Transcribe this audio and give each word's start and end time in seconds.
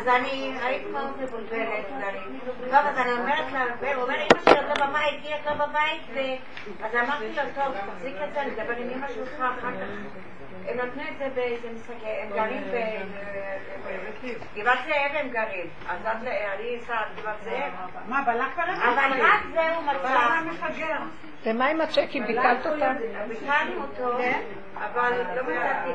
אז 0.00 0.08
אני 0.08 0.52
הייתי 0.62 0.90
מאוד 0.90 1.10
מבולבלת. 1.22 1.86
טוב, 2.60 2.72
אז 2.72 2.98
אני 2.98 3.12
אומרת 3.12 3.52
לה, 3.52 3.94
הוא 3.94 4.02
אומר, 4.02 4.14
אמא 4.14 4.40
שלי 4.44 4.54
עוד 4.56 4.78
לא 4.78 4.86
בבית, 4.86 5.24
היא 5.24 5.34
לא 5.46 5.66
בבית, 5.66 6.02
אז 6.82 6.94
אמרתי 6.94 7.24
לו, 7.36 7.42
טוב, 7.54 7.74
תחזיק 7.94 8.16
את 8.28 8.34
זה, 8.34 8.40
אני 8.42 8.50
אדבר 8.50 8.76
עם 8.76 8.90
אמא 8.90 9.08
שלך 9.08 9.34
אחר 9.34 9.52
כך. 9.60 10.39
הם 10.70 10.76
נתנו 10.76 11.02
את 11.02 11.18
זה 11.18 11.28
באיזה 11.34 11.68
משחק, 11.74 11.94
הם 12.22 12.30
גרים 12.30 12.62
ב... 12.62 12.76
גבעת 14.54 14.78
זאב 14.86 15.16
הם 15.16 15.28
גרים, 15.28 15.66
אז 15.88 15.98
אני 16.06 16.78
אסע 16.78 16.96
גבעת 17.16 17.42
זאב. 17.42 17.72
מה, 18.08 18.22
בלק 18.22 18.56
ברק? 18.56 18.68
אבל 18.68 19.20
רק 19.20 19.40
זה 19.54 19.74
הוא 19.76 19.84
מצא. 19.84 20.90
ומה 21.46 21.66
עם 21.66 21.80
הצ'קים? 21.80 22.26
ביטלת 22.26 22.66
אותם? 22.66 22.94
ביטלנו 23.28 23.82
אותו, 23.82 24.18
אבל 24.74 25.12
לא 25.36 25.42
מצאתי, 25.42 25.90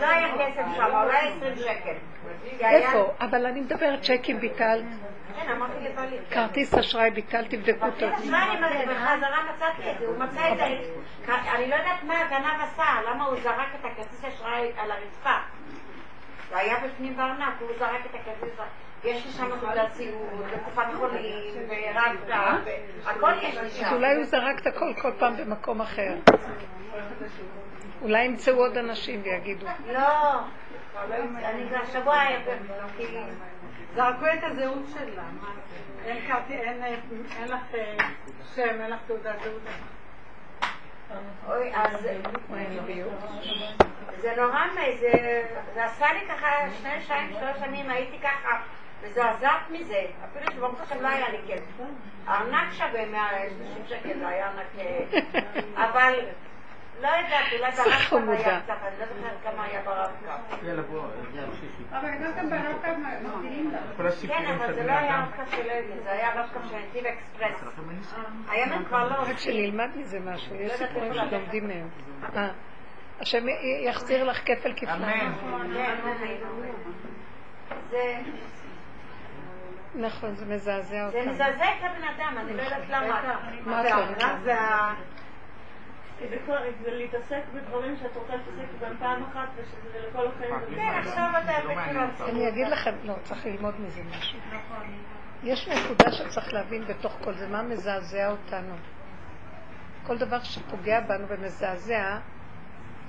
לא 0.00 0.06
היה 0.06 0.28
כסף 0.38 0.76
שם, 0.76 0.96
אולי 0.96 1.16
20 1.36 1.56
שקל. 1.56 1.94
איפה? 2.60 3.12
אבל 3.20 3.46
אני 3.46 3.60
מדברת 3.60 4.02
צ'קים 4.02 4.40
ביטלת. 4.40 4.84
כן. 6.30 6.30
כרטיס 6.30 6.74
אשראי 6.74 7.10
ביטל, 7.10 7.44
תבדקו 7.48 7.86
אותו. 7.86 8.06
אשראי, 8.18 8.50
אני 8.50 8.86
בחזרה 8.86 9.44
מצאתי 9.54 9.90
את 9.90 9.98
זה, 9.98 10.06
הוא 10.06 10.18
מצא 10.18 10.52
את 10.52 10.56
זה. 10.56 10.64
אני 11.54 11.68
לא 11.68 11.74
יודעת 11.74 12.02
מה 12.02 12.20
הגנב 12.20 12.60
עשה, 12.60 12.84
למה 13.10 13.24
הוא 13.24 13.36
זרק 13.42 13.68
את 13.80 13.84
הכרטיס 13.84 14.24
אשראי 14.24 14.72
על 14.78 14.90
הרצפה. 14.90 15.36
זה 16.50 16.58
היה 16.58 16.76
בפנים 16.84 17.16
בארנק, 17.16 17.54
הוא 17.60 17.68
זרק 17.78 18.06
את 18.10 18.14
הכרטיס 18.14 18.54
אשראי. 18.54 18.66
יש 19.04 19.26
לי 19.26 19.32
שם 19.32 19.58
תעודת 19.60 19.92
סיעוד, 19.92 20.44
וקופת 20.50 20.84
חולים, 20.96 21.68
ורבתא, 21.68 22.56
הכל 23.06 23.32
יש 23.42 23.58
לי 23.58 23.70
שם. 23.70 23.84
אז 23.84 23.92
אולי 23.92 24.14
הוא 24.16 24.24
זרק 24.24 24.60
את 24.60 24.66
הכל 24.66 24.92
כל 25.02 25.12
פעם 25.18 25.36
במקום 25.36 25.80
אחר. 25.80 26.14
אולי 28.02 28.24
ימצאו 28.24 28.54
עוד 28.54 28.76
אנשים 28.76 29.20
ויגידו. 29.24 29.66
לא, 29.92 30.32
אני 31.44 31.68
כבר 31.68 31.84
שבוע... 31.92 32.16
זרקו 33.96 34.26
את 34.38 34.44
הזהות 34.44 34.84
שלה. 34.94 35.22
אין 36.06 36.16
לך 37.48 37.76
שם, 38.54 38.80
אין 38.80 38.90
לך 38.90 39.00
תעודת 39.06 39.34
זהות. 39.42 39.62
אוי, 41.48 41.72
אז... 41.74 42.08
זה 44.20 44.34
נורא, 44.36 44.60
זה 45.74 45.84
עשה 45.84 46.12
לי 46.12 46.20
ככה 46.28 46.48
שני, 46.80 47.00
שתיים, 47.00 47.32
שלוש 47.40 47.58
שנים, 47.58 47.90
הייתי 47.90 48.18
ככה 48.18 48.60
מזועזעת 49.04 49.70
מזה, 49.70 50.06
אפילו 50.24 50.52
שברוך 50.52 50.80
השם 50.80 51.02
לא 51.02 51.08
היה 51.08 51.28
לי 51.28 51.38
כסף. 51.48 51.84
הארנק 52.26 52.72
שווה 52.72 53.06
130 53.06 53.82
שקל, 53.86 54.18
זה 54.18 54.28
היה 54.28 54.46
ארנק... 54.46 54.66
אבל 55.76 56.18
לא 57.00 57.08
יודעת, 57.08 57.52
אולי 57.52 57.72
ברב-קו 57.72 58.32
היה 58.32 58.60
קצת, 58.60 58.74
אני 58.82 58.98
לא 59.00 59.06
זוכרת 59.06 59.36
כמה 59.42 59.64
היה 59.64 59.80
ברב-קו. 59.82 60.30
אבל 61.90 62.08
גם 62.36 62.50
ברב-קו 62.50 62.88
מבדילים 63.22 63.72
כן, 64.28 64.46
אבל 64.56 64.74
זה 64.74 64.82
לא 64.82 64.92
היה 64.92 65.24
רב-קו 65.24 65.50
של 65.50 65.70
אלי, 65.70 66.00
זה 66.04 66.12
היה 66.12 66.40
רב-קו 66.40 66.58
של 66.68 66.76
נתיב 66.76 67.06
אקספרס. 67.06 67.74
היום 68.48 68.72
הם 68.72 68.84
כבר 68.84 69.08
לא 69.08 69.14
רק. 69.14 69.38
שנלמד 69.38 69.88
מזה 69.96 70.20
משהו, 70.20 70.54
יש 70.54 70.72
סיפורים 70.72 71.14
שלומדים 71.14 71.68
מהם. 71.68 71.88
אה, 72.36 72.48
השם 73.20 73.46
יחזיר 73.84 74.24
לך 74.24 74.40
כפל 74.44 74.72
כפליים. 74.76 75.32
זה... 77.90 78.16
נכון, 79.94 80.34
זה 80.34 80.46
מזעזע 80.46 80.80
זה 80.80 81.18
אותם. 81.18 81.30
מזעזע 81.30 81.64
את 81.64 81.82
הבן 81.82 82.04
אדם, 82.16 82.38
אני 82.38 82.56
לא 82.56 82.62
יודעת 82.62 82.88
למה. 82.88 83.22
מה 83.66 83.82
את 83.82 84.46
זה. 86.20 86.36
זה 86.82 86.90
להתעסק 86.90 87.42
בדברים 87.54 87.96
שאת 87.96 88.16
רוצה 88.16 88.32
להתעסק 88.36 88.80
בהם 88.80 88.96
פעם 88.98 89.22
אחת 89.22 89.48
ושזה 89.56 90.08
לכל 90.08 90.26
החיים. 90.26 90.54
כן, 90.74 90.94
עכשיו 90.98 91.30
אתה 91.44 91.52
מכיר 91.68 92.28
אני 92.30 92.48
אגיד 92.48 92.68
לכם, 92.68 92.94
לא, 93.04 93.14
צריך 93.22 93.46
ללמוד 93.46 93.80
מזה 93.80 94.00
משהו. 94.10 94.38
יש 95.42 95.68
נקודה 95.68 96.12
שצריך 96.12 96.54
להבין 96.54 96.84
בתוך 96.84 97.16
כל 97.24 97.34
זה, 97.34 97.48
מה 97.48 97.62
מזעזע 97.62 98.30
אותנו. 98.30 98.74
כל 100.06 100.18
דבר 100.18 100.42
שפוגע 100.42 101.00
בנו 101.00 101.28
ומזעזע, 101.28 102.18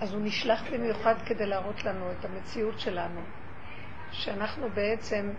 אז 0.01 0.13
הוא 0.13 0.21
נשלח 0.23 0.63
במיוחד 0.71 1.15
כדי 1.25 1.45
להראות 1.45 1.83
לנו 1.83 2.11
את 2.11 2.25
המציאות 2.25 2.79
שלנו. 2.79 3.21
שאנחנו 4.11 4.69
בעצם, 4.69 5.29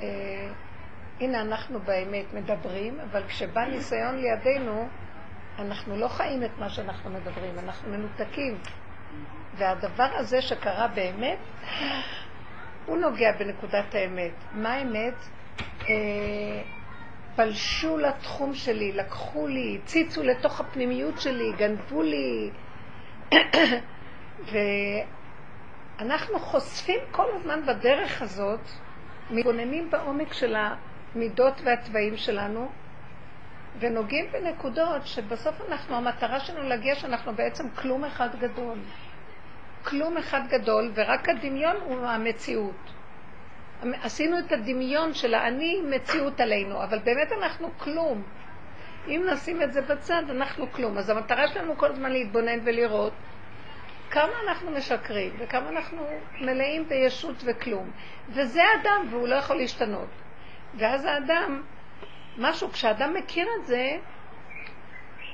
אה, 0.00 0.06
הנה 1.20 1.40
אנחנו 1.40 1.80
באמת 1.80 2.34
מדברים, 2.34 3.00
אבל 3.00 3.22
כשבא 3.26 3.64
ניסיון 3.64 4.18
לידינו, 4.18 4.88
אנחנו 5.62 5.96
לא 5.96 6.08
חיים 6.08 6.44
את 6.44 6.58
מה 6.58 6.70
שאנחנו 6.70 7.10
מדברים, 7.10 7.58
אנחנו 7.58 7.90
מנותקים. 7.90 8.58
והדבר 9.54 10.08
הזה 10.16 10.42
שקרה 10.42 10.88
באמת, 10.88 11.38
הוא 12.86 12.96
נוגע 12.98 13.32
בנקודת 13.38 13.94
האמת. 13.94 14.32
מה 14.52 14.72
האמת? 14.72 15.14
אה, 15.60 16.62
פלשו 17.36 17.98
לתחום 17.98 18.54
שלי, 18.54 18.92
לקחו 18.92 19.46
לי, 19.46 19.78
הציצו 19.82 20.22
לתוך 20.22 20.60
הפנימיות 20.60 21.20
שלי, 21.20 21.52
גנבו 21.56 22.02
לי. 22.02 22.50
ואנחנו 25.98 26.38
חושפים 26.38 27.00
כל 27.10 27.26
הזמן 27.34 27.66
בדרך 27.66 28.22
הזאת, 28.22 28.60
מתבוננים 29.30 29.90
בעומק 29.90 30.32
של 30.32 30.56
המידות 31.14 31.60
והתוואים 31.64 32.16
שלנו, 32.16 32.70
ונוגעים 33.78 34.26
בנקודות 34.32 35.06
שבסוף 35.06 35.60
אנחנו, 35.68 35.96
המטרה 35.96 36.40
שלנו 36.40 36.68
להגיע 36.68 36.94
שאנחנו 36.94 37.34
בעצם 37.34 37.70
כלום 37.70 38.04
אחד 38.04 38.28
גדול. 38.40 38.78
כלום 39.84 40.16
אחד 40.16 40.40
גדול, 40.48 40.92
ורק 40.94 41.28
הדמיון 41.28 41.76
הוא 41.84 42.06
המציאות. 42.06 42.92
עשינו 44.02 44.38
את 44.38 44.52
הדמיון 44.52 45.14
של 45.14 45.34
האני 45.34 45.80
מציאות 45.90 46.40
עלינו, 46.40 46.82
אבל 46.82 46.98
באמת 46.98 47.32
אנחנו 47.32 47.70
כלום. 47.78 48.22
אם 49.08 49.26
נשים 49.32 49.62
את 49.62 49.72
זה 49.72 49.82
בצד, 49.82 50.22
אנחנו 50.30 50.72
כלום. 50.72 50.98
אז 50.98 51.10
המטרה 51.10 51.48
שלנו 51.48 51.76
כל 51.76 51.90
הזמן 51.90 52.12
להתבונן 52.12 52.58
ולראות 52.64 53.12
כמה 54.10 54.32
אנחנו 54.48 54.70
משקרים 54.70 55.32
וכמה 55.38 55.68
אנחנו 55.68 56.06
מלאים 56.40 56.88
בישות 56.88 57.36
וכלום. 57.44 57.90
וזה 58.28 58.62
אדם, 58.80 59.06
והוא 59.10 59.28
לא 59.28 59.34
יכול 59.34 59.56
להשתנות. 59.56 60.08
ואז 60.74 61.04
האדם, 61.04 61.62
משהו, 62.38 62.70
כשאדם 62.72 63.14
מכיר 63.14 63.48
את 63.60 63.66
זה, 63.66 63.96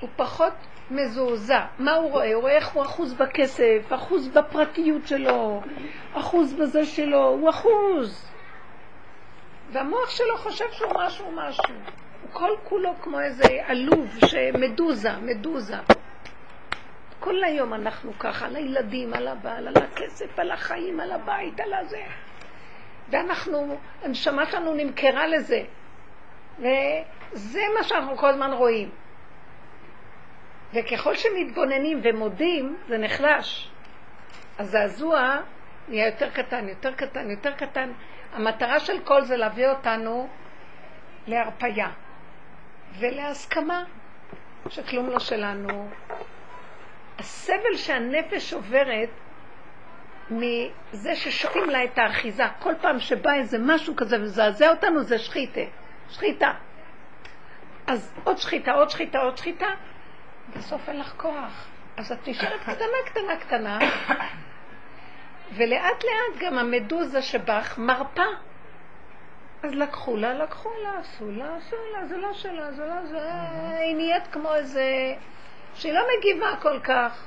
הוא 0.00 0.10
פחות 0.16 0.53
מזועזע. 0.91 1.64
מה 1.78 1.94
הוא 1.94 2.10
רואה? 2.10 2.34
הוא 2.34 2.42
רואה 2.42 2.56
איך 2.56 2.69
הוא 2.69 2.82
אחוז 2.82 3.14
בכסף, 3.14 3.82
אחוז 3.91 4.28
בפרטיות 4.28 5.06
שלו, 5.06 5.62
אחוז 6.12 6.54
בזה 6.54 6.86
שלו, 6.86 7.28
הוא 7.28 7.50
אחוז. 7.50 8.31
והמוח 9.72 10.10
שלו 10.10 10.36
חושב 10.36 10.64
שהוא 10.72 10.92
משהו 10.94 11.32
משהו. 11.34 11.75
הוא 12.22 12.31
כל 12.32 12.50
כולו 12.64 12.94
כמו 13.03 13.20
איזה 13.20 13.44
עלוב, 13.66 14.19
שמדוזה, 14.26 15.12
מדוזה. 15.22 15.76
כל 17.20 17.44
היום 17.44 17.75
אנחנו 17.75 18.19
ככה, 18.19 18.47
על 18.47 18.56
הילדים, 18.56 19.15
על 19.15 19.28
הבעל, 19.28 19.69
על 19.69 19.75
הכסף, 19.76 20.38
על 20.38 20.50
החיים, 20.50 21.00
על 21.00 21.12
הבית, 21.12 21.60
על 21.60 21.75
הזה. 21.75 22.03
ואנחנו, 23.10 23.78
הנשמה 24.03 24.47
שלנו 24.50 24.75
נמכרה 24.75 25.26
לזה. 25.26 25.62
וזה 26.59 27.61
מה 27.79 27.83
שאנחנו 27.83 28.17
כל 28.17 28.29
הזמן 28.29 28.53
רואים. 28.53 28.91
וככל 30.75 31.17
שמתבוננים 31.17 32.01
ומודים, 32.03 32.77
זה 32.89 32.99
נחלש. 32.99 33.71
הזעזוע 34.59 35.37
נהיה 35.89 36.07
יותר 36.07 36.31
קטן, 36.31 36.69
יותר 36.69 36.95
קטן, 36.95 37.31
יותר 37.31 37.53
קטן. 37.53 37.93
המטרה 38.33 38.81
של 38.81 39.01
כל 39.05 39.23
זה 39.23 39.37
להביא 39.37 39.69
אותנו 39.69 40.29
להרפייה 41.27 41.89
ולהסכמה 42.99 43.85
שכלום 44.69 45.07
לא 45.07 45.19
שלנו. 45.19 45.89
הסבל 47.19 47.77
שהנפש 47.77 48.53
עוברת 48.53 49.09
מזה 50.31 51.17
ששותים 51.17 51.71
לה 51.71 51.85
את 51.85 51.99
האחיזה, 51.99 52.45
כל 52.59 52.75
פעם 52.81 52.99
שבא 52.99 53.35
איזה 53.35 53.59
משהו 53.61 53.97
כזה 53.97 54.17
ומזעזע 54.17 54.71
אותנו 54.71 55.03
זה 55.03 55.19
שחיתה, 55.19 55.61
שחיטה. 56.09 56.53
אז 57.87 58.15
עוד 58.25 58.39
שחיטה, 58.39 58.72
עוד 58.72 58.91
שחיטה, 58.91 59.19
עוד 59.19 59.37
שחיטה, 59.37 59.66
בסוף 60.57 60.89
אין 60.89 61.01
לך 61.01 61.15
כוח. 61.16 61.69
אז 61.97 62.13
את 62.13 62.28
נשארת 62.28 62.60
קטנה, 62.60 62.99
קטנה, 63.07 63.37
קטנה, 63.37 63.78
ולאט 65.53 66.05
לאט 66.05 66.41
גם 66.41 66.59
המדוזה 66.59 67.22
שבך 67.22 67.78
מרפה. 67.78 68.22
אז 69.63 69.75
לקחו 69.75 70.16
לה, 70.16 70.34
לקחו 70.34 70.71
לה, 70.83 70.99
עשו 70.99 71.31
לה, 71.31 71.57
עשו 71.57 71.77
לה, 71.93 72.07
זה 72.07 72.16
לא 72.16 72.33
שלה, 72.33 72.72
זה 72.72 72.84
לא 72.87 73.07
זה, 73.07 73.31
היא 73.78 73.97
נהיית 73.97 74.27
כמו 74.33 74.54
איזה... 74.54 75.15
שהיא 75.75 75.93
לא 75.93 76.01
מגיבה 76.19 76.57
כל 76.63 76.81
כך. 76.81 77.27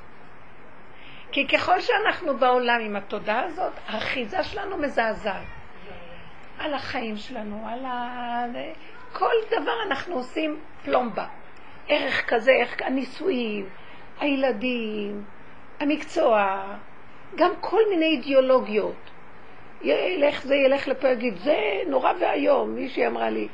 כי 1.32 1.48
ככל 1.48 1.82
שאנחנו 1.82 2.38
בעולם 2.38 2.80
עם 2.82 2.96
התודעה 2.96 3.44
הזאת, 3.44 3.74
האחיזה 3.88 4.44
שלנו 4.44 4.78
מזעזעת. 4.78 5.61
על 6.62 6.74
החיים 6.74 7.18
שלנו, 7.18 7.68
על 7.68 7.86
ה... 7.86 8.46
כל 9.14 9.34
דבר 9.52 9.74
אנחנו 9.88 10.16
עושים 10.16 10.60
פלומבה. 10.84 11.26
ערך 11.88 12.30
כזה, 12.30 12.52
ערך 12.52 12.82
הנישואים, 12.82 13.66
הילדים, 14.20 15.24
המקצוע, 15.80 16.64
גם 17.36 17.52
כל 17.60 17.82
מיני 17.90 18.06
אידיאולוגיות. 18.06 19.12
ילך 19.82 20.42
זה, 20.42 20.56
ילך 20.56 20.88
לפה, 20.88 21.08
יגיד, 21.08 21.38
זה 21.38 21.58
נורא 21.88 22.12
ואיום. 22.20 22.76
מישהי 22.76 23.08
אמרה 23.08 23.30
לי, 23.30 23.48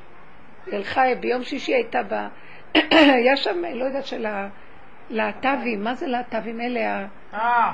תל 0.65 0.83
חי, 0.83 1.13
ביום 1.19 1.43
שישי 1.43 1.73
הייתה 1.73 2.03
בה, 2.03 2.27
היה 3.17 3.37
שם, 3.37 3.61
לא 3.73 3.85
יודעת, 3.85 4.05
של 4.05 4.25
הלהט"בים, 4.25 5.83
מה 5.83 5.95
זה 5.95 6.07
להט"בים? 6.07 6.61
אלה 6.61 6.95
ה... 6.95 7.05
אה, 7.33 7.73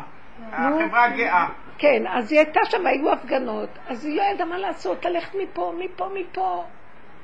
החברה 0.52 1.06
הגאה. 1.06 1.48
כן, 1.78 2.08
אז 2.08 2.32
היא 2.32 2.40
הייתה 2.40 2.60
שם, 2.66 2.86
היו 2.86 3.12
הפגנות, 3.12 3.70
אז 3.88 4.06
היא 4.06 4.18
לא 4.18 4.24
ידעה 4.24 4.48
מה 4.48 4.58
לעשות, 4.58 5.06
ללכת 5.06 5.36
מפה, 5.36 5.74
מפה, 5.78 6.10
מפה. 6.14 6.64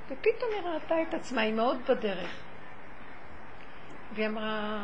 ופתאום 0.05 0.51
היא 0.53 0.61
ראתה 0.61 0.95
את 1.01 1.13
עצמה, 1.13 1.41
היא 1.41 1.53
מאוד 1.53 1.77
בדרך. 1.89 2.29
והיא 4.13 4.27
אמרה, 4.27 4.83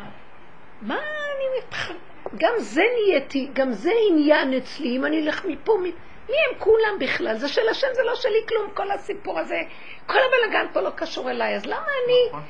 מה 0.81 0.95
אני 0.97 1.59
מתח... 1.59 1.91
גם 2.37 2.53
זה 2.57 2.83
נהייתי, 2.93 3.49
גם 3.53 3.71
זה 3.71 3.91
עניין 4.09 4.53
אצלי, 4.53 4.97
אם 4.97 5.05
אני 5.05 5.21
אלך 5.21 5.45
מפה, 5.45 5.77
מ... 5.79 5.83
מי 6.29 6.35
הם 6.49 6.59
כולם 6.59 6.99
בכלל? 6.99 7.37
זה 7.37 7.49
של 7.49 7.69
השם, 7.69 7.87
זה 7.93 8.03
לא 8.03 8.15
שלי 8.15 8.39
כלום, 8.47 8.71
כל 8.73 8.91
הסיפור 8.91 9.39
הזה. 9.39 9.61
כל 10.05 10.17
הבלגן 10.17 10.65
פה 10.73 10.81
לא 10.81 10.89
קשור 10.89 11.29
אליי, 11.29 11.55
אז 11.55 11.65
למה 11.65 11.87
אני... 12.05 12.27
נכון. 12.29 12.43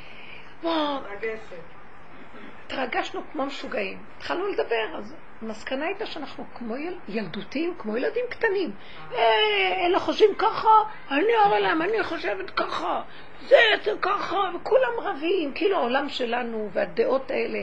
וואו, 0.63 0.99
התרגשנו 2.65 3.21
כמו 3.31 3.45
משוגעים. 3.45 3.97
התחלנו 4.17 4.47
לדבר, 4.47 4.97
אז 4.97 5.15
המסקנה 5.45 5.85
הייתה 5.85 6.05
שאנחנו 6.05 6.45
כמו 6.55 6.77
יל... 6.77 6.97
ילדותיים, 7.07 7.73
כמו 7.77 7.97
ילדים 7.97 8.25
קטנים. 8.29 8.71
אה, 9.13 9.85
אלה 9.85 9.99
חושבים 9.99 10.35
ככה, 10.37 10.69
אני 11.11 11.35
אראה 11.45 11.59
להם, 11.59 11.81
אני 11.81 12.03
חושבת 12.03 12.49
ככה, 12.49 13.01
זה, 13.47 13.57
זה 13.83 13.91
ככה, 14.01 14.37
וכולם 14.55 14.99
רבים, 15.01 15.53
כאילו 15.53 15.77
העולם 15.77 16.09
שלנו 16.09 16.69
והדעות 16.73 17.31
האלה. 17.31 17.59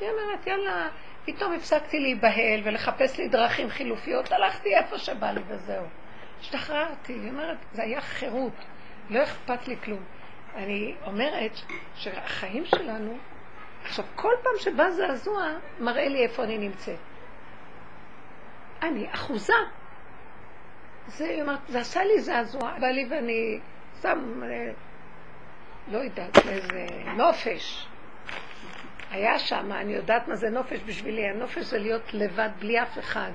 היא 0.00 0.08
אומרת, 0.10 0.46
יאללה, 0.46 0.88
פתאום 1.24 1.52
הפסקתי 1.52 2.00
להיבהל 2.00 2.60
ולחפש 2.64 3.18
לי 3.18 3.28
דרכים 3.28 3.68
חילופיות, 3.70 4.32
הלכתי 4.32 4.76
איפה 4.76 4.98
שבא 4.98 5.30
לי 5.30 5.40
וזהו. 5.48 5.84
השתחררתי, 6.40 7.12
היא 7.12 7.30
אומרת, 7.30 7.56
זה 7.72 7.82
היה 7.82 8.00
חירות, 8.00 8.64
לא 9.10 9.22
אכפת 9.22 9.68
לי 9.68 9.76
כלום. 9.84 10.02
אני 10.54 10.94
אומרת 11.06 11.52
שהחיים 11.94 12.64
שלנו, 12.64 13.18
עכשיו 13.84 14.04
כל 14.14 14.32
פעם 14.42 14.52
שבא 14.58 14.90
זעזוע, 14.90 15.42
מראה 15.80 16.08
לי 16.08 16.22
איפה 16.22 16.44
אני 16.44 16.58
נמצאת. 16.58 16.98
אני 18.82 19.14
אחוזה. 19.14 19.52
זה, 21.06 21.24
היא 21.24 21.44
זה 21.68 21.80
עשה 21.80 22.04
לי 22.04 22.20
זעזוע, 22.20 22.72
בא 22.80 22.86
ואני 23.10 23.60
שם, 24.02 24.42
אה, 24.42 24.72
לא 25.88 25.98
יודעת, 25.98 26.36
איזה 26.36 26.86
נופש. 27.16 27.88
היה 29.10 29.38
שם, 29.38 29.72
אני 29.72 29.92
יודעת 29.92 30.28
מה 30.28 30.34
זה 30.36 30.50
נופש 30.50 30.80
בשבילי, 30.86 31.28
הנופש 31.28 31.58
זה 31.58 31.78
להיות 31.78 32.14
לבד 32.14 32.48
בלי 32.58 32.82
אף 32.82 32.98
אחד. 32.98 33.30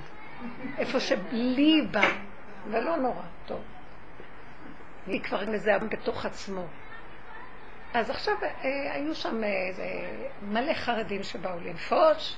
איפה 0.78 1.00
שבלי 1.00 1.82
בא, 1.92 2.08
ולא 2.68 2.98
נורא, 2.98 3.24
טוב. 3.46 3.62
אני 5.08 5.22
כבר 5.22 5.46
מזהה 5.50 5.80
בתוך 5.80 6.26
עצמו. 6.26 6.68
אז 7.94 8.10
עכשיו 8.10 8.36
אה, 8.44 8.94
היו 8.94 9.16
שם 9.16 9.44
אה, 9.44 9.68
איזה 9.68 9.84
מלא 10.42 10.74
חרדים 10.74 11.24
שבאו 11.24 11.60
לנפוש, 11.60 12.38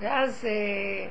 ואז 0.00 0.44
אה, 0.44 1.08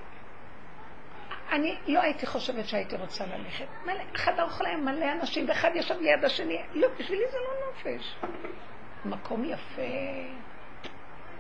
אני 1.52 1.78
לא 1.88 2.02
הייתי 2.02 2.26
חושבת 2.26 2.68
שהייתי 2.68 2.96
רוצה 2.96 3.26
ללכת. 3.26 3.66
מלא, 3.86 4.04
אחד 4.16 4.40
האוכל 4.40 4.66
היה 4.66 4.78
מלא 4.78 5.12
אנשים, 5.12 5.50
ואחד 5.50 5.72
ישב 5.76 5.96
ליד 6.00 6.26
השני. 6.26 6.58
לא, 6.74 6.88
בשבילי 7.00 7.24
זה 7.32 7.38
לא 7.38 7.68
נופש. 7.68 8.16
מקום 9.06 9.46
יפה, 9.46 9.82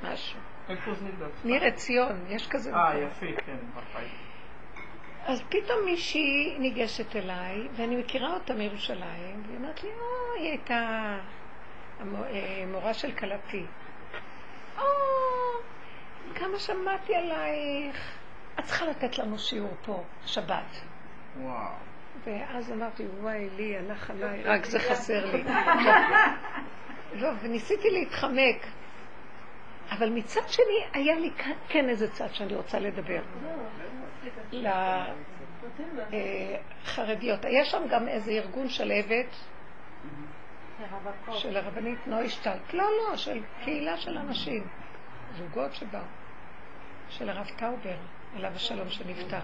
משהו. 0.03 0.39
איפה 0.69 0.93
זה? 0.93 1.05
ניר 1.43 1.63
עציון, 1.63 2.25
יש 2.29 2.47
כזה 2.47 2.73
אה, 2.73 2.89
מקום. 2.89 3.07
יפה, 3.07 3.41
כן, 3.45 3.57
בחיי. 3.75 4.09
אז 5.25 5.41
פתאום 5.49 5.85
מישהי 5.85 6.55
ניגשת 6.59 7.15
אליי, 7.15 7.67
ואני 7.75 7.95
מכירה 7.95 8.33
אותה 8.33 8.53
מירושלים, 8.53 9.43
והיא 9.45 9.57
אומרת 9.57 9.83
לי, 9.83 9.89
או, 9.89 10.33
היא 10.39 10.49
הייתה 10.49 11.17
המו- 11.99 12.23
אה, 12.23 12.93
של 12.93 13.11
כלתי. 13.11 13.65
או, 14.77 14.83
כמה 16.35 16.59
שמעתי 16.59 17.15
עלייך. 17.15 18.17
את 18.59 18.63
צריכה 18.63 18.85
לתת 18.85 19.17
לנו 19.17 19.39
שיעור 19.39 19.73
פה, 19.85 20.03
שבת. 20.25 20.81
וואו. 21.37 21.71
ואז 22.23 22.71
אמרתי, 22.71 23.03
וואי, 23.21 23.49
לי, 23.49 23.77
הלך 23.77 24.09
עליי, 24.09 24.43
רק 24.43 24.65
זה 24.65 24.79
חסר 24.79 25.25
לי. 25.35 25.43
לא, 27.21 27.29
וניסיתי 27.41 27.89
להתחמק. 27.89 28.65
אבל 29.91 30.09
מצד 30.09 30.41
שני, 30.47 30.85
היה 30.93 31.15
לי 31.15 31.31
כן 31.69 31.89
איזה 31.89 32.11
צד 32.11 32.33
שאני 32.33 32.55
רוצה 32.55 32.79
לדבר. 32.79 33.21
לחרדיות. 36.83 37.45
היה 37.45 37.65
שם 37.65 37.83
גם 37.89 38.07
איזה 38.07 38.31
ארגון 38.31 38.69
שלהבת 38.69 39.35
של 41.33 41.57
הרבנית 41.57 42.07
נוישטט. 42.07 42.73
לא, 42.73 42.83
לא, 42.83 43.17
של 43.17 43.41
קהילה 43.63 43.97
של 43.97 44.17
אנשים. 44.17 44.67
זוגות 45.37 45.73
שבאו. 45.73 46.01
של 47.09 47.29
הרב 47.29 47.47
טאובר, 47.57 47.95
עליו 48.35 48.51
השלום 48.55 48.89
שנפטר. 48.89 49.39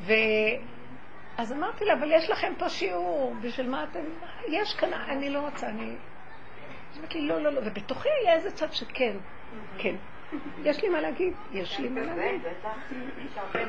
ואז 0.00 1.52
אמרתי 1.52 1.84
לה, 1.84 1.94
אבל 1.94 2.12
יש 2.12 2.30
לכם 2.30 2.52
פה 2.58 2.68
שיעור, 2.68 3.34
בשביל 3.40 3.70
מה 3.70 3.84
אתם... 3.84 4.04
יש 4.48 4.74
כאן, 4.74 4.92
אני 4.92 5.30
לא 5.30 5.40
רוצה, 5.40 5.68
אני... 5.68 5.96
אז 6.90 6.98
אמרתי 6.98 7.20
לי, 7.20 7.28
לא, 7.28 7.42
לא, 7.42 7.52
לא, 7.52 7.60
ובתוכי 7.64 8.08
היה 8.22 8.34
איזה 8.34 8.50
צד 8.50 8.72
שכן, 8.72 9.16
כן. 9.78 9.94
יש 10.64 10.82
לי 10.82 10.88
מה 10.88 11.00
להגיד, 11.00 11.32
יש 11.52 11.80
לי 11.80 11.88
מה 11.88 12.00
להגיד. 12.00 12.42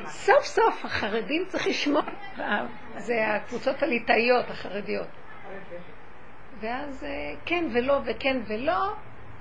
סוף 0.06 0.44
סוף 0.44 0.84
החרדים 0.84 1.44
צריך 1.48 1.66
לשמוע, 1.66 2.02
זה 2.96 3.34
הקבוצות 3.34 3.82
הליטאיות 3.82 4.50
החרדיות. 4.50 5.08
ואז 6.60 7.04
אה, 7.04 7.34
כן 7.46 7.64
ולא 7.72 8.00
וכן 8.06 8.36
ולא, 8.46 8.94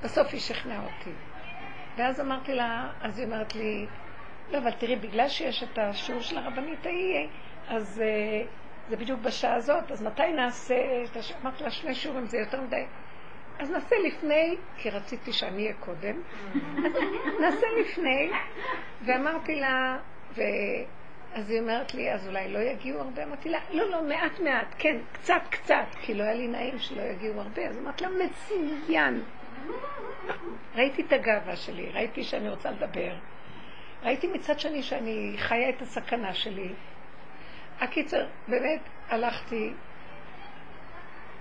בסוף 0.03 0.27
היא 0.31 0.39
שכנעה 0.39 0.83
אותי. 0.85 1.11
ואז 1.97 2.21
אמרתי 2.21 2.53
לה, 2.53 2.91
אז 3.01 3.19
היא 3.19 3.25
אומרת 3.25 3.55
לי, 3.55 3.85
לא, 4.51 4.57
אבל 4.57 4.71
תראי, 4.71 4.95
בגלל 4.95 5.27
שיש 5.27 5.63
את 5.63 5.77
השיעור 5.77 6.21
של 6.21 6.37
הרבנית 6.37 6.85
ההיא, 6.85 7.27
אז 7.67 8.01
אה, 8.01 8.47
זה 8.89 8.97
בדיוק 8.97 9.19
בשעה 9.19 9.55
הזאת, 9.55 9.91
אז 9.91 10.03
מתי 10.03 10.31
נעשה, 10.35 10.75
אמרתי 11.41 11.63
לה, 11.63 11.71
שני 11.71 11.95
שיעורים 11.95 12.25
זה 12.25 12.37
יותר 12.37 12.61
מדי. 12.61 12.85
אז 13.59 13.71
נעשה 13.71 13.95
לפני, 14.07 14.55
כי 14.77 14.89
רציתי 14.89 15.33
שאני 15.33 15.63
אהיה 15.63 15.73
קודם, 15.73 16.21
נעשה 17.41 17.67
לפני, 17.79 18.29
ואמרתי 19.05 19.55
לה, 19.55 19.97
ו... 20.35 20.41
אז 21.35 21.49
היא 21.49 21.59
אומרת 21.59 21.93
לי, 21.93 22.13
אז 22.13 22.27
אולי 22.27 22.51
לא 22.51 22.59
יגיעו 22.59 23.01
הרבה? 23.01 23.23
אמרתי 23.23 23.49
לה, 23.49 23.59
לא, 23.71 23.89
לא, 23.89 24.03
מעט 24.03 24.39
מעט, 24.39 24.75
כן, 24.77 24.97
קצת 25.11 25.41
קצת, 25.49 25.85
כי 26.01 26.13
לא 26.13 26.23
היה 26.23 26.33
לי 26.33 26.47
נעים 26.47 26.79
שלא 26.79 27.01
יגיעו 27.01 27.41
הרבה, 27.41 27.67
אז 27.67 27.77
אמרתי 27.77 28.03
לה, 28.03 28.09
מצוין. 28.09 29.23
ראיתי 30.75 31.01
את 31.01 31.13
הגאווה 31.13 31.55
שלי, 31.55 31.89
ראיתי 31.89 32.23
שאני 32.23 32.49
רוצה 32.49 32.71
לדבר, 32.71 33.15
ראיתי 34.03 34.27
מצד 34.27 34.59
שני 34.59 34.83
שאני 34.83 35.35
חיה 35.37 35.69
את 35.69 35.81
הסכנה 35.81 36.33
שלי. 36.33 36.73
הקיצר, 37.79 38.27
באמת 38.47 38.81
הלכתי, 39.09 39.73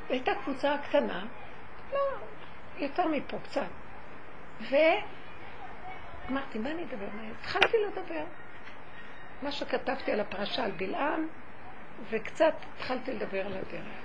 הייתה 0.09 0.35
קבוצה 0.35 0.77
קטנה, 0.89 1.27
לא, 1.93 1.99
יותר 2.79 3.09
מפה 3.09 3.39
קצת, 3.39 3.63
ואמרתי, 4.61 6.59
מה 6.59 6.71
אני 6.71 6.85
אדבר? 6.85 7.07
התחלתי 7.41 7.77
לדבר. 7.87 8.25
מה 9.43 9.53
שכתבתי 9.53 10.13
על 10.13 10.21
הפרשה 10.21 10.65
על 10.65 10.71
בלעם, 10.71 11.29
וקצת 12.11 12.55
התחלתי 12.77 13.13
לדבר 13.13 13.47
על 13.47 13.53
הדרך. 13.53 14.05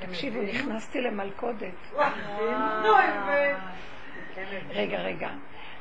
תקשיבו, 0.00 0.42
נכנסתי 0.42 1.00
למלכודת. 1.00 1.74
רגע, 4.70 4.98
רגע. 4.98 5.30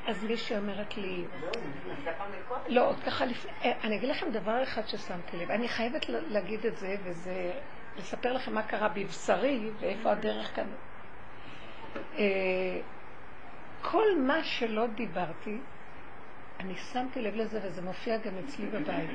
אז 0.08 0.24
מישהי 0.24 0.58
אומרת 0.58 0.98
לי, 0.98 1.24
לא, 2.68 2.88
עוד 2.88 3.00
ככה 3.06 3.26
לפני, 3.26 3.52
אה, 3.64 3.72
אני 3.84 3.96
אגיד 3.96 4.10
לכם 4.10 4.32
דבר 4.32 4.64
אחד 4.64 4.88
ששמתי 4.88 5.38
לב, 5.38 5.52
אני 5.52 5.68
חייבת 5.68 6.06
להגיד 6.10 6.66
את 6.66 6.78
זה, 6.78 6.96
וזה 7.04 7.52
לספר 7.98 8.34
לכם 8.34 8.54
מה 8.54 8.64
קרה 8.64 8.90
בבשרי 8.90 9.70
ואיפה 9.80 10.12
הדרך 10.12 10.56
כאן. 10.56 10.68
אה, 12.18 12.80
כל 13.82 14.18
מה 14.18 14.44
שלא 14.44 14.88
דיברתי, 14.88 15.58
אני 16.60 16.74
שמתי 16.94 17.22
לב 17.22 17.36
לזה, 17.36 17.60
וזה 17.64 17.82
מופיע 17.82 18.18
גם 18.18 18.34
אצלי 18.46 18.66
בבית. 18.66 19.10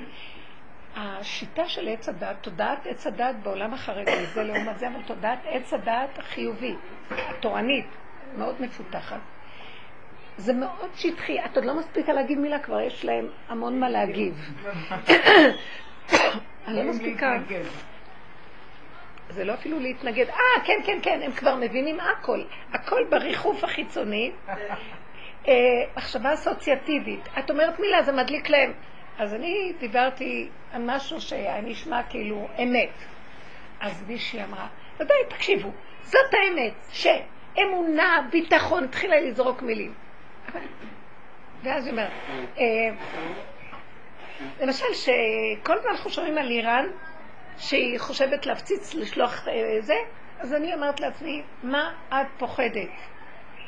השיטה 0.96 1.68
של 1.68 1.88
עץ 1.88 2.08
הדת, 2.08 2.36
תודעת 2.40 2.86
עץ 2.86 3.06
הדת 3.06 3.34
בעולם 3.42 3.74
החרדי, 3.74 4.26
זה 4.26 4.42
לעומת 4.42 4.78
זה, 4.78 4.88
אבל 4.88 5.02
תודעת 5.06 5.38
עץ 5.44 5.72
הדת 5.72 6.18
החיובי, 6.18 6.74
התורנית, 7.10 7.86
מאוד 8.38 8.62
מפותחת. 8.62 9.20
זה 10.36 10.52
מאוד 10.52 10.90
שטחי, 10.94 11.44
את 11.44 11.56
עוד 11.56 11.64
לא 11.64 11.78
מספיקה 11.78 12.12
להגיד 12.12 12.38
מילה, 12.38 12.58
כבר 12.58 12.80
יש 12.80 13.04
להם 13.04 13.28
המון 13.48 13.80
מה 13.80 13.88
להגיב. 13.88 14.34
אני 16.66 16.76
לא 16.76 16.90
מספיקה. 16.90 17.38
זה 19.28 19.44
לא 19.44 19.54
אפילו 19.54 19.80
להתנגד. 19.80 20.28
אה, 20.28 20.64
כן, 20.64 20.80
כן, 20.86 20.98
כן, 21.02 21.20
הם 21.22 21.32
כבר 21.32 21.56
מבינים 21.56 22.00
הכל. 22.00 22.42
הכל 22.72 23.04
בריחוף 23.10 23.64
החיצוני. 23.64 24.32
אה, 25.48 25.52
מחשבה 25.96 26.34
אסוציאטיבית. 26.34 27.28
את 27.38 27.50
אומרת 27.50 27.80
מילה, 27.80 28.02
זה 28.02 28.12
מדליק 28.12 28.48
להם. 28.48 28.72
אז 29.18 29.34
אני 29.34 29.72
דיברתי 29.78 30.48
על 30.72 30.82
משהו 30.86 31.20
שהיה 31.20 31.60
נשמע 31.60 32.02
כאילו 32.02 32.48
אמת. 32.62 32.90
אז 33.80 34.04
מישהי 34.08 34.44
אמרה, 34.44 34.66
ודאי, 34.96 35.16
תקשיבו, 35.28 35.70
זאת 36.02 36.34
האמת, 36.34 36.72
שאמונה, 36.90 38.28
ביטחון, 38.30 38.84
התחילה 38.84 39.20
לזרוק 39.20 39.62
מילים. 39.62 39.94
ואז 41.62 41.86
היא 41.86 41.92
אומרת, 41.92 42.10
אה, 42.58 42.64
למשל, 44.60 44.94
שכל 44.94 45.78
הזמן 45.78 45.90
אנחנו 45.90 46.10
שומעים 46.10 46.38
על 46.38 46.50
איראן, 46.50 46.86
שהיא 47.58 47.98
חושבת 47.98 48.46
להפציץ, 48.46 48.94
לשלוח 48.94 49.48
אה, 49.48 49.80
זה, 49.80 49.94
אז 50.38 50.54
אני 50.54 50.74
אומרת 50.74 51.00
לעצמי, 51.00 51.42
מה 51.62 51.92
את 52.08 52.26
פוחדת? 52.38 52.88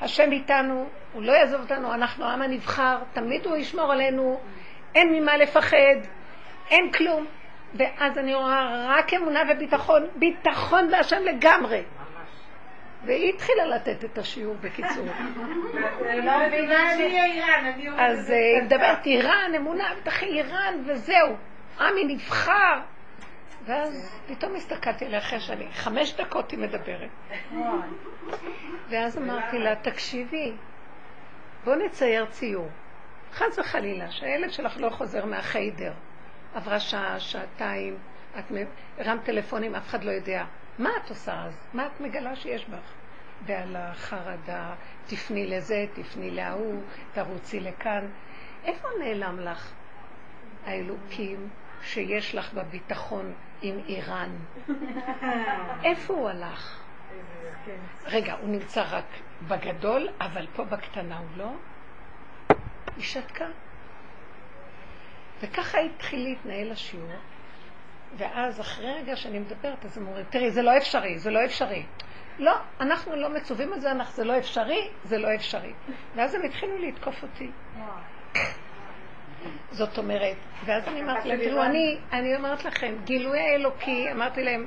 השם 0.00 0.32
איתנו, 0.32 0.86
הוא 1.12 1.22
לא 1.22 1.32
יעזוב 1.32 1.60
אותנו, 1.60 1.94
אנחנו 1.94 2.24
העם 2.24 2.42
הנבחר, 2.42 2.98
תמיד 3.12 3.46
הוא 3.46 3.56
ישמור 3.56 3.92
עלינו, 3.92 4.40
אין 4.94 5.12
ממה 5.12 5.36
לפחד, 5.36 5.96
אין 6.70 6.92
כלום. 6.92 7.26
ואז 7.74 8.18
אני 8.18 8.34
רואה 8.34 8.86
רק 8.88 9.14
אמונה 9.14 9.40
וביטחון, 9.50 10.06
ביטחון 10.16 10.90
בהשם 10.90 11.22
לגמרי. 11.24 11.82
והיא 13.04 13.32
התחילה 13.34 13.66
לתת 13.66 14.04
את 14.04 14.18
השיעור 14.18 14.54
בקיצור. 14.60 15.06
לא. 16.24 16.32
אז 17.98 18.30
אה, 18.30 18.36
היא 18.36 18.62
מדברת 18.62 19.06
איראן, 19.06 19.52
אמונה, 19.56 19.84
בטח 20.00 20.22
איראן, 20.22 20.74
וזהו. 20.86 21.36
עמי 21.80 22.04
נבחר. 22.04 22.80
ואז 23.66 24.20
פתאום 24.26 24.54
הסתכלתי 24.56 25.04
עליה 25.04 25.18
אחרי 25.18 25.40
שאני, 25.40 25.72
חמש 25.72 26.14
דקות 26.14 26.50
היא 26.50 26.58
מדברת. 26.58 27.10
ואז 28.88 29.18
אמרתי 29.18 29.58
לה, 29.58 29.76
תקשיבי, 29.76 30.52
בוא 31.64 31.74
נצייר 31.74 32.26
ציור. 32.26 32.68
חס 33.32 33.58
וחלילה, 33.58 34.10
שהילד 34.10 34.52
שלך 34.52 34.76
לא 34.80 34.90
חוזר 34.90 35.24
מהחיידר. 35.24 35.92
עברה 36.54 36.80
שעה, 36.80 37.20
שעתיים, 37.20 37.98
את 38.38 38.44
הרמת 38.98 39.24
טלפונים, 39.24 39.74
אף 39.74 39.86
אחד 39.86 40.04
לא 40.04 40.10
יודע. 40.10 40.44
מה 40.78 40.90
את 41.04 41.10
עושה 41.10 41.44
אז? 41.44 41.66
מה 41.74 41.86
את 41.86 42.00
מגלה 42.00 42.36
שיש 42.36 42.66
בך? 42.68 42.92
ועל 43.46 43.76
החרדה, 43.76 44.74
תפני 45.06 45.46
לזה, 45.46 45.86
תפני 45.94 46.30
להוא, 46.30 46.82
תרוצי 47.12 47.60
לכאן. 47.60 48.06
איפה 48.64 48.88
נעלם 48.98 49.40
לך 49.40 49.72
האלוקים 50.66 51.48
שיש 51.82 52.34
לך 52.34 52.52
בביטחון 52.54 53.32
עם 53.62 53.78
איראן? 53.88 54.30
איפה 55.88 56.14
הוא 56.14 56.28
הלך? 56.28 56.80
רגע, 58.06 58.34
הוא 58.40 58.48
נמצא 58.48 58.84
רק 58.90 59.04
בגדול, 59.48 60.08
אבל 60.20 60.46
פה 60.56 60.64
בקטנה 60.64 61.18
הוא 61.18 61.26
לא? 61.36 61.50
היא 62.96 63.04
שתקה. 63.04 63.46
וככה 65.40 65.78
התחיל 65.78 66.22
להתנהל 66.24 66.72
השיעור, 66.72 67.10
ואז 68.16 68.60
אחרי 68.60 68.92
רגע 68.94 69.16
שאני 69.16 69.38
מדברת, 69.38 69.84
אז 69.84 69.98
הם 69.98 70.06
אומרים, 70.06 70.24
תראי, 70.30 70.50
זה 70.50 70.62
לא 70.62 70.76
אפשרי, 70.76 71.18
זה 71.18 71.30
לא 71.30 71.44
אפשרי. 71.44 71.86
לא, 72.38 72.52
אנחנו 72.80 73.16
לא 73.16 73.30
מצווים 73.30 73.72
על 73.72 73.80
זה, 73.80 73.90
אנחנו, 73.90 74.14
זה 74.14 74.24
לא 74.24 74.38
אפשרי, 74.38 74.90
זה 75.04 75.18
לא 75.18 75.34
אפשרי. 75.34 75.72
ואז 76.14 76.34
הם 76.34 76.42
התחילו 76.44 76.78
לתקוף 76.78 77.22
אותי. 77.22 77.50
זאת 79.70 79.98
אומרת, 79.98 80.36
ואז 80.64 80.88
אני 80.88 81.02
אמרתי 81.02 81.28
להם, 81.28 81.38
תראו, 81.38 81.62
אני, 81.62 81.98
אני 82.12 82.36
אומרת 82.36 82.64
לכם, 82.64 82.94
גילוי 83.04 83.38
האלוקי, 83.40 84.12
אמרתי 84.12 84.42
להם, 84.42 84.66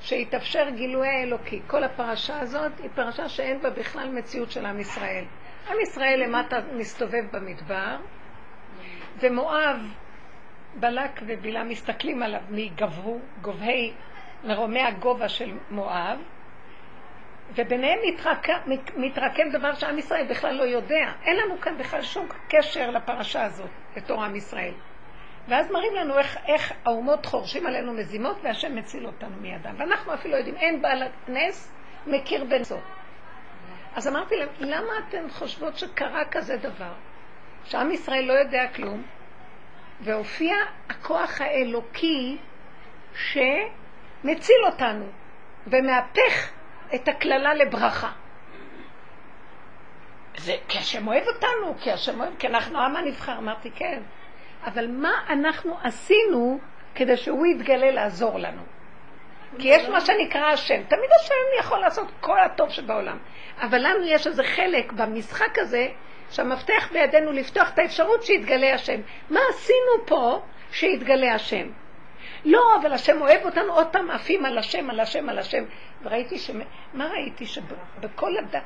שיתאפשר 0.00 0.68
גילוי 0.70 1.08
האלוקי. 1.08 1.60
כל 1.66 1.84
הפרשה 1.84 2.40
הזאת 2.40 2.72
היא 2.78 2.90
פרשה 2.94 3.28
שאין 3.28 3.62
בה 3.62 3.70
בכלל 3.70 4.08
מציאות 4.08 4.50
של 4.50 4.66
עם 4.66 4.80
ישראל. 4.80 5.24
עם 5.70 5.76
ישראל 5.82 6.22
למטה 6.26 6.56
מסתובב 6.72 7.24
במדבר, 7.32 7.96
ומואב, 9.20 9.76
בלק 10.74 11.20
ובלעם 11.26 11.68
מסתכלים 11.68 12.22
עליו 12.22 12.40
מגבהו, 12.50 13.20
גובהי, 13.42 13.92
מרומי 14.44 14.82
הגובה 14.82 15.28
של 15.28 15.52
מואב, 15.70 16.18
וביניהם 17.54 17.98
מתרקם, 18.08 18.58
מתרקם 18.96 19.48
דבר 19.52 19.74
שעם 19.74 19.98
ישראל 19.98 20.26
בכלל 20.30 20.54
לא 20.54 20.62
יודע. 20.62 21.12
אין 21.24 21.36
לנו 21.36 21.60
כאן 21.60 21.78
בכלל 21.78 22.02
שום 22.02 22.28
קשר 22.48 22.90
לפרשה 22.90 23.44
הזאת, 23.44 23.70
בתור 23.96 24.24
עם 24.24 24.36
ישראל. 24.36 24.74
ואז 25.48 25.70
מראים 25.70 25.94
לנו 25.94 26.18
איך, 26.18 26.36
איך 26.46 26.72
האומות 26.84 27.26
חורשים 27.26 27.66
עלינו 27.66 27.92
מזימות 27.92 28.36
והשם 28.42 28.76
מציל 28.76 29.06
אותנו 29.06 29.36
מידם. 29.40 29.74
ואנחנו 29.78 30.14
אפילו 30.14 30.36
יודעים, 30.36 30.56
אין 30.56 30.82
בעל 30.82 31.02
נס 31.28 31.72
מכיר 32.06 32.44
בנסות. 32.44 32.82
אז 33.94 34.08
אמרתי 34.08 34.36
להם, 34.36 34.48
למה 34.60 34.92
אתן 35.08 35.28
חושבות 35.30 35.76
שקרה 35.76 36.24
כזה 36.30 36.56
דבר? 36.56 36.92
שעם 37.64 37.90
ישראל 37.90 38.24
לא 38.24 38.32
יודע 38.32 38.66
כלום, 38.74 39.02
והופיע 40.00 40.54
הכוח 40.88 41.40
האלוקי 41.40 42.38
שמציל 43.14 44.64
אותנו 44.66 45.06
ומהפך 45.66 46.52
את 46.94 47.08
הקללה 47.08 47.54
לברכה. 47.54 48.12
זה 50.38 50.54
כי 50.68 50.78
השם 50.78 51.08
אוהב 51.08 51.24
אותנו, 51.26 51.74
כי 51.80 51.92
השם 51.92 52.20
אוהב, 52.20 52.36
כי 52.38 52.46
אנחנו 52.46 52.78
עם 52.78 52.96
הנבחר. 52.96 53.38
אמרתי, 53.38 53.70
כן. 53.70 54.02
אבל 54.64 54.86
מה 54.86 55.12
אנחנו 55.28 55.78
עשינו 55.82 56.58
כדי 56.94 57.16
שהוא 57.16 57.46
יתגלה 57.46 57.90
לעזור 57.90 58.38
לנו? 58.38 58.62
כי 59.58 59.68
יש 59.68 59.88
מה 59.88 60.00
שנקרא 60.00 60.46
השם. 60.46 60.82
תמיד 60.88 61.10
השם 61.20 61.60
יכול 61.60 61.78
לעשות 61.78 62.06
כל 62.20 62.40
הטוב 62.40 62.70
שבעולם. 62.70 63.18
אבל 63.60 63.78
לנו 63.78 64.04
יש 64.04 64.26
איזה 64.26 64.44
חלק 64.44 64.92
במשחק 64.92 65.58
הזה, 65.58 65.88
שהמפתח 66.30 66.88
בידינו 66.92 67.32
לפתוח 67.32 67.70
את 67.74 67.78
האפשרות 67.78 68.22
שיתגלה 68.22 68.74
השם. 68.74 69.00
מה 69.30 69.40
עשינו 69.50 70.06
פה 70.06 70.42
שיתגלה 70.70 71.34
השם? 71.34 71.68
לא, 72.44 72.76
אבל 72.80 72.92
השם 72.92 73.20
אוהב 73.20 73.44
אותנו, 73.44 73.72
עוד 73.72 73.86
פעם 73.86 74.10
עפים 74.10 74.44
על 74.44 74.58
השם, 74.58 74.90
על 74.90 75.00
השם, 75.00 75.28
על 75.28 75.38
השם. 75.38 75.64
וראיתי 76.02 76.38
ש... 76.38 76.50
מה 76.94 77.06
ראיתי? 77.06 77.46
שבכל 77.46 78.36
הד... 78.38 78.56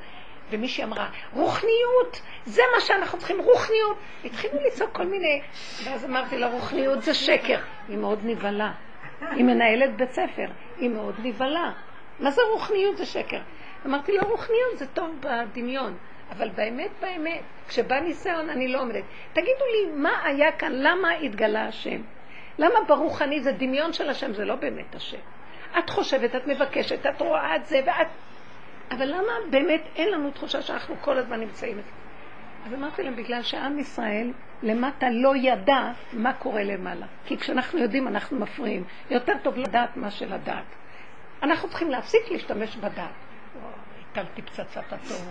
ומישהי 0.50 0.85
אמרה, 0.85 1.09
רוחניות, 1.33 2.23
זה 2.45 2.62
מה 2.75 2.80
שאנחנו 2.80 3.19
צריכים, 3.19 3.40
רוחניות. 3.40 3.97
התחילו 4.25 4.54
לצעוק 4.66 4.90
כל 4.92 5.07
מיני, 5.07 5.40
ואז 5.85 6.04
אמרתי 6.04 6.38
לה, 6.38 6.47
רוחניות 6.47 7.02
זה 7.02 7.14
שקר. 7.14 7.59
היא 7.88 7.99
מאוד 7.99 8.19
נבהלה. 8.25 8.73
היא 9.21 9.45
מנהלת 9.45 9.97
בית 9.97 10.12
ספר, 10.12 10.47
היא 10.76 10.90
מאוד 10.90 11.14
נבהלה. 11.23 11.73
מה 12.21 12.30
זה 12.30 12.42
רוחניות 12.52 12.97
זה 12.97 13.07
שקר? 13.07 13.40
אמרתי 13.87 14.12
לה, 14.12 14.23
רוחניות 14.23 14.78
זה 14.78 14.87
טוב 14.87 15.11
בדמיון, 15.21 15.97
אבל 16.30 16.49
באמת, 16.49 16.90
באמת, 17.00 17.42
כשבא 17.69 18.00
ניסיון 18.00 18.50
אני 18.50 18.69
לא 18.69 18.80
עומדת. 18.80 19.04
תגידו 19.33 19.64
לי, 19.73 19.92
מה 19.95 20.25
היה 20.25 20.52
כאן? 20.52 20.73
למה 20.73 21.11
התגלה 21.11 21.66
השם? 21.66 22.02
למה 22.59 22.80
ברוחני 22.87 23.40
זה 23.40 23.52
דמיון 23.52 23.92
של 23.92 24.11
השם, 24.11 24.33
זה 24.33 24.45
לא 24.45 24.54
באמת 24.54 24.95
השם? 24.95 25.19
את 25.78 25.90
חושבת, 25.90 26.37
את 26.37 26.47
מבקשת, 26.47 27.07
את 27.07 27.21
רואה 27.21 27.57
את 27.57 27.66
זה, 27.66 27.80
ואת... 27.87 28.07
אבל 28.90 29.06
למה 29.06 29.32
באמת 29.50 29.82
אין 29.97 30.12
לנו 30.12 30.30
תחושה 30.30 30.62
שאנחנו 30.62 30.94
כל 31.00 31.18
הזמן 31.18 31.40
נמצאים 31.40 31.78
את 31.78 31.85
זה? 31.85 31.90
אז 32.66 32.75
אמרתי 32.75 33.02
להם, 33.02 33.16
בגלל 33.16 33.42
שעם 33.42 33.78
ישראל 33.78 34.32
למטה 34.62 35.11
לא 35.11 35.37
ידע 35.37 35.92
מה 36.12 36.32
קורה 36.32 36.62
למעלה. 36.62 37.06
כי 37.25 37.37
כשאנחנו 37.38 37.78
יודעים 37.78 38.09
אנחנו 38.09 38.38
מפריעים. 38.38 38.85
יותר 39.11 39.32
טוב 39.42 39.56
לדעת 39.56 39.97
מה 39.97 40.11
שלדעת. 40.11 40.64
אנחנו 41.42 41.68
צריכים 41.68 41.90
להפסיק 41.90 42.30
להשתמש 42.30 42.76
בדעת. 42.76 43.11
הטלתי 44.12 44.42
פצצת 44.42 44.92
אטום. 44.92 45.26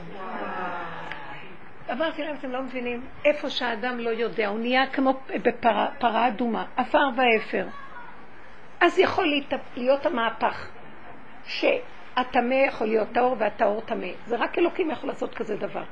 אמרתי 1.91 2.23
להם, 2.23 2.35
אתם 2.35 2.51
לא 2.51 2.61
מבינים, 2.61 3.05
איפה 3.25 3.49
שהאדם 3.49 3.99
לא 3.99 4.09
יודע, 4.09 4.47
הוא 4.47 4.59
נהיה 4.59 4.87
כמו 4.87 5.19
בפרה 5.43 6.27
אדומה, 6.27 6.65
עפר 6.77 7.09
ואפר. 7.17 7.67
אז 8.81 8.99
יכול 8.99 9.41
להיות 9.75 10.05
המהפך, 10.05 10.67
שהטמא 12.23 12.53
יכול 12.53 12.87
להיות 12.87 13.07
טהור 13.11 13.35
והטהור 13.39 13.81
טמא. 13.81 14.07
זה 14.25 14.35
רק 14.35 14.57
אלוקים 14.57 14.91
יכול 14.91 15.09
לעשות 15.09 15.35
כזה 15.35 15.55
דבר. 15.55 15.83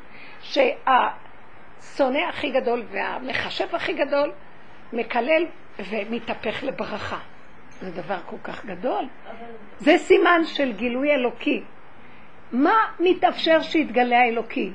שהשונא 0.42 2.20
הכי 2.30 2.52
גדול 2.52 2.84
והמחשב 2.92 3.76
הכי 3.76 3.94
גדול 3.94 4.32
מקלל 4.94 5.46
ומתהפך 5.80 6.64
לברכה. 6.64 7.20
זה 7.70 7.92
דבר 7.92 8.18
כל 8.26 8.38
כך 8.44 8.66
גדול. 8.66 9.06
זה 9.78 9.98
סימן 9.98 10.42
של 10.46 10.74
גילוי 10.74 11.12
אלוקי. 11.12 11.64
מה 12.52 12.76
מתאפשר 13.00 13.62
שיתגלה 13.62 14.20
האלוקי? 14.20 14.72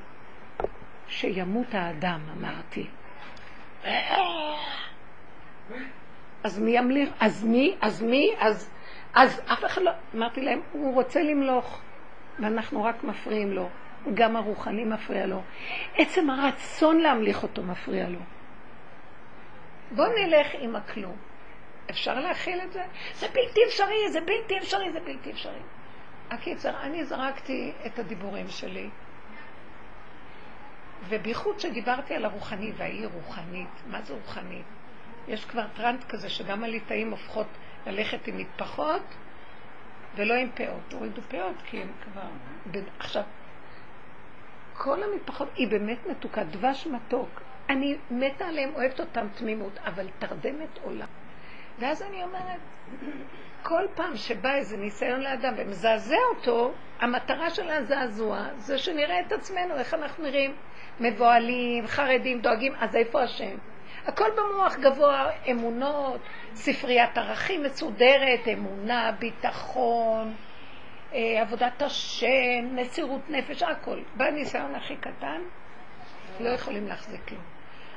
שימות 1.08 1.74
האדם, 1.74 2.20
אמרתי. 2.36 2.86
אז 6.44 6.58
מי 6.58 6.70
ימליך? 6.70 7.08
אז 7.20 7.44
מי? 7.44 7.74
אז 7.80 8.02
מי? 8.02 8.34
אז, 8.38 8.70
אז 9.14 9.40
אף 9.52 9.64
אחד 9.64 9.82
לא... 9.82 9.90
אמרתי 10.14 10.40
להם, 10.40 10.60
הוא 10.72 10.94
רוצה 10.94 11.22
למלוך, 11.22 11.80
ואנחנו 12.38 12.84
רק 12.84 13.04
מפריעים 13.04 13.52
לו. 13.52 13.68
גם 14.14 14.36
הרוחני 14.36 14.84
מפריע 14.84 15.26
לו. 15.26 15.42
עצם 15.96 16.30
הרצון 16.30 17.00
להמליך 17.00 17.42
אותו 17.42 17.62
מפריע 17.62 18.08
לו. 18.08 18.18
בואו 19.90 20.08
נלך 20.08 20.46
עם 20.58 20.76
הכלום. 20.76 21.16
אפשר 21.90 22.20
להכיל 22.20 22.60
את 22.60 22.72
זה? 22.72 22.82
זה 23.14 23.26
בלתי 23.28 23.60
אפשרי, 23.66 24.10
זה 24.10 24.20
בלתי 24.20 24.58
אפשרי, 24.58 24.92
זה 24.92 25.00
בלתי 25.00 25.30
אפשרי. 25.30 25.60
הקיצר, 26.30 26.80
אני 26.82 27.04
זרקתי 27.04 27.72
את 27.86 27.98
הדיבורים 27.98 28.48
שלי, 28.48 28.88
ובייחוד 31.08 31.60
שדיברתי 31.60 32.14
על 32.14 32.24
הרוחני, 32.24 32.72
והיא 32.76 33.06
רוחנית, 33.14 33.82
מה 33.86 34.02
זה 34.02 34.14
רוחנית? 34.14 34.66
יש 35.28 35.44
כבר 35.44 35.64
טרנד 35.76 36.04
כזה 36.04 36.30
שגם 36.30 36.64
הליטאים 36.64 37.10
הופכות 37.10 37.46
ללכת 37.86 38.26
עם 38.26 38.38
מטפחות 38.38 39.02
ולא 40.16 40.34
עם 40.34 40.50
פאות. 40.54 40.92
הורידו 40.92 41.22
פאות 41.22 41.56
כי 41.64 41.82
הם 41.82 41.88
כבר... 42.02 42.82
עכשיו, 42.98 43.22
כל 44.74 45.02
המטפחות 45.02 45.48
היא 45.54 45.68
באמת 45.68 46.06
מתוקה, 46.06 46.44
דבש 46.44 46.86
מתוק. 46.86 47.42
אני 47.70 47.96
מתה 48.10 48.46
עליהם, 48.46 48.74
אוהבת 48.74 49.00
אותם 49.00 49.26
תמימות, 49.34 49.78
אבל 49.84 50.06
תרדמת 50.18 50.78
עולם. 50.82 51.06
ואז 51.78 52.02
אני 52.02 52.22
אומרת, 52.22 52.60
כל 53.62 53.86
פעם 53.94 54.16
שבא 54.16 54.54
איזה 54.54 54.76
ניסיון 54.76 55.20
לאדם 55.20 55.54
ומזעזע 55.56 56.16
אותו, 56.36 56.72
המטרה 57.00 57.50
של 57.50 57.70
הזעזוע 57.70 58.48
זה 58.56 58.78
שנראה 58.78 59.20
את 59.20 59.32
עצמנו, 59.32 59.74
איך 59.74 59.94
אנחנו 59.94 60.24
נראים. 60.24 60.54
מבוהלים, 61.00 61.86
חרדים, 61.86 62.40
דואגים, 62.40 62.74
אז 62.80 62.96
איפה 62.96 63.22
השם? 63.22 63.56
הכל 64.06 64.28
במוח 64.36 64.76
גבוה, 64.76 65.30
אמונות, 65.50 66.20
ספריית 66.54 67.18
ערכים 67.18 67.62
מסודרת, 67.62 68.48
אמונה, 68.52 69.12
ביטחון, 69.18 70.34
אה, 71.14 71.42
עבודת 71.42 71.82
השם, 71.82 72.76
מסירות 72.76 73.20
נפש, 73.28 73.62
הכל. 73.62 73.98
בא 74.16 74.24
הניסיון 74.24 74.74
הכי 74.74 74.96
קטן, 74.96 75.40
לא 76.40 76.48
יכולים 76.48 76.86
להחזיק 76.86 77.20
כלום. 77.28 77.42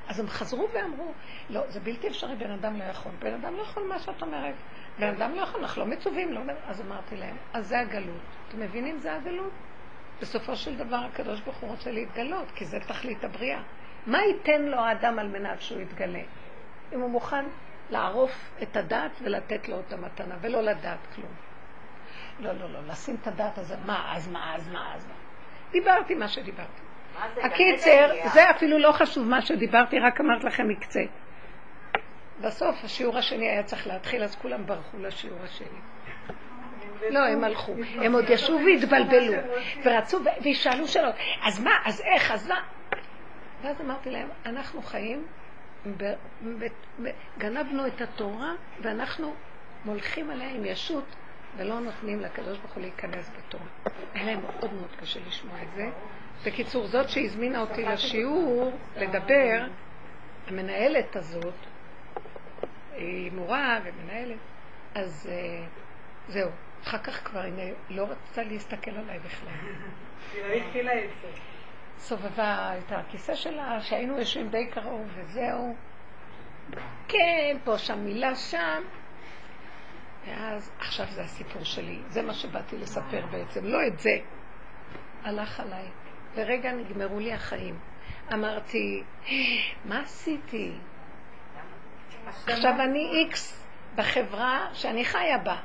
אז 0.08 0.20
הם 0.20 0.28
חזרו 0.28 0.68
ואמרו, 0.74 1.12
לא, 1.50 1.62
זה 1.68 1.80
בלתי 1.80 2.08
אפשרי, 2.08 2.36
בן 2.36 2.52
אדם 2.52 2.80
לא 2.80 2.84
יכול. 2.84 3.12
בן 3.20 3.34
אדם 3.34 3.56
לא 3.56 3.62
יכול 3.62 3.84
מה 3.84 4.00
שאת 4.00 4.22
אומרת. 4.22 4.56
בן 5.00 5.08
אדם 5.08 5.36
לא 5.36 5.42
יכול, 5.42 5.62
אנחנו 5.62 5.82
לא 5.82 5.88
מצווים, 5.88 6.34
לא... 6.34 6.42
אז 6.68 6.82
אמרתי 6.82 7.16
להם, 7.18 7.38
אז 7.54 7.68
זה 7.68 7.80
הגלות. 7.80 8.22
אתם 8.50 8.60
מבינים? 8.60 9.00
זה 9.00 9.16
הגלות. 9.16 9.52
בסופו 10.22 10.56
של 10.56 10.78
דבר 10.78 10.96
הקדוש 10.96 11.42
ברוך 11.42 11.58
הוא 11.58 11.70
רוצה 11.70 11.92
להתגלות, 11.92 12.52
כי 12.56 12.66
זה 12.66 12.80
תכלית 12.80 13.24
הבריאה. 13.24 13.62
מה 14.08 14.22
ייתן 14.24 14.62
לו 14.62 14.80
האדם 14.80 15.20
על 15.20 15.28
מנת 15.28 15.62
שהוא 15.62 15.82
יתגלה? 15.82 16.22
אם 16.94 17.00
הוא 17.00 17.10
מוכן 17.10 17.46
לערוף 17.90 18.52
את 18.64 18.78
הדעת 18.78 19.12
ולתת 19.22 19.70
לו 19.70 19.80
את 19.80 19.94
המתנה, 19.94 20.36
ולא 20.42 20.62
לדעת 20.62 21.00
כלום. 21.16 21.32
לא, 22.40 22.52
לא, 22.54 22.74
לא, 22.74 22.80
לשים 22.88 23.16
את 23.22 23.28
הדעת 23.28 23.58
הזה, 23.58 23.76
מה, 23.86 24.16
אז 24.16 24.28
מה, 24.28 24.56
אז 24.56 24.68
מה, 24.68 24.96
אז 24.96 25.06
מה. 25.08 25.14
דיברתי 25.72 26.16
מה 26.16 26.28
שדיברתי. 26.28 26.82
מה 27.20 27.28
זה? 27.36 27.46
הקיצר, 27.46 28.12
גם 28.24 28.30
זה 28.30 28.50
אפילו 28.50 28.80
לא 28.80 28.92
חשוב 28.92 29.28
מה 29.28 29.42
שדיברתי, 29.42 30.00
רק 30.00 30.22
אמרת 30.22 30.44
לכם 30.44 30.68
מקצה. 30.68 31.04
בסוף 32.42 32.84
השיעור 32.84 33.18
השני 33.18 33.50
היה 33.50 33.64
צריך 33.64 33.88
להתחיל, 33.88 34.24
אז 34.24 34.36
כולם 34.36 34.66
ברחו 34.66 34.98
לשיעור 35.00 35.40
השני. 35.44 35.80
לא, 37.10 37.20
הם 37.20 37.44
הלכו. 37.44 37.74
הם 38.02 38.14
עוד 38.14 38.30
ישבו 38.30 38.60
והתבלבלו, 38.66 39.34
ורצו, 39.84 40.20
וישאלו 40.42 40.88
שאלות. 40.88 41.16
אז 41.44 41.64
מה, 41.64 41.72
אז 41.86 42.02
איך, 42.02 42.32
אז 42.32 42.48
מה? 42.48 42.62
ואז 43.66 43.82
אמרתי 43.82 44.12
להם, 44.12 44.28
אנחנו 44.46 44.82
חיים, 44.82 45.28
ב- 45.98 46.14
ב- 46.44 46.68
ב- 47.04 47.12
גנבנו 47.38 47.88
את 47.88 48.02
התורה, 48.02 48.54
ואנחנו 48.82 49.34
מולכים 49.86 50.30
עליה 50.30 50.52
עם 50.52 50.66
ישות, 50.66 51.06
ולא 51.58 51.80
נותנים 51.80 52.20
לקדוש 52.20 52.58
ברוך 52.58 52.74
הוא 52.74 52.82
להיכנס 52.82 53.32
בתורה. 53.38 53.66
היה 54.14 54.26
להם 54.26 54.42
מאוד 54.42 54.74
מאוד 54.74 54.96
קשה 55.00 55.20
לשמוע 55.28 55.62
את 55.62 55.68
זה. 55.76 55.90
בקיצור, 56.46 56.88
זאת 56.88 57.10
שהזמינה 57.10 57.62
אותי 57.62 57.84
לשיעור 57.84 58.78
לדבר, 58.98 59.66
המנהלת 60.48 61.16
הזאת, 61.16 61.56
היא 62.96 63.32
מורה 63.32 63.80
ומנהלת, 63.84 64.38
אז 64.96 65.30
אה, 65.32 65.66
זהו. 66.28 66.50
אחר 66.84 66.98
כך 66.98 67.28
כבר 67.28 67.40
היא 67.42 67.74
לא 67.90 68.08
רצתה 68.10 68.44
להסתכל 68.44 68.92
עליי 68.92 69.20
בכלל. 69.20 69.54
היא 70.34 70.42
לא 70.42 70.54
התחילה 70.54 70.94
את 71.04 71.10
זה. 71.22 71.28
סובבה 72.06 72.72
את 72.78 72.92
הכיסא 72.92 73.36
שלה, 73.36 73.82
שהיינו 73.82 74.20
יושבים 74.20 74.50
די 74.50 74.66
קרוב 74.66 75.08
וזהו. 75.16 75.76
כן, 77.08 77.58
פה 77.64 77.78
שם 77.78 78.00
מילה 78.00 78.36
שם. 78.36 78.84
ואז, 80.28 80.72
עכשיו 80.80 81.06
זה 81.10 81.22
הסיפור 81.22 81.64
שלי. 81.64 82.00
זה 82.08 82.22
מה 82.22 82.34
שבאתי 82.34 82.78
לספר 82.78 83.26
בעצם, 83.32 83.66
לא 83.66 83.88
את 83.88 84.00
זה. 84.00 84.18
הלך 85.24 85.60
עליי. 85.60 85.86
לרגע 86.36 86.72
נגמרו 86.72 87.20
לי 87.20 87.34
החיים. 87.34 87.80
אמרתי, 88.34 89.04
מה 89.86 90.02
עשיתי? 90.02 90.72
עכשיו 92.48 92.74
אני 92.80 93.10
איקס 93.14 93.68
בחברה 93.96 94.68
שאני 94.74 95.06
חיה 95.06 95.38
בה. 95.38 95.56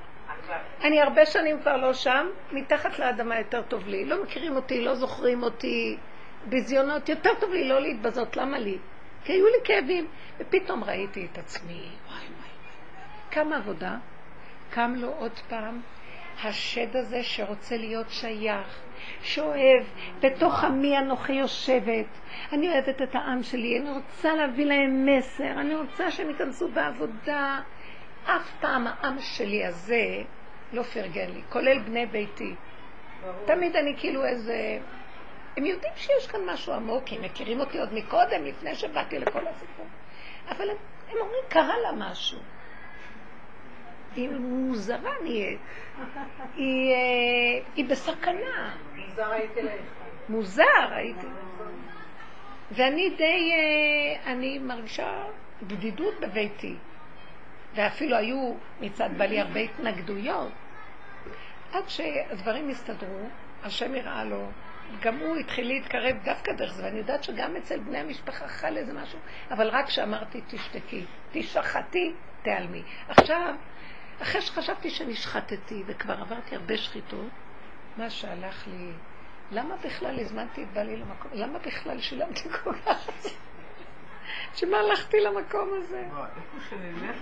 אני 0.85 1.01
הרבה 1.01 1.27
שנים 1.27 1.61
כבר 1.61 1.77
לא 1.77 1.93
שם, 1.93 2.27
מתחת 2.53 2.99
לאדמה 2.99 3.39
יותר 3.39 3.63
טוב 3.63 3.87
לי. 3.89 4.05
לא 4.05 4.23
מכירים 4.23 4.57
אותי, 4.57 4.85
לא 4.85 4.95
זוכרים 4.95 5.43
אותי, 5.43 5.99
ביזיונות, 6.49 7.09
יותר 7.09 7.31
טוב 7.41 7.51
לי 7.53 7.69
לא 7.69 7.81
להתבזות, 7.81 8.37
למה 8.37 8.59
לי? 8.59 8.79
כי 9.25 9.33
היו 9.33 9.47
לי 9.47 9.59
כאבים, 9.65 10.07
ופתאום 10.39 10.85
ראיתי 10.85 11.29
את 11.33 11.39
עצמי, 11.39 11.73
וואי 11.73 11.89
וואי 12.09 12.27
וואי. 12.27 12.51
כמה 13.31 13.57
עבודה, 13.57 13.97
קם 14.71 14.95
לו 14.97 15.09
עוד 15.09 15.39
פעם 15.49 15.81
השד 16.45 16.97
הזה 16.97 17.23
שרוצה 17.23 17.77
להיות 17.77 18.11
שייך, 18.11 18.81
שאוהב, 19.23 19.85
בתוך 20.21 20.65
עמי 20.65 20.99
אנוכי 20.99 21.33
יושבת. 21.33 22.07
אני 22.53 22.69
אוהבת 22.69 23.03
את 23.03 23.15
העם 23.15 23.43
שלי, 23.43 23.79
אני 23.79 23.91
רוצה 23.91 24.35
להביא 24.35 24.67
להם 24.67 25.07
מסר, 25.07 25.61
אני 25.61 25.75
רוצה 25.75 26.11
שהם 26.11 26.31
ייכנסו 26.31 26.69
בעבודה. 26.69 27.61
אף 28.25 28.53
פעם 28.61 28.87
העם 28.87 29.19
שלי 29.19 29.67
הזה 29.67 30.23
לא 30.73 30.83
פרגן 30.83 31.31
לי, 31.31 31.41
כולל 31.49 31.79
בני 31.79 32.07
ביתי. 32.07 32.55
תמיד 33.47 33.77
אני 33.77 33.95
כאילו 33.99 34.25
איזה... 34.25 34.79
הם 35.61 35.67
יודעים 35.67 35.93
שיש 35.97 36.27
כאן 36.27 36.41
משהו 36.47 36.73
עמוק, 36.73 37.05
הם 37.13 37.23
מכירים 37.23 37.61
אותי 37.61 37.79
עוד 37.79 37.95
מקודם, 37.95 38.45
לפני 38.45 38.75
שבאתי 38.75 39.19
לכל 39.19 39.47
הסיפור. 39.47 39.87
אבל 40.49 40.71
הם, 40.71 40.77
הם 41.11 41.17
אומרים, 41.21 41.43
קרה 41.49 41.79
לה 41.79 41.93
משהו. 41.93 42.39
היא 44.17 44.31
מוזרה 44.31 45.11
נהיית. 45.23 45.61
היא, 46.57 46.93
אה, 46.93 47.63
היא 47.77 47.85
בסכנה. 47.85 48.77
מוזר 48.97 49.31
הייתי 49.31 49.63
לך. 49.63 49.73
מוזר 50.29 50.89
הייתי. 50.91 51.27
ואני 52.71 53.11
די, 53.11 53.53
אה, 53.53 54.33
אני 54.33 54.59
מרגישה 54.59 55.25
בדידות 55.63 56.15
בביתי. 56.21 56.75
ואפילו 57.75 58.17
היו 58.17 58.55
מצד 58.81 59.11
בעלי 59.17 59.41
הרבה 59.41 59.61
התנגדויות. 59.61 60.53
עד 61.73 61.89
שהדברים 61.89 62.69
הסתדרו, 62.69 63.29
השם 63.65 63.95
יראה 63.95 64.25
לו, 64.25 64.47
גם 65.01 65.19
הוא 65.19 65.37
התחיל 65.37 65.69
להתקרב 65.69 66.17
דווקא 66.25 66.53
דרך 66.53 66.73
זה, 66.73 66.85
ואני 66.85 66.99
יודעת 66.99 67.25
שגם 67.25 67.57
אצל 67.57 67.79
בני 67.79 67.99
המשפחה 67.99 68.49
חל 68.49 68.77
איזה 68.77 68.93
משהו, 68.93 69.19
אבל 69.51 69.69
רק 69.69 69.87
כשאמרתי 69.87 70.41
תשתקי, 70.49 71.05
תשחטי, 71.33 72.13
תיעלמי. 72.43 72.83
עכשיו, 73.09 73.55
אחרי 74.23 74.41
שחשבתי 74.41 74.91
שנשחטתי 74.91 75.83
וכבר 75.87 76.21
עברתי 76.21 76.55
הרבה 76.57 76.77
שחיתות, 76.77 77.31
מה 77.97 78.11
שהלך 78.11 78.67
לי, 78.67 78.93
למה 79.51 79.77
בכלל 79.85 80.21
הזמנתי 80.21 80.63
את 80.63 80.73
בעלי 80.73 80.97
למקום, 80.97 81.31
למה 81.35 81.59
בכלל 81.59 82.01
שילמתי 82.01 82.49
כל 82.65 82.75
כך? 82.87 83.11
שמה 84.55 84.77
הלכתי 84.79 85.21
למקום 85.21 85.71
הזה? 85.79 86.05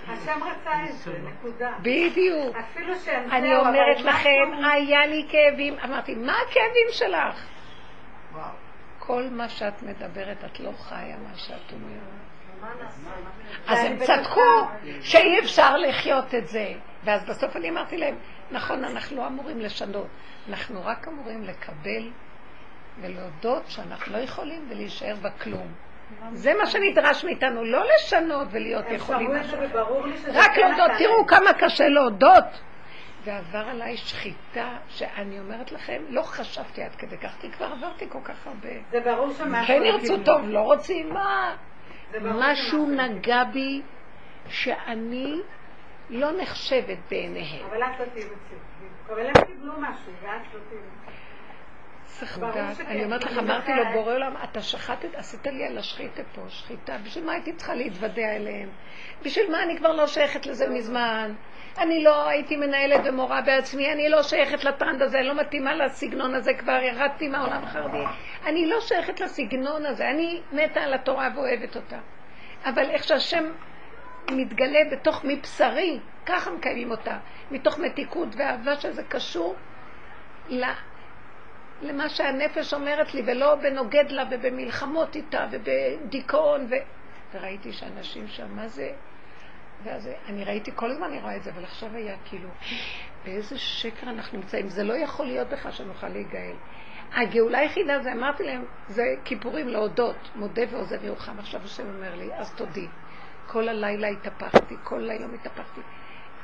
השם 0.09 0.41
רצה 0.43 0.71
את 0.89 0.93
זה, 0.93 1.19
נקודה. 1.25 1.73
בדיוק. 1.83 2.57
אפילו 2.57 2.95
שהם 3.05 3.31
אני 3.31 3.57
אומרת 3.57 4.01
לכם, 4.01 4.65
היה 4.73 5.07
לי 5.07 5.27
כאבים. 5.31 5.79
אמרתי, 5.85 6.15
מה 6.15 6.33
הכאבים 6.33 6.87
שלך? 6.91 7.58
כל 8.99 9.25
מה 9.31 9.49
שאת 9.49 9.83
מדברת, 9.83 10.45
את 10.45 10.61
לא 10.61 10.73
חיה 10.73 11.17
מה 11.17 11.37
שאת 11.37 11.73
אומרת. 11.73 12.29
אז 13.67 13.85
הם 13.85 13.99
צדקו 13.99 14.69
שאי 15.01 15.39
אפשר 15.39 15.77
לחיות 15.77 16.35
את 16.35 16.49
זה. 16.49 16.73
ואז 17.05 17.25
בסוף 17.25 17.57
אני 17.57 17.71
אמרתי 17.71 17.97
להם, 17.97 18.15
נכון, 18.51 18.85
אנחנו 18.85 19.17
לא 19.17 19.27
אמורים 19.27 19.61
לשנות, 19.61 20.07
אנחנו 20.49 20.85
רק 20.85 21.09
אמורים 21.09 21.45
לקבל 21.45 22.11
ולהודות 23.01 23.63
שאנחנו 23.67 24.13
לא 24.13 24.19
יכולים 24.19 24.69
ולהישאר 24.71 25.15
בכלום. 25.23 25.73
זה 26.33 26.53
מה 26.55 26.67
שנדרש 26.67 27.25
מאיתנו, 27.25 27.65
לא 27.65 27.85
לשנות 27.85 28.49
ולהיות 28.51 28.85
יכולים 28.91 29.33
רק 30.35 30.51
כן 30.55 30.69
להודות, 30.69 30.99
תראו. 30.99 31.27
כמה 31.27 31.53
קשה 31.59 31.89
להודות. 31.89 32.45
ועבר 33.29 33.69
עליי 33.69 33.97
שחיטה, 33.97 34.77
שאני 34.89 35.41
אומרת 35.41 35.73
לכם, 35.73 36.03
לא 36.09 36.23
חשבתי 36.23 36.83
עד 36.83 36.95
כדי 36.95 37.19
כך, 37.19 37.37
כי 37.41 37.51
כבר 37.51 37.67
עברתי 37.67 38.07
כל 38.09 38.19
כך 38.25 38.47
הרבה. 38.47 38.69
זה 38.91 39.01
ברור. 39.01 39.33
כן 39.67 39.83
לא 39.83 39.87
ירצו 39.87 40.01
קיבלו. 40.01 40.25
טוב, 40.25 40.41
לא 40.45 40.61
רוצים, 40.61 41.13
מה? 41.13 41.57
משהו 42.15 42.87
שמשהו. 42.87 42.87
נגע 42.87 43.45
בי 43.45 43.83
שאני 44.49 45.41
לא 46.11 46.33
נחשבת 46.43 46.99
בעיניהם. 47.11 47.67
אבל 47.67 47.83
את 47.83 48.01
לא 48.01 48.05
תהיי 48.05 48.25
מציאות. 48.25 48.63
אבל 49.09 49.27
הם 49.27 49.47
קיבלו 49.47 49.73
משהו, 49.81 50.13
ואת 50.23 50.55
לא 50.55 50.61
תהיי 50.69 50.79
מציאות. 50.79 51.19
צריך 52.05 52.39
לדעת. 52.39 52.81
אני 52.81 53.05
אומרת 53.05 53.25
לך, 53.25 53.39
אמרתי. 53.39 53.73
לו, 53.73 53.85
בורא 53.93 54.15
עולם, 54.15 54.35
אתה 54.45 54.63
שחטת, 54.63 55.15
עשית 55.15 55.47
לי 55.47 55.67
על 55.67 55.79
השחיתה 55.79 56.23
פה, 56.35 56.43
שחיטה, 56.49 56.99
בשביל 57.05 57.25
מה 57.25 57.33
הייתי 57.33 57.53
צריכה 57.53 57.75
להתוודע 57.75 58.37
אליהם? 58.37 58.69
בשביל 59.25 59.51
מה 59.51 59.63
אני 59.63 59.77
כבר 59.77 59.93
לא 59.93 60.07
שייכת 60.07 60.47
לזה 60.47 60.69
מזמן? 60.69 61.35
אני 61.79 62.05
לא 62.05 62.29
הייתי 62.29 62.57
מנהלת 62.57 63.01
ומורה 63.05 63.41
בעצמי, 63.41 63.93
אני 63.93 64.09
לא 64.09 64.23
שייכת 64.23 64.65
לטרנד 64.65 65.03
הזה, 65.03 65.23
לא 65.23 65.35
מתאימה 65.35 65.75
לסגנון 65.75 66.35
הזה, 66.35 66.55
כבר 66.55 66.81
ירדתי 66.83 67.29
מהעולם 67.29 67.65
החרדי. 67.65 68.05
אני 68.47 68.67
לא 68.67 68.81
שייכת 68.81 69.21
לסגנון 69.21 69.87
הזה, 69.87 70.11
אני 70.11 70.41
מתה 70.53 70.81
על 70.81 70.95
התורה 70.95 71.29
ואוהבת 71.35 71.77
אותה. 71.77 71.99
אבל 72.65 72.91
איך 72.91 73.05
שהשם 73.05 73.45
מתגלה 74.31 74.81
בתוך 74.93 75.25
מבשרי, 75.25 75.99
ככה 76.27 76.51
מקיימים 76.51 76.91
אותה, 76.91 77.19
מתוך 77.51 77.79
מתיקות 77.79 78.29
ואהבה 78.37 78.77
שזה 78.77 79.03
קשור. 79.03 79.57
למה 81.83 82.09
שהנפש 82.09 82.75
אומרת 82.75 83.15
לי, 83.15 83.23
ולא 83.27 83.55
בנוגד 83.55 84.11
לה 84.11 84.25
ובמלחמות 84.31 85.17
איתה 85.17 85.47
ובדיכאון. 85.51 86.67
ו... 86.71 86.75
וראיתי 87.33 87.73
שאנשים 87.73 88.29
שם, 88.29 88.57
מה 88.57 88.69
זה? 88.69 88.91
ואז 89.83 90.09
אני 90.27 90.45
ראיתי, 90.45 90.71
כל 90.75 90.91
הזמן 90.91 91.07
אני 91.07 91.21
רואה 91.21 91.37
את 91.37 91.43
זה, 91.43 91.51
אבל 91.51 91.65
עכשיו 91.65 91.95
היה 91.95 92.17
כאילו, 92.25 92.49
באיזה 93.25 93.59
שקר 93.59 94.11
אנחנו 94.11 94.39
נמצאים. 94.39 94.69
זה 94.69 94.85
לא 94.85 94.95
יכול 94.97 95.27
להיות 95.27 95.49
בכלל 95.49 95.73
שנוכל 95.73 96.09
להיגאל. 96.09 96.57
הגאולה 97.13 97.59
היחידה 97.59 98.03
זה, 98.03 98.13
אמרתי 98.13 98.43
להם, 98.43 98.65
זה 98.89 99.03
כיפורים 99.25 99.69
להודות, 99.69 100.31
מודה 100.35 100.63
ועוזב 100.71 101.05
ירוחם. 101.05 101.39
עכשיו 101.39 101.61
השם 101.65 101.95
אומר 101.97 102.15
לי, 102.15 102.35
אז 102.35 102.55
תודי. 102.55 102.87
כל 103.47 103.69
הלילה 103.69 104.09
התהפכתי, 104.09 104.75
כל 104.85 105.11
היום 105.11 105.35
התהפכתי. 105.35 105.81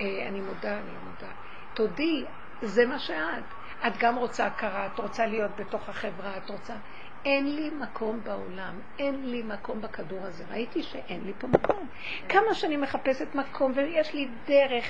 אה, 0.01 0.29
אני 0.29 0.41
מודה, 0.41 0.79
אני 0.79 0.87
לא 0.87 1.01
מודה. 1.11 1.33
תודי, 1.75 2.25
זה 2.63 2.87
מה 2.87 2.99
שאת. 2.99 3.45
את 3.87 3.93
גם 3.99 4.17
רוצה 4.17 4.47
הכרה, 4.47 4.87
את 4.87 4.99
רוצה 4.99 5.27
להיות 5.27 5.51
בתוך 5.57 5.89
החברה, 5.89 6.37
את 6.37 6.51
רוצה... 6.51 6.75
אין 7.25 7.57
לי 7.57 7.71
מקום 7.71 8.21
בעולם, 8.25 8.81
אין 8.99 9.31
לי 9.31 9.43
מקום 9.43 9.81
בכדור 9.81 10.19
הזה. 10.23 10.45
ראיתי 10.51 10.83
שאין 10.83 11.25
לי 11.25 11.33
פה 11.39 11.47
מקום. 11.47 11.89
כמה 12.29 12.55
שאני 12.55 12.77
מחפשת 12.77 13.35
מקום, 13.35 13.73
ויש 13.77 14.15
לי 14.15 14.29
דרך, 14.47 14.85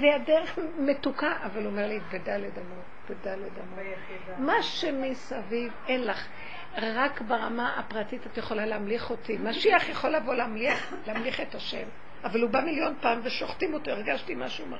והדרך 0.00 0.58
מתוקה, 0.78 1.32
אבל 1.44 1.66
אומר 1.66 1.86
לי, 1.86 2.00
בדלת 2.00 2.58
אמות, 2.58 2.84
בדלת 3.10 3.52
אמות. 3.58 4.38
מה 4.38 4.62
שמסביב, 4.62 5.72
אין 5.88 6.04
לך. 6.04 6.28
רק 6.76 7.20
ברמה 7.20 7.78
הפרטית 7.78 8.26
את 8.26 8.38
יכולה 8.38 8.66
להמליך 8.66 9.10
אותי. 9.10 9.38
משיח 9.38 9.88
יכול 9.88 10.10
לבוא 10.10 10.34
להמליך, 10.34 10.94
להמליך 11.06 11.40
את 11.40 11.54
השם, 11.54 11.86
אבל 12.24 12.42
הוא 12.42 12.50
בא 12.50 12.60
מיליון 12.60 12.94
פעם 13.00 13.20
ושוחטים 13.22 13.74
אותו, 13.74 13.90
הרגשתי 13.90 14.34
משהו 14.34 14.66
מה. 14.66 14.78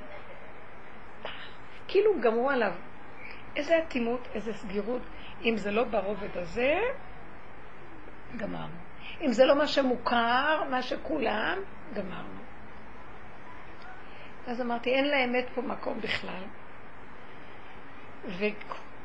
כאילו 1.89 2.21
גמרו 2.21 2.51
עליו. 2.51 2.73
איזה 3.57 3.79
אטימות, 3.79 4.29
איזה 4.35 4.53
סגירות. 4.53 5.03
אם 5.45 5.57
זה 5.57 5.71
לא 5.71 5.85
ברובד 5.85 6.37
הזה, 6.37 6.81
גמרנו. 8.37 8.75
אם 9.21 9.33
זה 9.33 9.45
לא 9.45 9.59
מה 9.59 9.67
שמוכר, 9.67 10.63
מה 10.71 10.83
שכולם, 10.83 11.59
גמרנו. 11.95 12.39
אז 14.47 14.61
אמרתי, 14.61 14.91
אין 14.91 15.09
לאמת 15.09 15.47
פה 15.55 15.63
מקום 15.63 16.01
בכלל. 16.01 16.43
ו... 18.25 18.45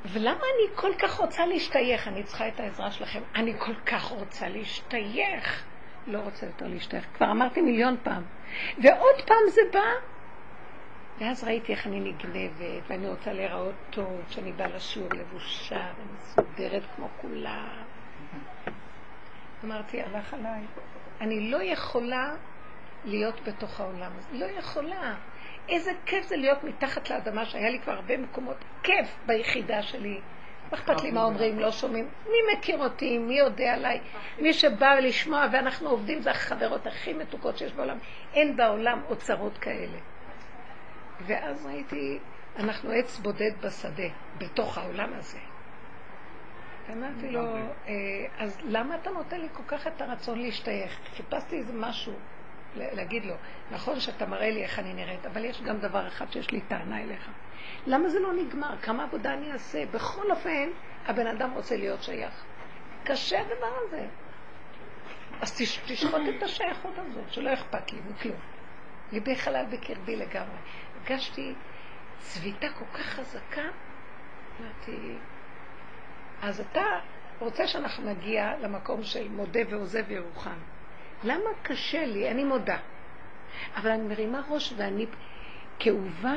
ולמה 0.06 0.32
אני 0.34 0.76
כל 0.76 0.92
כך 1.00 1.20
רוצה 1.20 1.46
להשתייך? 1.46 2.08
אני 2.08 2.24
צריכה 2.24 2.48
את 2.48 2.60
העזרה 2.60 2.92
שלכם. 2.92 3.22
אני 3.36 3.54
כל 3.60 3.76
כך 3.76 4.04
רוצה 4.04 4.50
להשתייך. 4.50 5.66
לא 6.08 6.20
רוצה 6.20 6.46
יותר 6.46 6.68
להשתייך. 6.68 7.06
כבר 7.14 7.32
אמרתי 7.32 7.62
מיליון 7.62 7.98
פעם. 8.04 8.24
ועוד 8.84 9.16
פעם 9.28 9.50
זה 9.50 9.62
בא, 9.74 10.13
ואז 11.20 11.44
ראיתי 11.44 11.72
איך 11.72 11.88
אני 11.88 12.00
נגנבת, 12.00 12.84
ואני 12.88 13.08
רוצה 13.10 13.34
להיראות 13.34 13.76
טוב, 13.90 14.22
שאני 14.30 14.52
באה 14.52 14.68
לשיעור 14.68 15.10
לבושה 15.14 15.92
ומסודרת 15.98 16.84
כמו 16.96 17.08
כולם. 17.22 17.84
אמרתי, 19.64 20.02
הלך 20.02 20.34
עליי. 20.34 20.62
אני 21.22 21.52
לא 21.52 21.64
יכולה 21.64 22.36
להיות 23.06 23.42
בתוך 23.48 23.80
העולם 23.80 24.12
הזה. 24.18 24.28
לא 24.32 24.46
יכולה. 24.46 25.16
איזה 25.70 25.92
כיף 26.06 26.26
זה 26.26 26.36
להיות 26.36 26.64
מתחת 26.64 27.10
לאדמה, 27.10 27.46
שהיה 27.46 27.70
לי 27.70 27.80
כבר 27.80 27.94
הרבה 27.94 28.18
מקומות. 28.18 28.58
כיף 28.84 29.18
ביחידה 29.26 29.82
שלי. 29.82 30.20
מה 30.72 30.78
אכפת 30.78 31.02
לי 31.04 31.12
מה 31.12 31.24
אומרים, 31.24 31.60
לא 31.60 31.72
שומעים? 31.72 32.08
מי 32.26 32.58
מכיר 32.58 32.84
אותי, 32.84 33.18
מי 33.18 33.38
יודע 33.38 33.74
עליי? 33.74 34.00
מי 34.40 34.54
שבא 34.54 34.94
לשמוע 34.94 35.46
ואנחנו 35.52 35.90
עובדים 35.90 36.22
זה 36.22 36.32
החברות 36.32 36.88
הכי 36.88 37.14
מתוקות 37.14 37.58
שיש 37.58 37.74
בעולם. 37.74 37.98
אין 38.34 38.58
בעולם 38.58 39.02
אוצרות 39.10 39.58
כאלה. 39.58 39.98
ואז 41.22 41.66
ראיתי, 41.66 42.20
אנחנו 42.60 42.92
עץ 42.92 43.20
בודד 43.20 43.52
בשדה, 43.62 44.08
בתוך 44.38 44.78
העולם 44.78 45.14
הזה. 45.14 45.40
אמרתי 46.92 47.32
לו, 47.32 47.56
אה, 47.88 47.94
אז 48.38 48.58
למה 48.64 48.96
אתה 48.96 49.10
נותן 49.10 49.42
לי 49.42 49.48
כל 49.54 49.64
כך 49.68 49.88
את 49.88 50.02
הרצון 50.02 50.40
להשתייך? 50.40 51.00
חיפשתי 51.16 51.58
איזה 51.58 51.74
משהו 51.74 52.14
להגיד 52.76 53.26
לו, 53.26 53.36
נכון 53.72 54.00
שאתה 54.00 54.26
מראה 54.26 54.50
לי 54.50 54.64
איך 54.64 54.80
אני 54.80 54.94
נראית, 54.94 55.26
אבל 55.26 55.46
יש 55.46 55.62
גם 55.62 55.80
דבר 55.80 56.08
אחד 56.08 56.32
שיש 56.32 56.52
לי 56.52 56.62
טענה 56.62 57.02
אליך. 57.02 57.30
למה 57.88 58.10
זה 58.10 58.20
לא 58.20 58.34
נגמר? 58.34 58.78
כמה 58.82 59.04
עבודה 59.04 59.34
אני 59.34 59.52
אעשה? 59.52 59.86
בכל 59.86 60.32
אופן, 60.32 60.70
הבן 61.06 61.28
אדם 61.28 61.52
רוצה 61.52 61.78
להיות 61.78 62.04
שייך. 62.04 62.44
קשה 63.04 63.42
הדבר 63.42 63.74
הזה. 63.88 64.08
אז 65.42 65.62
תשחוט 65.88 66.22
את 66.38 66.44
השייכות 66.44 66.94
הזאת, 66.98 67.34
שלא 67.34 67.54
אכפת 67.54 67.92
לי 67.94 68.00
מכלום. 68.10 68.38
ליבי 69.12 69.36
חלל 69.36 69.66
בקרבי 69.72 70.16
לגמרי. 70.16 70.58
הרגשתי 71.08 71.54
צביטה 72.20 72.68
כל 72.70 72.86
כך 72.94 73.02
חזקה, 73.02 73.62
אמרתי, 74.62 75.16
אז 76.42 76.60
אתה 76.60 76.86
רוצה 77.40 77.68
שאנחנו 77.68 78.10
נגיע 78.10 78.54
למקום 78.62 79.04
של 79.04 79.30
מודה 79.30 79.60
ועוזב 79.70 80.12
ירוחם. 80.12 80.58
למה 81.24 81.50
קשה 81.64 82.06
לי? 82.06 82.32
אני 82.32 82.44
מודה. 82.44 82.78
אבל 83.76 83.92
אני 83.92 84.04
מרימה 84.04 84.42
ראש 84.50 84.74
ואני 84.78 85.06
כאובה, 85.80 86.34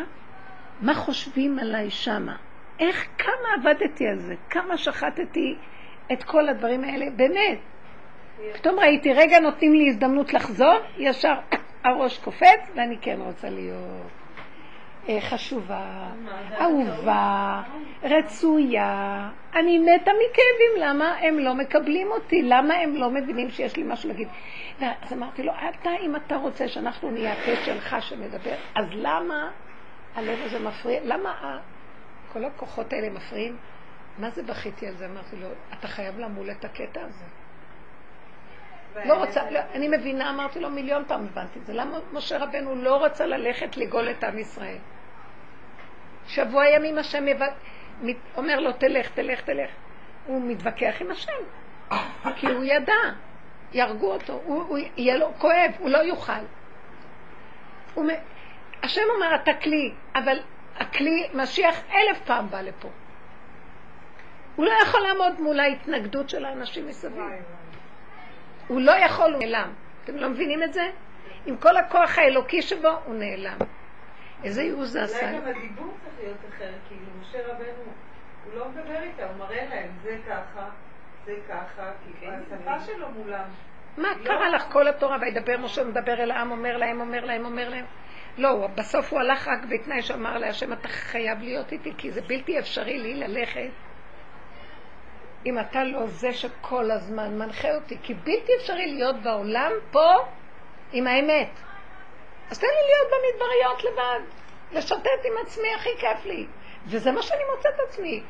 מה 0.81 0.94
חושבים 0.94 1.59
עליי 1.59 1.90
שמה? 1.90 2.37
איך, 2.81 3.07
כמה 3.18 3.48
עבדתי 3.61 4.07
על 4.09 4.18
זה? 4.18 4.35
כמה 4.50 4.76
שחטתי 4.76 5.57
את 6.12 6.24
כל 6.24 6.48
הדברים 6.48 6.85
האלה? 6.85 7.07
באמת. 7.16 7.59
פתאום 8.55 8.79
ראיתי, 8.81 9.12
רגע 9.12 9.40
נותנים 9.40 9.72
לי 9.72 9.88
הזדמנות 9.88 10.35
לחזור, 10.35 10.79
ישר 10.96 11.35
הראש 11.85 12.18
קופץ 12.18 12.70
ואני 12.74 12.98
כן 13.00 13.20
רוצה 13.20 13.50
להיות. 13.50 14.26
אה, 15.09 15.21
חשובה, 15.21 16.09
אהובה, 16.61 17.62
רצויה. 18.03 19.31
אני 19.55 19.79
מתה 19.79 20.11
מכאבים, 20.11 20.88
למה 20.88 21.14
הם 21.21 21.38
לא 21.38 21.55
מקבלים 21.55 22.11
אותי? 22.11 22.42
למה 22.42 22.75
הם 22.75 22.97
לא 22.97 23.11
מבינים 23.11 23.51
שיש 23.51 23.77
לי 23.77 23.83
משהו 23.87 24.09
להגיד? 24.09 24.29
אז 24.81 25.12
אמרתי 25.12 25.42
לו, 25.42 25.53
אתה, 25.53 25.90
אם 26.03 26.16
אתה 26.16 26.37
רוצה 26.37 26.69
שאנחנו 26.69 27.11
נהיה 27.11 27.33
הפה 27.33 27.64
שלך 27.64 27.97
שמדבר, 28.01 28.55
אז 28.75 28.87
למה 28.92 29.51
הלב 30.14 30.38
הזה 30.45 30.59
מפריע? 30.59 31.01
למה 31.05 31.59
כל 32.33 32.45
הכוחות 32.45 32.92
האלה 32.92 33.11
מפריעים? 33.11 33.57
מה 34.19 34.31
זה 34.31 34.42
בכיתי 34.42 34.87
על 34.87 34.95
זה? 34.95 35.07
אמרתי 35.07 35.37
לו, 35.37 35.49
אתה 35.79 35.88
חייב 35.88 36.19
למול 36.19 36.51
את 36.51 36.64
הקטע 36.64 37.01
הזה. 37.05 37.25
לא 39.05 39.14
רוצה, 39.14 39.51
לא, 39.51 39.61
אני 39.75 39.88
מבינה, 39.88 40.31
אמרתי 40.31 40.61
לו 40.61 40.71
מיליון 40.71 41.05
פעם 41.09 41.27
הבנתי 41.27 41.59
את 41.59 41.66
זה. 41.66 41.73
למה 41.73 41.99
משה 42.12 42.38
רבנו 42.38 42.75
לא 42.75 43.05
רצה 43.05 43.27
ללכת 43.27 43.77
לגאול 43.77 44.11
את 44.11 44.25
עם 44.25 44.38
ישראל? 44.38 44.79
שבוע 46.27 46.69
ימים 46.69 46.99
השם 46.99 47.25
אומר 48.37 48.61
לו, 48.61 48.73
תלך, 48.73 49.11
תלך, 49.11 49.41
תלך. 49.41 49.71
הוא 50.27 50.43
מתווכח 50.51 50.95
עם 51.01 51.11
השם, 51.11 51.33
כי 52.37 52.47
הוא 52.47 52.65
ידע, 52.65 52.95
יהרגו 53.73 54.12
אותו, 54.12 54.41
הוא, 54.45 54.62
הוא 54.62 54.79
יהיה 54.97 55.17
לו 55.17 55.33
כואב, 55.39 55.71
הוא 55.79 55.91
לא 55.91 55.99
יוכל. 55.99 56.33
הוא, 57.95 58.07
השם 58.83 59.03
אומר, 59.15 59.35
אתה 59.35 59.55
כלי, 59.55 59.93
אבל 60.15 60.39
הכלי, 60.77 61.29
משיח 61.35 61.83
אלף 61.95 62.21
פעם 62.25 62.51
בא 62.51 62.61
לפה. 62.61 62.89
הוא 64.57 64.67
לא 64.67 64.73
יכול 64.83 65.01
לעמוד 65.01 65.41
מול 65.41 65.61
ההתנגדות 65.61 66.31
של 66.31 66.45
האנשים 66.45 66.89
מסביב. 66.89 67.23
הוא 68.69 68.81
לא 68.81 68.93
יכול, 68.93 69.33
הוא 69.33 69.41
נעלם. 69.41 69.73
אתם 70.05 70.17
לא 70.17 70.29
מבינים 70.29 70.62
את 70.62 70.73
זה? 70.73 70.91
עם 71.47 71.57
כל 71.57 71.77
הכוח 71.77 72.19
האלוקי 72.19 72.62
שבו, 72.62 72.89
הוא 73.05 73.15
נעלם. 73.15 73.59
איזה 74.44 74.62
ייאוש 74.62 74.88
זה 74.88 75.03
עשה? 75.03 75.31
אולי 75.31 75.40
גם 75.40 75.49
הדיבור 75.49 75.94
צריך 76.05 76.14
להיות 76.18 76.38
אחר, 76.49 76.72
כאילו 76.88 77.07
משה 77.20 77.38
רבנו, 77.46 77.92
הוא 78.44 78.55
לא 78.55 78.68
מדבר 78.68 79.03
איתה, 79.03 79.25
הוא 79.25 79.37
מראה 79.38 79.64
להם, 79.70 79.90
זה 80.03 80.18
ככה, 80.29 80.68
זה 81.25 81.35
ככה, 81.49 81.90
כי 82.05 82.27
השפה 82.27 82.81
שלו 82.81 83.11
מולם. 83.11 83.44
מה 83.96 84.09
קרה 84.25 84.49
לך 84.49 84.62
כל 84.72 84.88
התורה? 84.88 85.18
וידבר 85.20 85.59
משה 85.59 85.85
מדבר 85.85 86.22
אל 86.22 86.31
העם, 86.31 86.51
אומר 86.51 86.77
להם, 86.77 87.01
אומר 87.01 87.25
להם, 87.25 87.44
אומר 87.44 87.68
להם. 87.68 87.85
לא, 88.38 88.68
בסוף 88.75 89.12
הוא 89.12 89.20
הלך 89.20 89.49
רק 89.49 89.64
בתנאי 89.68 90.03
שאמר 90.03 90.38
להשם, 90.38 90.72
אתה 90.72 90.88
חייב 90.88 91.38
להיות 91.40 91.72
איתי, 91.72 91.92
כי 91.99 92.11
זה 92.11 92.20
בלתי 92.20 92.59
אפשרי 92.59 92.99
לי 92.99 93.14
ללכת 93.14 93.70
אם 95.46 95.59
אתה 95.59 95.85
לא 95.85 96.07
זה 96.07 96.33
שכל 96.33 96.90
הזמן 96.90 97.38
מנחה 97.38 97.75
אותי, 97.75 97.99
כי 98.03 98.14
בלתי 98.14 98.53
אפשרי 98.61 98.87
להיות 98.87 99.16
בעולם 99.22 99.72
פה 99.90 100.14
עם 100.92 101.07
האמת. 101.07 101.49
אז 102.51 102.59
תן 102.59 102.67
לי 102.67 102.73
להיות 102.73 103.09
במדבריות 103.13 103.85
לבד, 103.85 104.21
לשוטט 104.73 105.25
עם 105.25 105.33
עצמי, 105.43 105.75
הכי 105.75 105.91
כיף 105.99 106.25
לי. 106.25 106.47
וזה 106.87 107.13
מה 107.13 107.23
שאני 107.23 107.43
מוצאת 107.57 107.75
עצמי 107.89 108.23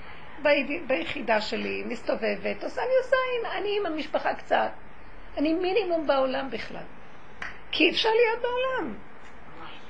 ביחידה 0.87 1.41
שלי, 1.41 1.83
מסתובבת, 1.87 2.65
אז 2.65 2.79
אני 2.79 2.93
עושה, 3.03 3.17
אני 3.59 3.77
עם 3.81 3.87
המשפחה 3.87 4.35
קצת. 4.35 4.71
אני 5.37 5.55
מינימום 5.55 6.07
בעולם 6.07 6.51
בכלל. 6.51 6.85
כי 7.71 7.91
אפשר 7.91 8.09
להיות 8.09 8.43
בעולם. 8.43 8.95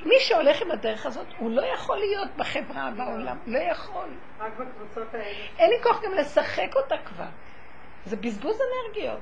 מי 0.04 0.20
שהולך 0.20 0.62
עם 0.62 0.70
הדרך 0.70 1.06
הזאת, 1.06 1.26
הוא 1.38 1.50
לא 1.50 1.62
יכול 1.62 1.98
להיות 1.98 2.28
בחברה, 2.36 2.90
בעולם. 2.96 3.36
לא 3.46 3.58
יכול. 3.58 4.08
רק 4.38 4.52
בקבוצות 4.52 5.14
האלה. 5.14 5.46
אין 5.58 5.70
לי 5.70 5.82
כוח 5.82 6.02
גם 6.02 6.12
לשחק 6.12 6.76
אותה 6.76 6.94
כבר. 7.04 7.28
זה 8.04 8.16
בזבוז 8.16 8.58
אנרגיות. 8.60 9.20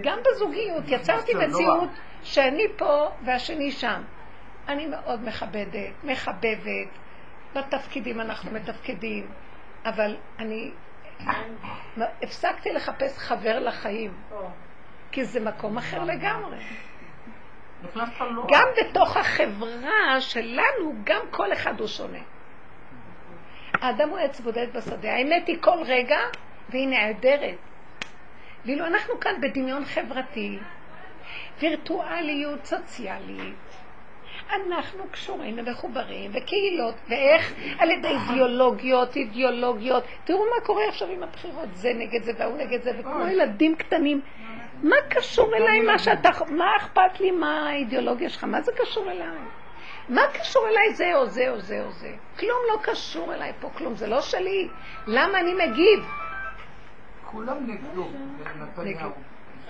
גם 0.00 0.18
בזוגיות, 0.26 0.84
יצרתי 0.86 1.32
זה 1.32 1.38
לא 1.38 1.48
מציאות 1.48 1.88
שאני 2.22 2.64
פה 2.76 3.08
והשני 3.24 3.70
שם. 3.70 4.02
אני 4.68 4.86
מאוד 4.86 5.24
מכבדת, 5.24 6.04
מחבבת, 6.04 6.88
בתפקידים 7.54 8.20
אנחנו 8.20 8.50
מתפקדים, 8.50 9.26
אבל 9.84 10.16
אני 10.38 10.70
הפסקתי 12.22 12.72
לחפש 12.72 13.18
חבר 13.18 13.58
לחיים, 13.58 14.12
כי 15.12 15.24
זה 15.24 15.40
מקום 15.40 15.78
אחר 15.78 16.04
לגמרי. 16.04 16.58
לא... 17.94 18.04
גם 18.48 18.68
בתוך 18.76 19.16
החברה 19.16 20.20
שלנו, 20.20 20.94
גם 21.04 21.20
כל 21.30 21.52
אחד 21.52 21.80
הוא 21.80 21.88
שונה. 21.88 22.18
האדם 23.80 24.08
הוא 24.08 24.18
עץ 24.18 24.40
בודד 24.40 24.76
בשדה. 24.76 25.12
האמת 25.12 25.46
היא 25.46 25.56
כל 25.60 25.78
רגע, 25.86 26.18
והיא 26.68 26.88
נעדרת. 26.88 27.58
ואילו 28.66 28.86
אנחנו 28.86 29.20
כאן 29.20 29.40
בדמיון 29.40 29.84
חברתי, 29.84 30.58
וירטואליות 31.60 32.64
סוציאלית, 32.64 33.54
אנחנו 34.52 35.04
קשורים 35.10 35.58
ומחוברים, 35.58 36.30
וקהילות, 36.34 36.94
ואיך? 37.08 37.54
על 37.78 37.90
ידי 37.90 38.08
אידיאולוגיות, 38.08 39.16
אידיאולוגיות. 39.16 40.04
תראו 40.24 40.44
מה 40.44 40.66
קורה 40.66 40.88
עכשיו 40.88 41.08
עם 41.08 41.22
הבחירות, 41.22 41.68
זה 41.72 41.92
נגד 41.94 42.22
זה 42.22 42.32
והוא 42.38 42.58
נגד 42.58 42.82
זה, 42.82 42.90
וכמו 42.98 43.26
ילדים 43.26 43.76
קטנים. 43.76 44.20
מה 44.82 44.96
קשור 45.08 45.56
אליי 45.56 45.80
מה 45.80 45.98
שאתה, 45.98 46.28
מה 46.48 46.76
אכפת 46.76 47.20
לי 47.20 47.30
מה 47.30 47.68
האידיאולוגיה 47.68 48.28
שלך? 48.28 48.44
מה 48.44 48.60
זה 48.60 48.72
קשור 48.72 49.10
אליי? 49.10 49.26
מה 50.08 50.22
קשור 50.40 50.68
אליי 50.68 50.94
זה 50.94 51.16
או 51.16 51.26
זה 51.26 51.50
או 51.50 51.60
זה 51.60 51.82
או 51.84 51.90
זה? 51.90 52.10
כלום 52.38 52.58
לא 52.72 52.78
קשור 52.82 53.34
אליי 53.34 53.52
פה, 53.60 53.70
כלום, 53.70 53.96
זה 53.96 54.06
לא 54.06 54.20
שלי. 54.20 54.68
למה 55.06 55.40
אני 55.40 55.54
מגיב? 55.54 56.06
כולם 57.34 57.66
נגדו, 57.66 58.08
נתניהו. 58.60 59.10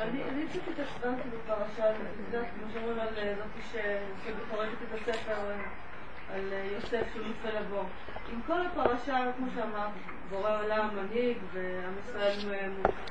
אני 0.01 0.23
אני 0.25 0.47
קצת 0.49 0.61
התעצבנתי 0.69 1.29
בפרשה, 1.29 1.91
את 1.91 1.97
יודעת, 2.27 2.47
כמו 2.55 2.73
שאומרים 2.73 2.99
על 2.99 3.09
אה, 3.19 3.35
זאתי 3.37 3.63
ש- 3.73 4.27
שמפרקת 4.27 4.73
את 4.89 5.01
הספר, 5.01 5.51
אה, 5.51 5.57
על 6.35 6.53
אה, 6.53 6.69
יוסף 6.75 7.03
שהוא 7.13 7.27
נופל 7.27 7.61
לבור. 7.61 7.85
עם 8.33 8.41
כל 8.47 8.67
הפרשה, 8.67 9.33
כמו 9.37 9.47
שאמרת, 9.55 9.91
בורא 10.31 10.63
עולם 10.63 10.89
מנהיג, 10.97 11.39
ועם 11.53 11.93
ישראל 12.05 12.39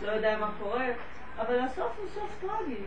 לא 0.02 0.12
יודע 0.12 0.38
מה 0.40 0.50
קורה, 0.60 0.88
אבל 1.38 1.60
הסוף 1.60 1.92
הוא 1.98 2.08
סוף 2.14 2.42
טרגי. 2.42 2.82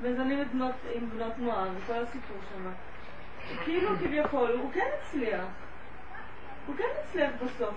מזנים 0.00 0.42
את 0.42 0.46
עם 0.94 1.10
בנות 1.10 1.38
מואב, 1.38 1.68
וכל 1.76 1.92
הסיפור 2.02 2.36
שם. 2.52 2.70
כאילו 3.64 3.90
כביכול, 3.98 4.50
הוא 4.62 4.72
כן 4.72 4.86
הצליח. 5.00 5.44
הוא 6.66 6.76
כן 6.76 6.88
הצליח 7.00 7.30
בסוף. 7.44 7.74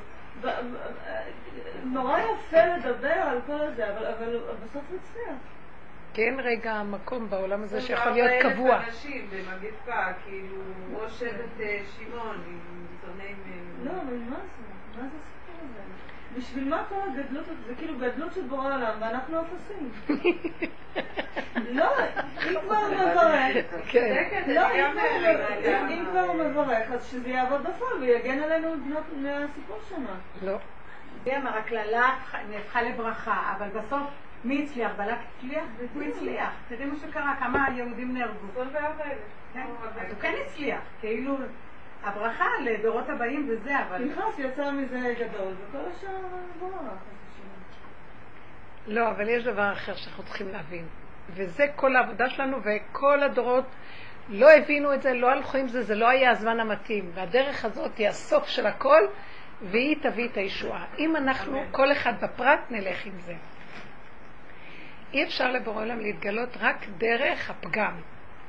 נורא 1.84 2.20
יפה 2.20 2.66
לדבר 2.66 3.10
על 3.10 3.40
כל 3.46 3.62
הזה, 3.62 3.90
אבל, 3.94 4.06
אבל 4.06 4.40
בסוף 4.64 4.84
הוא 4.90 5.00
הצליח. 5.04 5.38
כן 6.14 6.36
רגע 6.44 6.74
המקום 6.74 7.30
בעולם 7.30 7.64
הזה 7.64 7.82
שיכול 7.82 8.12
24,000 8.12 8.16
להיות 8.16 8.54
קבוע. 8.54 8.84
אנשים 8.88 9.30
במגפה, 9.30 10.14
כאילו, 10.26 10.58
ראש 10.94 11.20
שבט 11.20 11.60
אה, 11.62 11.82
שמעון 11.98 12.44
עם 12.48 12.60
זרני... 13.02 13.34
לא, 13.84 13.92
אבל 13.92 14.18
מה 14.30 14.36
זה? 14.36 15.02
מה 15.02 15.08
זה? 15.10 15.35
בשביל 16.38 16.70
מה 16.70 16.84
כל 16.90 16.96
הגדלות 17.10 17.44
הזאת? 17.48 17.66
זה 17.68 17.76
כאילו 17.76 18.00
גדלות 18.00 18.34
של 18.34 18.42
בורא 18.42 18.66
עולם, 18.76 18.92
ואנחנו 19.00 19.38
אפסים. 19.42 19.92
לא, 21.72 21.86
אם 22.50 22.56
כבר 22.62 22.88
מברך, 22.92 23.66
כן. 23.88 24.26
לא, 24.48 24.62
אם 25.90 26.06
כבר- 26.12 26.20
הוא 26.20 26.36
מברך, 26.44 26.92
אז 26.92 27.06
שזה 27.06 27.30
יעבוד 27.30 27.62
בפועל 27.64 27.98
ויגן 28.02 28.40
עלינו 28.44 28.76
מבנות- 28.76 29.04
מהסיפור 29.18 29.78
שמה. 29.90 30.16
לא. 30.44 30.58
מי 31.26 31.38
אמר, 31.38 31.58
הקללה 31.58 32.16
נהפכה 32.50 32.82
לברכה, 32.82 33.54
אבל 33.58 33.68
בסוף 33.70 34.04
מי 34.44 34.64
הצליח? 34.64 34.92
בלק 34.98 35.18
הצליח? 35.38 35.64
הוא 35.94 36.04
הצליח. 36.04 36.50
תראי 36.70 36.86
מה 36.86 36.96
שקרה, 36.96 37.36
כמה 37.40 37.68
יהודים 37.76 38.14
נהרגו. 38.14 38.48
24,000. 38.52 39.18
כן? 39.54 39.66
אז 39.84 40.12
הוא 40.12 40.20
כן 40.22 40.34
הצליח, 40.46 40.80
כאילו 41.00 41.36
הברכה 42.06 42.46
לדורות 42.64 43.10
הבאים 43.10 43.50
וזה, 43.50 43.80
אבל... 43.80 44.10
פנחס 44.14 44.40
יצא 44.40 44.72
מזה 44.72 45.14
גדול, 45.20 45.54
וכל 45.70 45.78
השאר 45.92 46.10
בורח. 46.60 46.82
לא, 48.88 49.10
אבל 49.10 49.30
יש 49.30 49.44
דבר 49.44 49.72
אחר 49.72 49.96
שאנחנו 49.96 50.24
צריכים 50.24 50.48
להבין. 50.48 50.86
וזה 51.30 51.66
כל 51.76 51.96
העבודה 51.96 52.30
שלנו, 52.30 52.58
וכל 52.64 53.24
הדורות 53.24 53.66
לא 54.30 54.52
הבינו 54.52 54.94
את 54.94 55.02
זה, 55.02 55.14
לא 55.14 55.32
הלכו 55.32 55.58
עם 55.58 55.68
זה, 55.68 55.82
זה 55.82 55.96
לא 55.96 56.10
היה 56.10 56.32
הזמן 56.32 56.60
המתאים. 56.60 57.12
והדרך 57.14 57.66
הזאת 57.66 57.98
היא 57.98 58.08
הסוף 58.08 58.48
של 58.48 58.66
הכל, 58.66 59.02
והיא 59.62 59.96
תביא 60.02 60.28
את 60.30 60.38
הישועה. 60.38 60.86
אם 60.98 61.16
אנחנו, 61.16 61.64
כל 61.72 61.92
אחד 61.92 62.14
בפרט, 62.22 62.60
נלך 62.70 63.06
עם 63.06 63.20
זה. 63.20 63.34
אי 65.14 65.24
אפשר 65.24 65.52
לבורא 65.52 65.82
עולם 65.82 66.00
להתגלות 66.00 66.58
רק 66.60 66.86
דרך 66.98 67.50
הפגם. 67.50 67.94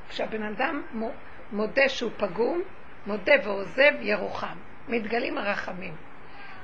כשהבן 0.08 0.42
אדם 0.42 0.82
מו- 0.92 1.12
מודה 1.52 1.88
שהוא 1.88 2.10
פגום, 2.16 2.62
מודה 3.06 3.32
ועוזב, 3.44 3.92
ירוחם. 4.00 4.56
מתגלים 4.88 5.38
הרחמים. 5.38 5.94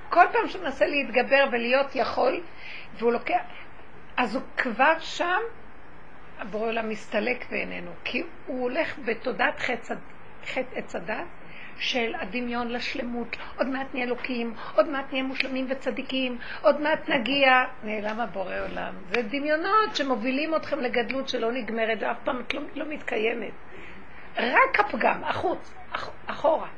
כל 0.08 0.24
פעם 0.32 0.48
שהוא 0.48 0.62
מנסה 0.62 0.86
להתגבר 0.86 1.44
ולהיות 1.52 1.96
יכול, 1.96 2.40
והוא 2.98 3.12
לוקח... 3.12 3.40
אז 4.16 4.34
הוא 4.34 4.42
כבר 4.56 4.92
שם, 4.98 5.40
הבורא 6.38 6.68
עולם 6.68 6.88
מסתלק 6.88 7.50
בעינינו, 7.50 7.90
כי 8.04 8.22
הוא 8.46 8.62
הולך 8.62 8.98
בתודעת 9.04 9.60
חטא 9.60 9.94
עץ 10.74 10.96
הדת 10.96 11.26
של 11.78 12.14
הדמיון 12.20 12.68
לשלמות. 12.68 13.36
עוד 13.56 13.66
מעט 13.66 13.86
נהיה 13.94 14.06
אלוקים, 14.06 14.54
עוד 14.74 14.88
מעט 14.88 15.12
נהיה 15.12 15.22
מושלמים 15.24 15.66
וצדיקים, 15.68 16.38
עוד 16.62 16.80
מעט 16.80 17.08
נגיע. 17.08 17.64
נעלם 17.82 18.20
הבורא 18.20 18.54
עולם. 18.68 18.94
זה 19.14 19.22
דמיונות 19.22 19.96
שמובילים 19.96 20.54
אתכם 20.54 20.80
לגדלות 20.80 21.28
שלא 21.28 21.52
נגמרת 21.52 21.98
ואף 22.00 22.16
פעם 22.24 22.42
לא, 22.54 22.60
לא 22.74 22.84
מתקיימת. 22.88 23.52
רק 24.36 24.80
הפגם, 24.80 25.24
החוץ, 25.24 25.74
אחורה. 26.26 26.68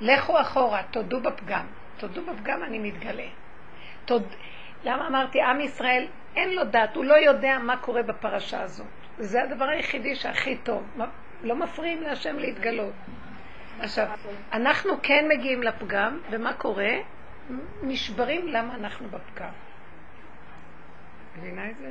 לכו 0.00 0.40
אחורה, 0.40 0.82
תודו 0.90 1.20
בפגם. 1.20 1.66
תודו 1.96 2.22
בפגם, 2.26 2.62
אני 2.62 2.78
מתגלה. 2.78 3.28
תוד... 4.04 4.22
למה 4.84 5.06
אמרתי, 5.06 5.42
עם 5.42 5.60
ישראל 5.60 6.06
אין 6.36 6.54
לו 6.54 6.64
דת, 6.64 6.96
הוא 6.96 7.04
לא 7.04 7.14
יודע 7.14 7.58
מה 7.58 7.76
קורה 7.76 8.02
בפרשה 8.02 8.62
הזאת. 8.62 8.86
זה 9.18 9.42
הדבר 9.42 9.64
היחידי 9.64 10.14
שהכי 10.14 10.56
טוב. 10.56 10.82
לא 11.42 11.56
מפריעים 11.56 12.02
להשם 12.02 12.38
להתגלות. 12.38 12.92
עכשיו, 13.80 14.08
אנחנו 14.52 14.92
כן 15.02 15.24
מגיעים 15.28 15.62
לפגם, 15.62 16.18
ומה 16.30 16.52
קורה? 16.52 16.92
נשברים 17.82 18.48
למה 18.48 18.74
אנחנו 18.74 19.08
בפגם. 19.08 19.50
מבינה 21.38 21.70
את 21.70 21.76
זה? 21.78 21.90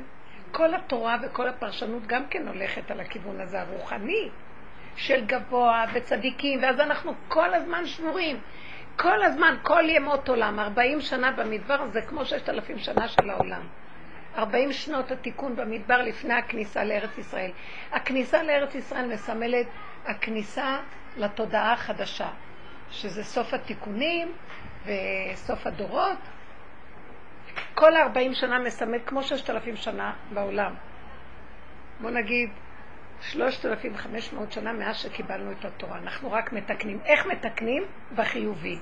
כל 0.52 0.74
התורה 0.74 1.16
וכל 1.22 1.48
הפרשנות 1.48 2.06
גם 2.06 2.26
כן 2.26 2.48
הולכת 2.48 2.90
על 2.90 3.00
הכיוון 3.00 3.40
הזה 3.40 3.60
הרוחני 3.60 4.28
של 4.96 5.24
גבוה 5.26 5.84
וצדיקים, 5.92 6.62
ואז 6.62 6.80
אנחנו 6.80 7.12
כל 7.28 7.54
הזמן 7.54 7.86
שמורים. 7.86 8.40
כל 8.96 9.22
הזמן, 9.22 9.56
כל 9.62 9.84
ימות 9.88 10.28
עולם, 10.28 10.60
40 10.60 11.00
שנה 11.00 11.32
במדבר 11.32 11.86
זה 11.88 12.02
כמו 12.02 12.24
6,000 12.24 12.78
שנה 12.78 13.08
של 13.08 13.30
העולם. 13.30 13.62
40 14.36 14.72
שנות 14.72 15.10
התיקון 15.10 15.56
במדבר 15.56 16.02
לפני 16.02 16.34
הכניסה 16.34 16.84
לארץ 16.84 17.18
ישראל. 17.18 17.50
הכניסה 17.92 18.42
לארץ 18.42 18.74
ישראל 18.74 19.12
מסמלת 19.12 19.66
הכניסה 20.06 20.78
לתודעה 21.16 21.72
החדשה, 21.72 22.28
שזה 22.90 23.24
סוף 23.24 23.54
התיקונים 23.54 24.32
וסוף 24.84 25.66
הדורות. 25.66 26.18
כל 27.74 27.96
ה-40 27.96 28.34
שנה 28.34 28.58
מסמל 28.58 28.98
כמו 29.06 29.22
6,000 29.22 29.76
שנה 29.76 30.12
בעולם. 30.32 30.74
בוא 32.00 32.10
נגיד 32.10 32.50
3,500 33.22 34.52
שנה 34.52 34.72
מאז 34.72 34.96
שקיבלנו 34.96 35.52
את 35.52 35.64
התורה. 35.64 35.98
אנחנו 35.98 36.32
רק 36.32 36.52
מתקנים. 36.52 37.00
איך 37.04 37.26
מתקנים? 37.26 37.84
בחיובי. 38.14 38.78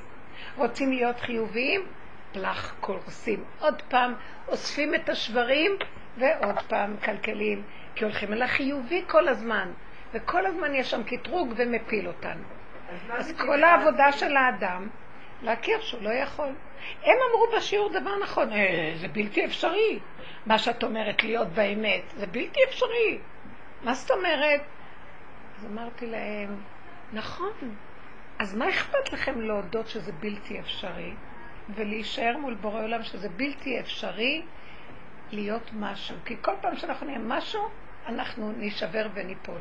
רוצים 0.57 0.93
להיות 0.93 1.21
חיוביים? 1.21 1.87
פלח 2.33 2.75
קורסים. 2.81 3.45
עוד 3.61 3.83
פעם 3.83 4.15
אוספים 4.49 4.95
את 4.95 5.09
השברים 5.09 5.73
ועוד 6.19 6.59
פעם 6.69 6.95
מקלקלים, 6.95 7.63
כי 7.95 8.05
הולכים 8.05 8.33
אל 8.33 8.43
החיובי 8.43 9.05
כל 9.07 9.29
הזמן. 9.29 9.73
וכל 10.15 10.47
הזמן 10.47 10.75
יש 10.75 10.91
שם 10.91 11.03
קטרוג 11.03 11.55
ומפיל 11.57 12.09
אותנו. 12.09 12.43
אז 13.11 13.35
כל 13.39 13.65
העבודה 13.65 14.13
של 14.13 14.37
האדם, 14.37 14.89
להכיר 15.43 15.81
שהוא 15.81 16.03
לא 16.03 16.11
יכול. 16.11 16.49
הם 17.05 17.17
אמרו 17.31 17.47
בשיעור 17.57 17.89
דבר 18.01 18.19
נכון, 18.23 18.53
אה, 18.53 18.93
זה 18.97 19.09
בלתי 19.09 19.45
אפשרי. 19.45 19.99
מה 20.47 20.59
שאת 20.59 20.85
אומרת 20.85 21.25
להיות 21.25 21.49
באמת, 21.49 22.03
זה 22.17 22.27
בלתי 22.27 22.61
אפשרי. 22.69 23.19
מה 23.83 23.95
זאת 23.95 24.11
אומרת? 24.11 24.61
אז 25.59 25.67
אמרתי 25.67 26.07
להם, 26.07 26.63
נכון, 27.13 27.75
אז 28.39 28.55
מה 28.57 28.69
אכפת 28.69 29.13
לכם 29.13 29.41
להודות 29.41 29.89
שזה 29.89 30.13
בלתי 30.13 30.61
אפשרי, 30.61 31.15
ולהישאר 31.75 32.37
מול 32.37 32.55
בורא 32.55 32.83
עולם 32.83 33.03
שזה 33.03 33.29
בלתי 33.29 33.81
אפשרי 33.81 34.43
להיות 35.33 35.71
משהו? 35.73 36.17
כי 36.25 36.37
כל 36.43 36.53
פעם 36.61 36.77
שאנחנו 36.77 37.07
נהיה 37.07 37.19
משהו, 37.19 37.63
אנחנו 38.07 38.53
נישבר 38.53 39.07
וניפול. 39.15 39.61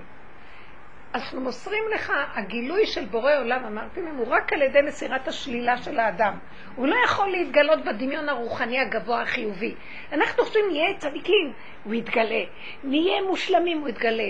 אנחנו 1.15 1.41
מוסרים 1.41 1.83
לך, 1.95 2.13
הגילוי 2.35 2.85
של 2.85 3.05
בורא 3.05 3.35
עולם, 3.35 3.65
אמרתי 3.65 4.01
להם, 4.01 4.15
הוא 4.15 4.27
רק 4.29 4.53
על 4.53 4.61
ידי 4.61 4.81
מסירת 4.81 5.27
השלילה 5.27 5.77
של 5.77 5.99
האדם. 5.99 6.37
הוא 6.75 6.87
לא 6.87 6.95
יכול 7.05 7.27
להתגלות 7.27 7.85
בדמיון 7.85 8.29
הרוחני 8.29 8.79
הגבוה 8.79 9.21
החיובי. 9.21 9.75
אנחנו 10.11 10.43
חושבים, 10.43 10.65
נהיה 10.71 10.97
צדיקים, 10.97 11.53
הוא 11.83 11.93
יתגלה. 11.93 12.43
נהיה 12.83 13.21
מושלמים, 13.21 13.79
הוא 13.79 13.89
יתגלה. 13.89 14.29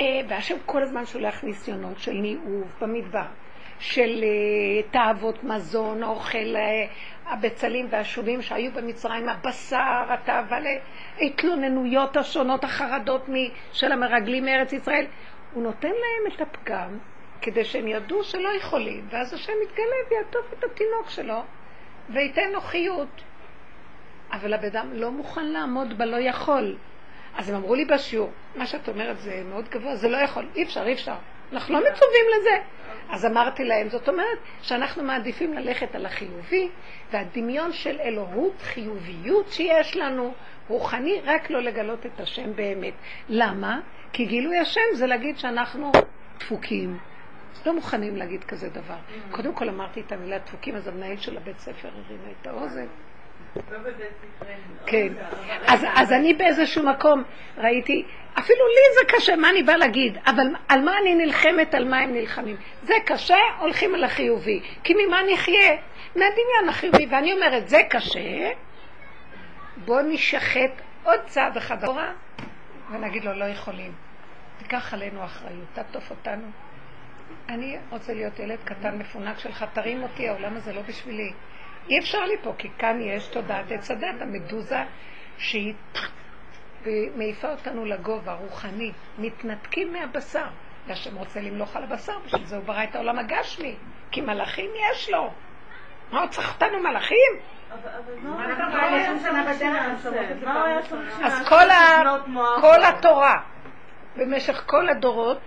אה, 0.00 0.20
והשם 0.28 0.56
כל 0.66 0.82
הזמן 0.82 1.06
שולח 1.06 1.44
ניסיונות 1.44 1.98
של 1.98 2.12
ניאוב 2.12 2.72
במדבר, 2.80 3.26
של 3.78 4.24
אה, 4.24 4.82
תאוות 4.90 5.44
מזון, 5.44 6.02
אוכל, 6.02 6.56
אה, 6.56 6.86
הבצלים 7.26 7.86
והשובים 7.90 8.42
שהיו 8.42 8.72
במצרים, 8.72 9.28
הבשר, 9.28 10.04
התאווה 10.08 10.58
להתלוננויות 11.20 12.16
השונות, 12.16 12.64
החרדות 12.64 13.26
של 13.72 13.92
המרגלים 13.92 14.44
מארץ 14.44 14.72
ישראל. 14.72 15.06
הוא 15.52 15.62
נותן 15.62 15.88
להם 15.88 16.34
את 16.34 16.40
הפגם 16.40 16.98
כדי 17.42 17.64
שהם 17.64 17.88
ידעו 17.88 18.24
שלא 18.24 18.48
יכולים, 18.48 19.08
ואז 19.10 19.34
השם 19.34 19.52
יתגלה 19.62 19.96
ויעטוף 20.10 20.52
את 20.52 20.64
התינוק 20.64 21.08
שלו 21.08 21.42
וייתן 22.10 22.50
לו 22.52 22.60
חיות. 22.60 23.22
אבל 24.32 24.54
הבן 24.54 24.66
אדם 24.66 24.92
לא 24.92 25.10
מוכן 25.10 25.46
לעמוד 25.46 25.98
בלא 25.98 26.16
יכול. 26.16 26.76
אז 27.36 27.50
הם 27.50 27.56
אמרו 27.56 27.74
לי 27.74 27.84
בשיעור, 27.84 28.30
מה 28.56 28.66
שאת 28.66 28.88
אומרת 28.88 29.18
זה 29.18 29.42
מאוד 29.50 29.68
גבוה, 29.68 29.96
זה 29.96 30.08
לא 30.08 30.16
יכול, 30.16 30.46
אי 30.54 30.62
אפשר, 30.62 30.86
אי 30.86 30.92
אפשר. 30.92 31.14
אנחנו 31.52 31.74
לא 31.74 31.80
מצווים 31.80 32.26
לזה. 32.38 32.58
אז 33.10 33.26
אמרתי 33.26 33.64
להם, 33.64 33.88
זאת 33.88 34.08
אומרת 34.08 34.38
שאנחנו 34.62 35.02
מעדיפים 35.02 35.52
ללכת 35.52 35.94
על 35.94 36.06
החיובי, 36.06 36.68
והדמיון 37.12 37.72
של 37.72 38.00
אלוהות, 38.00 38.62
חיוביות 38.62 39.48
שיש 39.48 39.96
לנו, 39.96 40.34
רוחני, 40.68 41.20
רק 41.24 41.50
לא 41.50 41.62
לגלות 41.62 42.06
את 42.06 42.20
השם 42.20 42.56
באמת. 42.56 42.94
למה? 43.28 43.80
כי 44.12 44.24
גילוי 44.24 44.58
השם 44.58 44.80
זה 44.94 45.06
להגיד 45.06 45.38
שאנחנו 45.38 45.92
דפוקים. 46.38 46.98
לא 47.66 47.74
מוכנים 47.74 48.16
להגיד 48.16 48.44
כזה 48.44 48.68
דבר. 48.68 48.96
קודם 49.30 49.54
כל 49.54 49.68
אמרתי 49.68 50.00
את 50.00 50.12
המילה 50.12 50.38
דפוקים, 50.38 50.76
אז 50.76 50.88
המנהל 50.88 51.16
של 51.16 51.36
הבית 51.36 51.58
ספר 51.58 51.88
הרים 51.88 52.18
את 52.40 52.46
האוזן. 52.46 52.86
כן. 54.86 55.12
אז, 55.66 55.86
אז 55.94 56.12
אני 56.12 56.34
באיזשהו 56.34 56.82
מקום 56.82 57.22
ראיתי, 57.58 58.04
אפילו 58.38 58.66
לי 58.66 58.94
זה 58.94 59.16
קשה, 59.16 59.36
מה 59.36 59.50
אני 59.50 59.62
באה 59.62 59.76
להגיד? 59.76 60.18
אבל 60.26 60.46
על 60.68 60.80
מה 60.80 60.92
אני 61.02 61.14
נלחמת, 61.14 61.74
על 61.74 61.88
מה 61.88 61.98
הם 61.98 62.12
נלחמים? 62.12 62.56
זה 62.82 62.94
קשה, 63.06 63.38
הולכים 63.58 63.94
על 63.94 64.04
החיובי. 64.04 64.60
כי 64.84 64.94
ממה 64.94 65.20
נחיה? 65.32 65.76
מהדמיון 66.16 66.68
החיובי. 66.68 67.06
ואני 67.10 67.32
אומרת, 67.32 67.68
זה 67.68 67.80
קשה, 67.90 68.50
בוא 69.76 70.00
נשחט 70.00 70.70
עוד 71.04 71.20
צעד 71.26 71.56
אחד 71.56 71.84
אחורה 71.84 72.12
ונגיד 72.90 73.24
לו, 73.24 73.32
לא 73.32 73.44
יכולים. 73.44 73.92
תיקח 74.58 74.94
עלינו 74.94 75.24
אחריות, 75.24 75.68
תעטוף 75.72 76.10
אותנו. 76.10 76.46
אני 77.48 77.78
רוצה 77.90 78.14
להיות 78.14 78.38
ילד 78.38 78.58
קטן 78.64 78.98
מפונק 78.98 79.38
שלך, 79.38 79.64
תרים 79.72 80.02
אותי, 80.02 80.28
העולם 80.28 80.56
הזה 80.56 80.72
לא 80.72 80.82
בשבילי. 80.82 81.32
אי 81.88 81.98
אפשר 81.98 82.24
לי 82.24 82.34
פה, 82.42 82.54
כי 82.58 82.68
כאן 82.78 83.00
יש 83.00 83.26
תודעת 83.26 83.72
עץ 83.72 83.90
הדת, 83.90 84.22
המדוזה, 84.22 84.84
שהיא 85.38 85.74
מעיפה 87.16 87.50
אותנו 87.50 87.84
לגובה, 87.84 88.34
רוחני. 88.34 88.92
מתנתקים 89.18 89.92
מהבשר. 89.92 90.46
והשם 90.86 91.16
רוצה 91.16 91.40
למלוך 91.40 91.76
על 91.76 91.84
הבשר, 91.84 92.18
בשביל 92.26 92.44
זה 92.44 92.56
הוא 92.56 92.64
ברא 92.64 92.84
את 92.84 92.94
העולם 92.94 93.18
הגשמי. 93.18 93.74
כי 94.10 94.20
מלאכים 94.20 94.70
יש 94.90 95.10
לו. 95.10 95.30
מה 96.12 96.28
צריך 96.28 96.54
אותנו 96.54 96.78
מלאכים? 96.80 97.32
אז 101.22 101.48
כל 102.60 102.84
התורה, 102.84 103.40
במשך 104.16 104.62
כל 104.66 104.88
הדורות, 104.88 105.40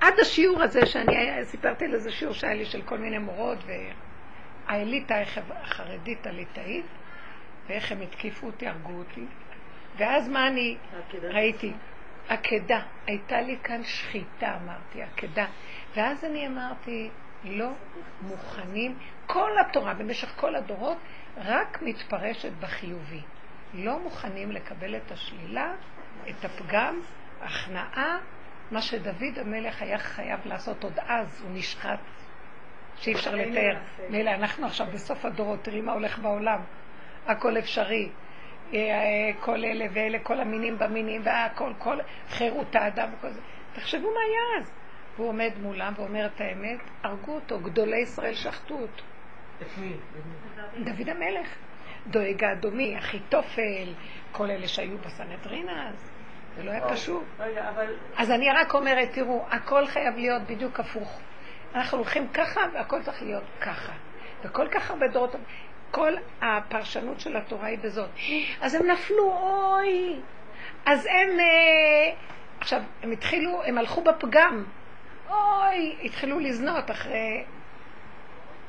עד 0.00 0.14
השיעור 0.20 0.62
הזה 0.62 0.86
שאני 0.86 1.44
סיפרתי 1.44 1.84
על 1.84 1.94
איזה 1.94 2.12
שיעור 2.12 2.34
שהיה 2.34 2.54
לי 2.54 2.64
של 2.64 2.82
כל 2.82 2.98
מיני 2.98 3.18
מורות 3.18 3.58
והאליטה 4.66 5.14
החרדית 5.62 6.26
הליטאית 6.26 6.86
ואיך 7.66 7.92
הם 7.92 8.00
התקיפו 8.00 8.46
אותי, 8.46 8.68
הרגו 8.68 8.92
אותי 8.92 9.24
ואז 9.96 10.28
מה 10.28 10.46
אני 10.46 10.76
ראיתי? 11.22 11.72
עקדה, 12.28 12.80
הייתה 13.06 13.40
לי 13.40 13.56
כאן 13.62 13.84
שחיטה 13.84 14.56
אמרתי, 14.62 15.02
עקדה 15.02 15.46
ואז 15.96 16.24
אני 16.24 16.46
אמרתי 16.46 17.10
לא 17.50 17.70
מוכנים, 18.22 18.98
כל 19.26 19.50
התורה 19.60 19.94
במשך 19.94 20.32
כל 20.36 20.54
הדורות 20.54 20.96
רק 21.36 21.82
מתפרשת 21.82 22.52
בחיובי. 22.60 23.20
לא 23.74 23.98
מוכנים 23.98 24.52
לקבל 24.52 24.96
את 24.96 25.12
השלילה, 25.12 25.72
את 26.28 26.44
הפגם, 26.44 27.00
הכנעה, 27.40 28.18
מה 28.70 28.82
שדוד 28.82 29.38
המלך 29.38 29.82
היה 29.82 29.98
חייב 29.98 30.40
לעשות 30.44 30.84
עוד 30.84 30.98
אז, 30.98 31.42
הוא 31.42 31.50
נשחט, 31.54 31.98
שאי 32.96 33.12
אפשר 33.12 33.34
לתאר. 33.34 33.76
מילא, 34.10 34.30
אנחנו 34.30 34.66
עכשיו 34.66 34.86
בסוף 34.86 35.24
הדורות, 35.24 35.64
תראי 35.64 35.80
מה 35.80 35.92
הולך 35.92 36.18
בעולם, 36.18 36.60
הכל 37.26 37.58
אפשרי. 37.58 38.10
אה, 38.74 38.78
אה, 38.78 39.40
כל 39.40 39.64
אלה 39.64 39.86
ואלה, 39.92 40.18
כל 40.18 40.40
המינים 40.40 40.78
במינים, 40.78 41.20
והכל, 41.24 41.72
כל 41.78 41.98
חירות 42.28 42.74
האדם 42.74 43.08
וכל 43.18 43.30
זה. 43.30 43.40
תחשבו 43.72 44.08
מה 44.14 44.20
היה 44.20 44.62
אז. 44.62 44.77
והוא 45.18 45.28
עומד 45.28 45.50
מולם 45.62 45.92
ואומר 45.96 46.26
את 46.26 46.40
האמת, 46.40 46.78
הרגו 47.02 47.34
אותו, 47.34 47.60
גדולי 47.60 48.00
ישראל 48.00 48.34
שחטו 48.34 48.74
אותו. 48.74 49.04
דוד 50.84 51.08
המלך. 51.08 51.48
דואג 52.06 52.44
האדומי, 52.44 52.98
אחיתופל, 52.98 53.92
כל 54.32 54.50
אלה 54.50 54.68
שהיו 54.68 54.98
בסנהדרין 54.98 55.68
אז. 55.68 56.10
זה 56.56 56.62
לא 56.64 56.70
היה 56.70 56.88
פשוט. 56.88 57.22
אז 58.16 58.30
אני 58.30 58.46
רק 58.50 58.74
אומרת, 58.74 59.08
תראו, 59.12 59.44
הכל 59.50 59.86
חייב 59.86 60.16
להיות 60.16 60.42
בדיוק 60.42 60.80
הפוך. 60.80 61.20
אנחנו 61.74 61.98
הולכים 61.98 62.28
ככה 62.28 62.60
והכל 62.74 63.02
צריך 63.02 63.22
להיות 63.22 63.44
ככה. 63.60 63.92
וכל 64.44 64.68
כך 64.70 64.90
הרבה 64.90 65.08
דורות, 65.08 65.34
כל 65.90 66.12
הפרשנות 66.42 67.20
של 67.20 67.36
התורה 67.36 67.66
היא 67.66 67.78
בזאת. 67.78 68.10
אז 68.60 68.74
הם 68.74 68.86
נפלו, 68.86 69.32
אוי. 69.32 70.20
אז 70.86 71.06
הם, 71.06 71.40
אה, 71.40 72.14
עכשיו, 72.60 72.82
הם 73.02 73.10
התחילו, 73.10 73.62
הם 73.64 73.78
הלכו 73.78 74.02
בפגם. 74.02 74.64
אוי, 75.30 75.96
התחילו 76.02 76.38
לזנות 76.38 76.90
אחרי... 76.90 77.44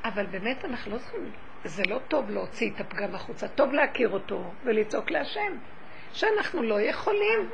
אבל 0.03 0.25
באמת 0.25 0.65
אנחנו 0.65 0.91
לא 0.91 0.97
צריכים, 0.97 1.31
זה 1.63 1.83
לא 1.87 1.99
טוב 2.07 2.29
להוציא 2.29 2.71
את 2.75 2.81
הפגם 2.81 3.15
החוצה, 3.15 3.47
טוב 3.47 3.73
להכיר 3.73 4.09
אותו 4.09 4.51
ולצעוק 4.63 5.11
להשם, 5.11 5.57
שאנחנו 6.13 6.63
לא 6.63 6.81
יכולים. 6.81 7.49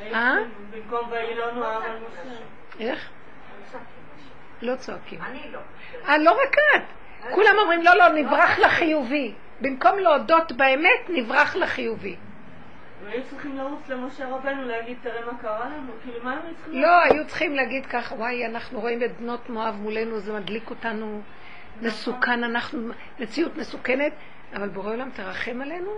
אה? 0.00 0.34
במקום 0.70 1.12
על 1.12 1.98
משה. 1.98 2.40
איך? 2.80 3.10
לא 4.62 4.76
צועקים. 4.76 5.22
אני 5.22 5.50
לא. 5.52 5.58
אה, 6.08 6.18
לא 6.18 6.30
רק 6.30 6.54
את. 6.76 6.82
כולם 7.34 7.54
אומרים, 7.58 7.82
לא, 7.82 7.94
לא, 7.94 8.08
נברח 8.08 8.58
לחיובי. 8.58 9.34
במקום 9.60 9.98
להודות 9.98 10.52
באמת, 10.52 11.08
נברח 11.08 11.56
לחיובי. 11.56 12.16
צריכים 13.30 13.56
לרוץ 13.56 13.88
למשה 13.88 14.28
רבנו 14.28 14.64
להגיד, 14.64 14.96
תראה 15.02 15.26
מה 15.26 15.38
קרה 15.42 15.68
לנו? 15.68 15.92
כאילו, 16.02 16.24
מה 16.24 16.32
הם 16.32 16.54
צריכים 16.56 16.82
לא, 16.82 17.02
היו 17.02 17.26
צריכים 17.26 17.54
להגיד 17.54 17.86
ככה, 17.86 18.14
וואי, 18.14 18.46
אנחנו 18.46 18.80
רואים 18.80 19.02
את 19.02 19.20
בנות 19.20 19.50
מואב 19.50 19.74
מולנו, 19.74 20.18
זה 20.18 20.32
מדליק 20.32 20.70
אותנו, 20.70 21.22
מסוכן, 21.82 22.44
אנחנו, 22.44 22.88
מציאות 23.20 23.56
מסוכנת, 23.56 24.12
אבל 24.54 24.68
בורא 24.68 24.92
עולם 24.92 25.10
תרחם 25.10 25.60
עלינו, 25.62 25.90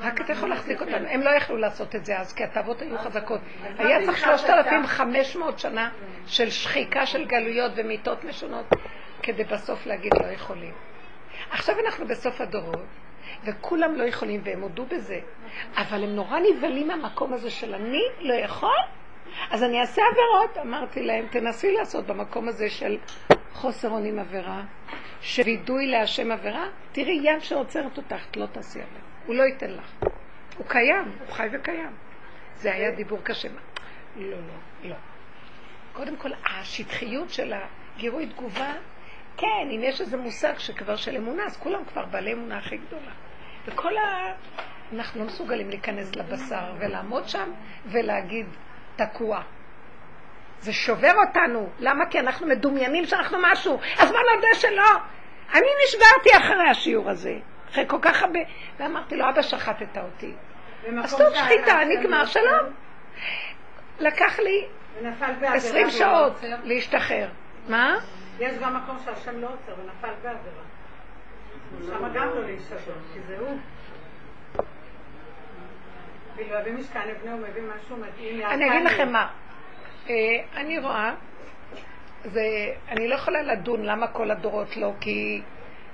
רק 0.00 0.20
אתה 0.20 0.32
יכול 0.32 0.48
להחזיק 0.48 0.80
אותנו. 0.80 1.08
הם 1.08 1.20
לא 1.20 1.30
יכלו 1.30 1.56
לעשות 1.56 1.94
את 1.94 2.04
זה 2.04 2.18
אז, 2.18 2.32
כי 2.32 2.44
התאוות 2.44 2.82
היו 2.82 2.98
חזקות. 2.98 3.40
היה 3.78 4.04
צריך 4.06 4.18
3,500 4.18 5.58
שנה 5.58 5.90
של 6.26 6.50
שחיקה 6.50 7.06
של 7.06 7.24
גלויות 7.24 7.72
ומיטות 7.76 8.24
משונות, 8.24 8.66
כדי 9.22 9.44
בסוף 9.44 9.86
להגיד 9.86 10.12
לא 10.22 10.26
יכולים. 10.26 10.72
עכשיו 11.50 11.76
אנחנו 11.86 12.06
בסוף 12.06 12.40
הדורות, 12.40 12.84
וכולם 13.44 13.94
לא 13.94 14.04
יכולים, 14.04 14.40
והם 14.44 14.60
הודו 14.60 14.86
בזה, 14.86 15.20
אבל 15.76 16.04
הם 16.04 16.16
נורא 16.16 16.38
נבהלים 16.38 16.88
מהמקום 16.88 17.32
הזה 17.32 17.50
של 17.50 17.74
אני 17.74 18.02
לא 18.20 18.34
יכול, 18.34 18.76
אז 19.50 19.62
אני 19.62 19.80
אעשה 19.80 20.02
עבירות. 20.12 20.66
אמרתי 20.66 21.02
להם, 21.02 21.26
תנסי 21.30 21.72
לעשות 21.72 22.06
במקום 22.06 22.48
הזה 22.48 22.70
של 22.70 22.98
חוסר 23.52 23.90
אונים 23.90 24.18
עבירה, 24.18 24.62
שווידוי 25.20 25.86
להשם 25.86 26.32
עבירה, 26.32 26.66
תראי 26.92 27.20
יד 27.22 27.40
שעוצרת 27.40 27.96
אותך, 27.96 28.36
לא 28.36 28.46
תעשי 28.46 28.78
עליו. 28.78 29.02
הוא 29.26 29.34
לא 29.34 29.42
ייתן 29.42 29.70
לך. 29.70 29.92
הוא 30.56 30.66
קיים, 30.68 31.12
הוא 31.26 31.34
חי 31.34 31.46
וקיים. 31.52 31.92
זה 32.56 32.72
היה 32.74 32.90
דיבור 32.90 33.18
קשה. 33.22 33.48
לא, 34.16 34.30
לא, 34.30 34.36
לא. 34.84 34.94
קודם 35.92 36.16
כל, 36.16 36.30
השטחיות 36.46 37.30
של 37.30 37.52
הגירוי 37.96 38.26
תגובה, 38.26 38.72
כן, 39.36 39.68
אם 39.70 39.80
יש 39.82 40.00
איזה 40.00 40.16
מושג 40.16 40.58
שכבר 40.58 40.96
של 40.96 41.16
אמונה, 41.16 41.44
אז 41.44 41.56
כולם 41.56 41.84
כבר 41.84 42.04
בעלי 42.04 42.32
אמונה 42.32 42.58
הכי 42.58 42.76
גדולה. 42.76 43.10
וכל 43.66 43.96
ה... 43.96 44.32
אנחנו 44.92 45.20
לא 45.20 45.26
מסוגלים 45.26 45.68
להיכנס 45.68 46.16
לבשר 46.16 46.72
ולעמוד 46.78 47.28
שם 47.28 47.50
ולהגיד, 47.86 48.46
תקוע. 48.96 49.42
זה 50.60 50.72
שובר 50.72 51.12
אותנו. 51.28 51.68
למה? 51.78 52.06
כי 52.06 52.20
אנחנו 52.20 52.46
מדומיינים 52.46 53.04
שאנחנו 53.04 53.38
משהו. 53.40 53.78
אז 53.98 54.10
בוא 54.10 54.20
נודה 54.34 54.54
שלא. 54.54 54.90
אני 55.54 55.66
נשברתי 55.84 56.36
אחרי 56.38 56.70
השיעור 56.70 57.10
הזה. 57.10 57.34
אחרי 57.70 57.84
כל 57.88 57.98
כך 58.02 58.22
הרבה... 58.22 58.38
ואמרתי 58.78 59.16
לו, 59.16 59.28
אבא, 59.28 59.42
שחטת 59.42 59.98
אותי. 59.98 60.32
אז 61.04 61.16
טוב, 61.16 61.34
שחיטה, 61.34 61.78
נגמר, 61.88 62.26
שלום. 62.26 62.66
לקח 63.98 64.38
לי 64.38 64.66
ונפל 65.00 65.32
בעבירה. 65.32 65.54
עשרים 65.54 65.86
ולא 65.86 65.90
שעות 65.98 66.32
עוצר. 66.32 66.56
להשתחרר. 66.64 67.28
מה? 67.68 67.96
יש 68.40 68.58
גם 68.58 68.76
מקום 68.76 68.98
שהשם 69.04 69.40
לא 69.40 69.46
עוצר 69.46 69.72
ונפל 69.82 70.14
בעבירה. 70.22 70.62
שם 71.86 72.12
גם 72.14 72.28
לא 72.28 72.44
להישבר, 72.44 72.94
כי 73.12 73.20
זה 73.20 73.38
הוא. 73.38 73.58
אני 78.44 78.70
אגיד 78.70 78.84
לכם 78.84 79.12
מה. 79.12 79.28
אה, 80.10 80.14
אני 80.56 80.78
רואה, 80.78 81.14
זה, 82.24 82.42
אני 82.88 83.08
לא 83.08 83.14
יכולה 83.14 83.42
לדון 83.42 83.82
למה 83.82 84.06
כל 84.08 84.30
הדורות 84.30 84.76
לא, 84.76 84.92
כי 85.00 85.42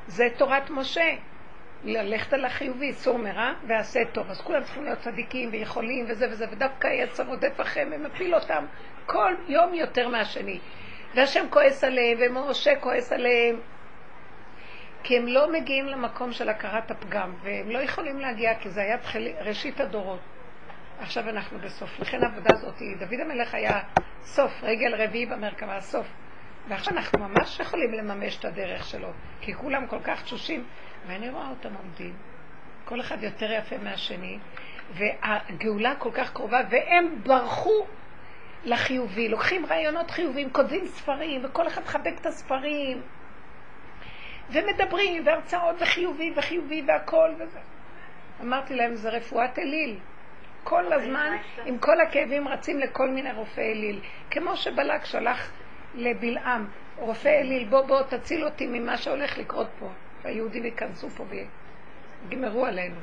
זה 0.07 0.28
תורת 0.36 0.70
משה. 0.70 1.14
ללכת 1.84 2.32
על 2.32 2.45
החיובי, 2.45 2.93
סור 2.93 3.18
מרע 3.18 3.53
ועשה 3.66 4.01
טוב. 4.12 4.30
אז 4.30 4.41
כולם 4.41 4.62
צריכים 4.62 4.84
להיות 4.84 4.99
צדיקים 4.99 5.49
ויכולים 5.53 6.07
וזה 6.09 6.26
וזה, 6.30 6.47
ודווקא 6.53 6.86
היצר 6.86 7.26
רודף 7.26 7.61
אחריהם 7.61 7.93
ומפיל 7.93 8.34
אותם 8.34 8.64
כל 9.07 9.34
יום 9.49 9.74
יותר 9.74 10.09
מהשני. 10.09 10.59
והשם 11.14 11.46
כועס 11.50 11.84
עליהם, 11.84 12.18
ומשה 12.20 12.76
כועס 12.80 13.12
עליהם, 13.12 13.61
כי 15.02 15.18
הם 15.18 15.26
לא 15.26 15.52
מגיעים 15.52 15.86
למקום 15.86 16.32
של 16.32 16.48
הכרת 16.48 16.90
הפגם, 16.90 17.34
והם 17.42 17.70
לא 17.70 17.78
יכולים 17.78 18.18
להגיע, 18.18 18.54
כי 18.54 18.70
זה 18.70 18.80
היה 18.80 18.98
תחיל, 18.98 19.28
ראשית 19.40 19.80
הדורות. 19.80 20.20
עכשיו 21.00 21.28
אנחנו 21.28 21.58
בסוף. 21.58 22.00
לכן 22.00 22.22
העבודה 22.22 22.50
הזאת, 22.52 22.74
דוד 22.98 23.20
המלך 23.20 23.54
היה 23.54 23.80
סוף, 24.22 24.52
רגל 24.62 24.94
רביעי 24.94 25.26
במרכבה, 25.26 25.80
סוף. 25.80 26.06
ועכשיו 26.68 26.94
אנחנו 26.94 27.18
ממש 27.18 27.61
יכולים 27.61 27.92
לממש 27.92 28.38
את 28.38 28.44
הדרך 28.44 28.84
שלו, 28.84 29.08
כי 29.40 29.54
כולם 29.54 29.86
כל 29.86 30.00
כך 30.04 30.22
תשושים, 30.22 30.64
ואני 31.06 31.30
רואה 31.30 31.50
אותם 31.50 31.74
עומדים, 31.74 32.14
כל 32.84 33.00
אחד 33.00 33.22
יותר 33.22 33.52
יפה 33.52 33.78
מהשני, 33.78 34.38
והגאולה 34.92 35.94
כל 35.98 36.11
כך 36.14 36.32
קרובה, 36.32 36.61
והם 36.70 37.22
ברחו 37.22 37.86
לחיובי, 38.64 39.28
לוקחים 39.28 39.66
רעיונות 39.66 40.11
חיוביים, 40.11 40.50
כותבים 40.50 40.86
ספרים, 40.86 41.44
וכל 41.44 41.66
אחד 41.66 41.82
מחבק 41.82 42.12
את 42.20 42.26
הספרים, 42.26 43.02
ומדברים, 44.50 45.26
והרצאות, 45.26 45.76
וחיובי, 45.82 46.32
וחיובי, 46.36 46.82
והכל, 46.86 47.30
וזה. 47.38 47.58
אמרתי 48.40 48.74
להם, 48.74 48.94
זה 48.94 49.11
רפואת 49.11 49.58
אליל. 49.58 49.98
כל 50.64 50.92
הזמן, 50.92 51.36
עם 51.66 51.78
כל 51.78 52.00
הכאבים, 52.00 52.48
רצים 52.48 52.78
לכל 52.78 53.11
מיני 53.11 53.32
רופאי 53.32 53.72
אליל. 53.72 54.00
כמו 54.30 54.56
שבלק 54.56 55.04
שלח 55.04 55.50
לבלעם, 55.94 56.66
רופא 56.96 57.28
אליל, 57.28 57.68
בוא 57.68 57.82
בוא 57.82 58.02
תציל 58.02 58.44
אותי 58.44 58.66
ממה 58.66 58.96
שהולך 58.96 59.38
לקרות 59.38 59.68
פה. 59.78 59.88
והיהודים 60.22 60.64
ייכנסו 60.64 61.11
פה 61.11 61.24
ויגמרו 62.28 62.66
עלינו. 62.66 62.96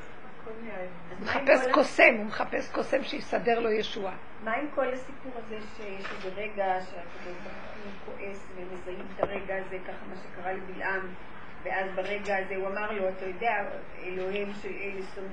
הוא 0.47 1.21
מחפש 1.21 1.67
קוסם, 1.71 2.13
הוא 2.17 2.25
מחפש 2.25 2.71
קוסם 2.71 3.03
שיסדר 3.03 3.59
לו 3.59 3.71
ישועה. 3.71 4.15
מה 4.43 4.53
עם 4.53 4.67
כל 4.75 4.93
הסיפור 4.93 5.31
הזה 5.35 5.57
שיש 5.77 6.05
איזה 6.11 6.41
רגע 6.41 6.65
שהקדוש 6.79 7.37
ברוך 7.43 8.05
הוא 8.05 8.15
כועס 8.17 8.51
ומזהים 8.55 9.05
את 9.15 9.23
הרגע 9.23 9.55
הזה, 9.55 9.77
ככה 9.83 10.05
מה 10.09 10.15
שקרה 10.15 10.53
לבלעם, 10.53 11.07
ואז 11.63 11.91
ברגע 11.95 12.37
הזה 12.37 12.55
הוא 12.55 12.67
אמר 12.67 12.91
לו, 12.91 13.09
אתה 13.09 13.25
יודע, 13.25 13.53
אלוהים 14.03 14.53
שאלה 14.61 15.01
שונא 15.15 15.27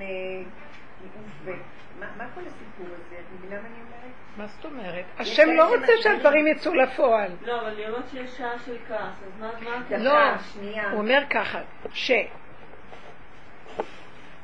מיעוט 1.01 1.31
ו... 1.43 1.51
מה 1.99 2.25
כל 2.35 2.41
הסיפור 2.47 2.85
הזה? 2.85 3.15
את 3.15 3.25
מבינה 3.33 3.61
מה 3.61 3.67
אני 3.67 3.75
אומרת? 3.75 4.13
מה 4.37 4.47
זאת 4.47 4.65
אומרת? 4.65 5.05
השם 5.19 5.49
לא 5.57 5.75
רוצה 5.75 5.91
שהדברים 6.01 6.47
יצאו 6.47 6.73
לפועל. 6.73 7.31
לא, 7.41 7.61
אבל 7.61 7.73
לראות 7.73 8.05
שיש 8.11 8.37
שעה 8.37 8.59
של 8.59 8.77
כעס, 8.87 9.23
אז 9.25 9.39
מה 9.39 9.97
לא, 9.97 10.37
שנייה. 10.37 10.91
הוא 10.91 10.99
אומר 10.99 11.21
ככה, 11.29 11.61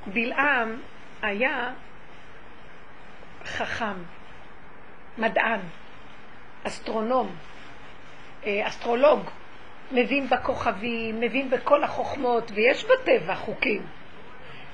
שבלעם 0.05 0.79
היה 1.21 1.73
חכם, 3.45 4.03
מדען, 5.17 5.59
אסטרונום, 6.63 7.35
אה, 8.45 8.67
אסטרולוג, 8.67 9.29
מבין 9.91 10.29
בכוכבים, 10.29 11.19
מבין 11.19 11.49
בכל 11.49 11.83
החוכמות, 11.83 12.51
ויש 12.55 12.85
בטבע 12.85 13.35
חוקים. 13.35 13.81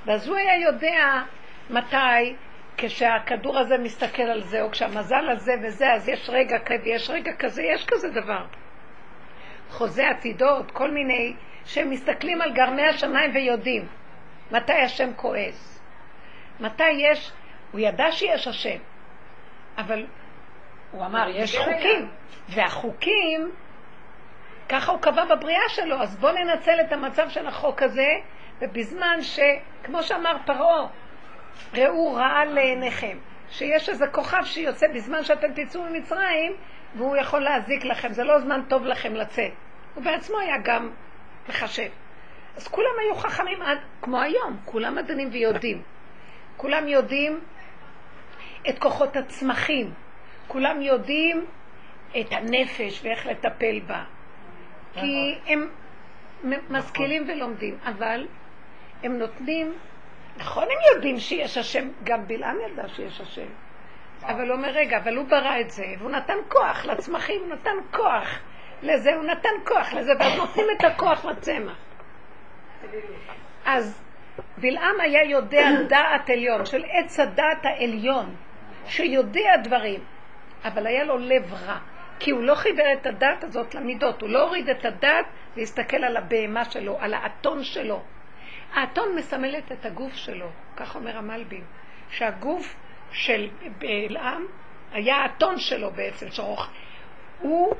ואז 0.05 0.27
הוא 0.27 0.37
היה 0.37 0.57
יודע 0.61 1.21
מתי, 1.69 2.35
כשהכדור 2.77 3.57
הזה 3.59 3.77
מסתכל 3.77 4.21
על 4.23 4.43
זה, 4.43 4.61
או 4.61 4.71
כשהמזל 4.71 5.29
הזה 5.29 5.53
וזה, 5.63 5.93
אז 5.93 6.09
יש 6.09 6.29
רגע 6.29 6.59
כזה, 6.59 6.89
יש 6.89 7.09
רגע 7.09 7.31
כזה, 7.39 7.63
יש 7.63 7.85
כזה 7.85 8.09
דבר. 8.09 8.45
חוזה 9.69 10.09
עתידות, 10.09 10.71
כל 10.71 10.91
מיני, 10.91 11.33
שהם 11.65 11.89
מסתכלים 11.89 12.41
על 12.41 12.53
גרמי 12.53 12.87
השמיים 12.87 13.31
ויודעים 13.35 13.87
מתי 14.51 14.73
השם 14.73 15.13
כועס. 15.15 15.81
מתי 16.59 16.91
יש, 16.91 17.31
הוא 17.71 17.79
ידע 17.79 18.11
שיש 18.11 18.47
השם, 18.47 18.77
אבל 19.77 20.05
הוא 20.91 21.05
אמר, 21.05 21.27
יש 21.29 21.57
חוקים, 21.57 22.09
והחוקים, 22.49 23.51
ככה 24.69 24.91
הוא 24.91 25.01
קבע 25.01 25.25
בבריאה 25.25 25.69
שלו, 25.69 26.01
אז 26.01 26.17
בואו 26.17 26.33
ננצל 26.33 26.81
את 26.81 26.91
המצב 26.91 27.29
של 27.29 27.47
החוק 27.47 27.81
הזה, 27.81 28.07
ובזמן 28.61 29.21
ש... 29.21 29.39
כמו 29.83 30.03
שאמר 30.03 30.37
פרעה, 30.45 30.87
ראו 31.73 32.13
רעה 32.13 32.45
לעיניכם, 32.45 33.17
שיש 33.49 33.89
איזה 33.89 34.07
כוכב 34.07 34.43
שיוצא 34.43 34.87
בזמן 34.95 35.23
שאתם 35.23 35.47
תצאו 35.53 35.83
ממצרים, 35.83 36.55
והוא 36.95 37.17
יכול 37.17 37.39
להזיק 37.39 37.85
לכם, 37.85 38.13
זה 38.13 38.23
לא 38.23 38.39
זמן 38.39 38.61
טוב 38.67 38.85
לכם 38.85 39.13
לצאת. 39.13 39.51
הוא 39.95 40.03
בעצמו 40.03 40.39
היה 40.39 40.57
גם 40.63 40.89
מחשב. 41.49 41.89
אז 42.57 42.67
כולם 42.67 42.89
היו 42.99 43.15
חכמים 43.15 43.61
עד, 43.61 43.77
כמו 44.01 44.21
היום, 44.21 44.57
כולם 44.65 44.95
מדענים 44.95 45.29
ויודעים. 45.31 45.81
כולם 46.57 46.87
יודעים 46.87 47.39
את 48.69 48.79
כוחות 48.79 49.15
הצמחים, 49.15 49.93
כולם 50.47 50.81
יודעים 50.81 51.45
את 52.19 52.31
הנפש 52.31 53.01
ואיך 53.03 53.25
לטפל 53.25 53.79
בה. 53.87 54.03
כי 54.93 55.35
הם 55.47 55.69
מ- 56.43 56.73
משכילים 56.73 57.29
ולומדים, 57.29 57.77
אבל 57.85 58.27
הם 59.03 59.17
נותנים, 59.17 59.73
נכון 60.37 60.63
הם 60.63 60.95
יודעים 60.95 61.19
שיש 61.19 61.57
השם, 61.57 61.87
גם 62.03 62.27
בלעם 62.27 62.57
ידע 62.65 62.87
שיש 62.87 63.21
השם, 63.21 63.47
אבל 64.23 64.47
הוא 64.47 64.55
אומר, 64.55 64.69
רגע, 64.69 64.97
אבל 64.97 65.15
הוא 65.17 65.25
ברא 65.25 65.59
את 65.59 65.69
זה, 65.69 65.85
והוא 65.99 66.11
נתן 66.11 66.37
כוח 66.49 66.85
לצמחים, 66.85 67.41
הוא 67.41 67.53
נתן 67.53 67.77
כוח 67.91 68.39
לזה, 68.83 69.15
הוא 69.15 69.23
נתן 69.23 69.49
כוח 69.67 69.93
לזה, 69.93 70.11
ואז 70.19 70.37
נותנים 70.37 70.65
את 70.77 70.83
הכוח 70.83 71.25
לצמח. 71.25 71.86
אז 73.65 74.01
בלעם 74.57 74.99
היה 74.99 75.23
יודע 75.23 75.69
דעת 75.89 76.29
עליון, 76.29 76.65
של 76.65 76.83
עץ 76.91 77.19
הדעת 77.19 77.65
העליון, 77.65 78.35
שיודע 78.87 79.57
דברים, 79.63 79.99
אבל 80.63 80.87
היה 80.87 81.03
לו 81.03 81.17
לב 81.17 81.53
רע, 81.53 81.77
כי 82.19 82.31
הוא 82.31 82.41
לא 82.41 82.55
חיבר 82.55 82.93
את 82.93 83.05
הדעת 83.05 83.43
הזאת 83.43 83.75
למידות, 83.75 84.21
הוא 84.21 84.29
לא 84.29 84.43
הוריד 84.43 84.69
את 84.69 84.85
הדעת 84.85 85.25
והסתכל 85.57 86.03
על 86.03 86.17
הבהמה 86.17 86.65
שלו, 86.65 86.97
על 86.99 87.13
האתון 87.13 87.63
שלו. 87.63 88.01
האתון 88.73 89.15
מסמלת 89.15 89.71
את 89.71 89.85
הגוף 89.85 90.15
שלו, 90.15 90.47
כך 90.75 90.95
אומר 90.95 91.17
המלבים, 91.17 91.63
שהגוף 92.09 92.75
של 93.11 93.49
בלעם 93.77 94.45
היה 94.91 95.15
האתון 95.15 95.57
שלו 95.57 95.91
בעצם, 95.91 96.31
שרוך. 96.31 96.67
הוא, 97.39 97.75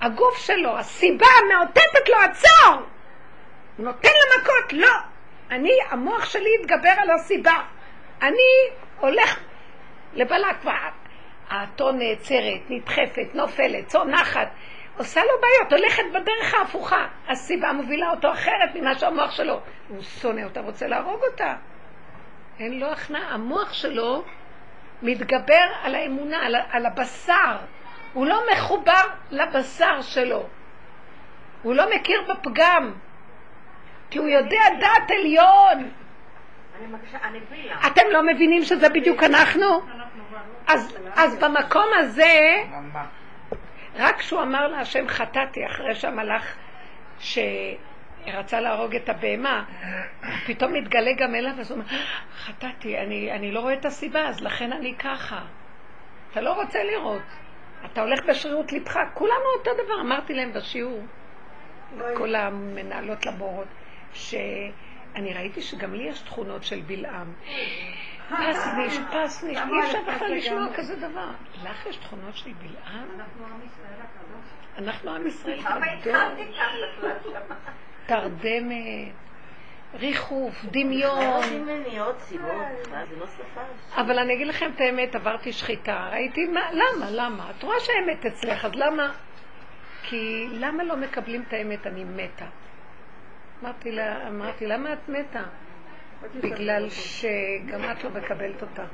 הגוף 0.00 0.38
שלו, 0.38 0.78
הסיבה 0.78 1.26
מאותתת 1.52 2.08
לו 2.08 2.16
עצור! 2.16 2.93
הוא 3.76 3.84
נותן 3.86 4.08
לה 4.08 4.42
מכות, 4.42 4.72
לא! 4.72 4.96
אני, 5.50 5.78
המוח 5.90 6.24
שלי 6.24 6.50
התגבר 6.60 6.94
על 6.98 7.10
הסיבה. 7.10 7.62
אני 8.22 8.70
הולך 9.00 9.40
לבלק, 10.14 10.56
האתון 11.50 11.98
נעצרת, 11.98 12.60
נדחפת, 12.68 13.34
נופלת, 13.34 13.86
צונחת, 13.86 14.48
עושה 14.98 15.20
לו 15.20 15.40
בעיות, 15.40 15.72
הולכת 15.72 16.02
בדרך 16.10 16.54
ההפוכה. 16.54 17.06
הסיבה 17.28 17.72
מובילה 17.72 18.10
אותו 18.10 18.32
אחרת 18.32 18.74
ממה 18.74 18.94
שהמוח 18.94 19.30
שלו. 19.30 19.60
הוא 19.88 20.02
שונא 20.02 20.44
אותה, 20.44 20.60
רוצה 20.60 20.86
להרוג 20.86 21.20
אותה. 21.30 21.54
אין 22.60 22.80
לו 22.80 22.86
הכנעה. 22.86 23.34
המוח 23.34 23.72
שלו 23.72 24.24
מתגבר 25.02 25.64
על 25.82 25.94
האמונה, 25.94 26.46
על, 26.46 26.56
על 26.70 26.86
הבשר. 26.86 27.56
הוא 28.12 28.26
לא 28.26 28.42
מחובר 28.52 29.02
לבשר 29.30 30.02
שלו. 30.02 30.46
הוא 31.62 31.74
לא 31.74 31.84
מכיר 31.94 32.22
בפגם. 32.28 32.92
כי 34.14 34.18
הוא 34.18 34.28
יודע 34.28 34.60
דעת 34.80 35.10
עליון. 35.10 35.90
אתם 37.86 38.02
לא 38.12 38.22
מבינים 38.26 38.62
שזה 38.62 38.88
בדיוק 38.88 39.22
אנחנו? 39.22 39.66
אז, 40.66 40.98
אז 41.16 41.38
במקום 41.38 41.86
הזה. 41.98 42.64
רק 43.96 44.18
כשהוא 44.18 44.42
אמר 44.42 44.68
להשם 44.68 45.08
חטאתי, 45.08 45.66
אחרי 45.66 45.94
שהמלאך 45.94 46.56
שרצה 47.18 48.60
להרוג 48.60 48.94
את 48.96 49.08
הבהמה, 49.08 49.64
פתאום 50.46 50.72
מתגלה 50.72 51.12
גם 51.18 51.34
אליו, 51.34 51.52
אז 51.60 51.70
הוא 51.70 51.78
אומר, 51.78 51.88
חטאתי, 52.36 52.98
אני, 52.98 53.32
אני 53.32 53.52
לא 53.52 53.60
רואה 53.60 53.74
את 53.74 53.84
הסיבה, 53.84 54.28
אז 54.28 54.40
לכן 54.40 54.72
אני 54.72 54.94
ככה. 54.94 55.40
אתה 56.32 56.40
לא 56.40 56.52
רוצה 56.52 56.84
לראות. 56.84 57.22
אתה 57.84 58.02
הולך 58.02 58.24
בשרירות 58.28 58.72
לבך, 58.72 58.96
כולנו 59.14 59.46
אותו 59.58 59.70
דבר, 59.84 60.00
אמרתי 60.00 60.34
להם 60.34 60.52
בשיעור, 60.52 61.02
כל 62.16 62.34
המנהלות 62.34 63.26
לבורות, 63.26 63.66
שאני 64.14 65.34
ראיתי 65.34 65.62
שגם 65.62 65.94
לי 65.94 66.02
יש 66.02 66.20
תכונות 66.20 66.64
של 66.64 66.80
בלעם. 66.80 67.32
פסניש, 68.28 68.98
פסניש, 69.12 69.58
אי 69.58 69.80
אפשר 69.84 69.98
בכלל 70.14 70.34
לשמוע 70.34 70.66
כזה 70.74 70.96
דבר. 70.96 71.30
לך 71.64 71.86
יש 71.86 71.96
תכונות 71.96 72.36
של 72.36 72.50
בלעם? 72.52 73.08
אנחנו 73.20 73.46
עם 73.46 73.60
ישראל 73.60 74.00
הקדוש. 74.00 74.46
שם? 75.62 77.54
תרדמת, 78.06 79.12
ריחוף, 79.94 80.64
דמיון. 80.64 81.24
מה, 81.24 81.42
זה 82.16 82.38
לא. 82.38 83.24
אבל 83.96 84.18
אני 84.18 84.34
אגיד 84.34 84.46
לכם 84.46 84.70
את 84.74 84.80
האמת, 84.80 85.14
עברתי 85.14 85.52
שחיטה, 85.52 86.08
ראיתי, 86.12 86.46
מה, 86.46 86.60
למה, 86.72 87.10
למה? 87.10 87.50
את 87.50 87.62
רואה 87.62 87.80
שהאמת 87.80 88.26
אצלך, 88.26 88.64
אז 88.64 88.74
למה? 88.74 89.12
כי 90.02 90.46
למה 90.52 90.84
לא 90.84 90.96
מקבלים 90.96 91.42
את 91.48 91.52
האמת? 91.52 91.86
אני 91.86 92.04
מתה. 92.04 92.46
אמרתי 93.64 93.92
לה, 93.92 94.28
אמרתי, 94.28 94.66
למה 94.66 94.92
את 94.92 95.08
מתה? 95.08 95.42
בגלל 96.40 96.88
שגם 96.90 97.90
את 97.92 98.04
לא 98.04 98.10
מקבלת 98.10 98.62
אותה. 98.62 98.84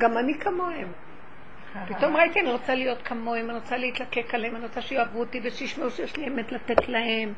גם 0.00 0.18
אני 0.18 0.38
כמוהם. 0.38 0.92
פתאום 1.88 2.16
ראיתי, 2.16 2.40
אני 2.40 2.50
רוצה 2.50 2.74
להיות 2.74 3.02
כמוהם, 3.02 3.50
אני 3.50 3.58
רוצה 3.58 3.76
להתלקק 3.76 4.34
עליהם, 4.34 4.56
אני 4.56 4.64
רוצה 4.64 4.82
שיאהבו 4.82 5.20
אותי 5.20 5.40
ושישמעו 5.44 5.90
שיש 5.90 6.16
לי 6.16 6.28
אמת 6.28 6.52
לתת 6.52 6.88
להם. 6.88 7.32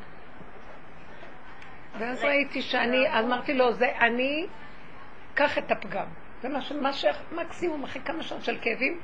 ואז 1.99 2.23
ראיתי 2.23 2.61
שאני, 2.61 3.09
אז 3.09 3.25
אמרתי 3.25 3.53
לו, 3.53 3.73
זה 3.73 3.97
אני, 3.99 4.47
קח 5.33 5.57
את 5.57 5.71
הפגם. 5.71 6.05
זה 6.41 6.49
מה 6.49 6.61
ש... 6.61 6.71
מה 6.71 6.93
ש... 6.93 7.05
מקסימום, 7.31 7.83
אחרי 7.83 8.01
כמה 8.01 8.23
שעות 8.23 8.43
של 8.43 8.57
כאבים, 8.61 8.99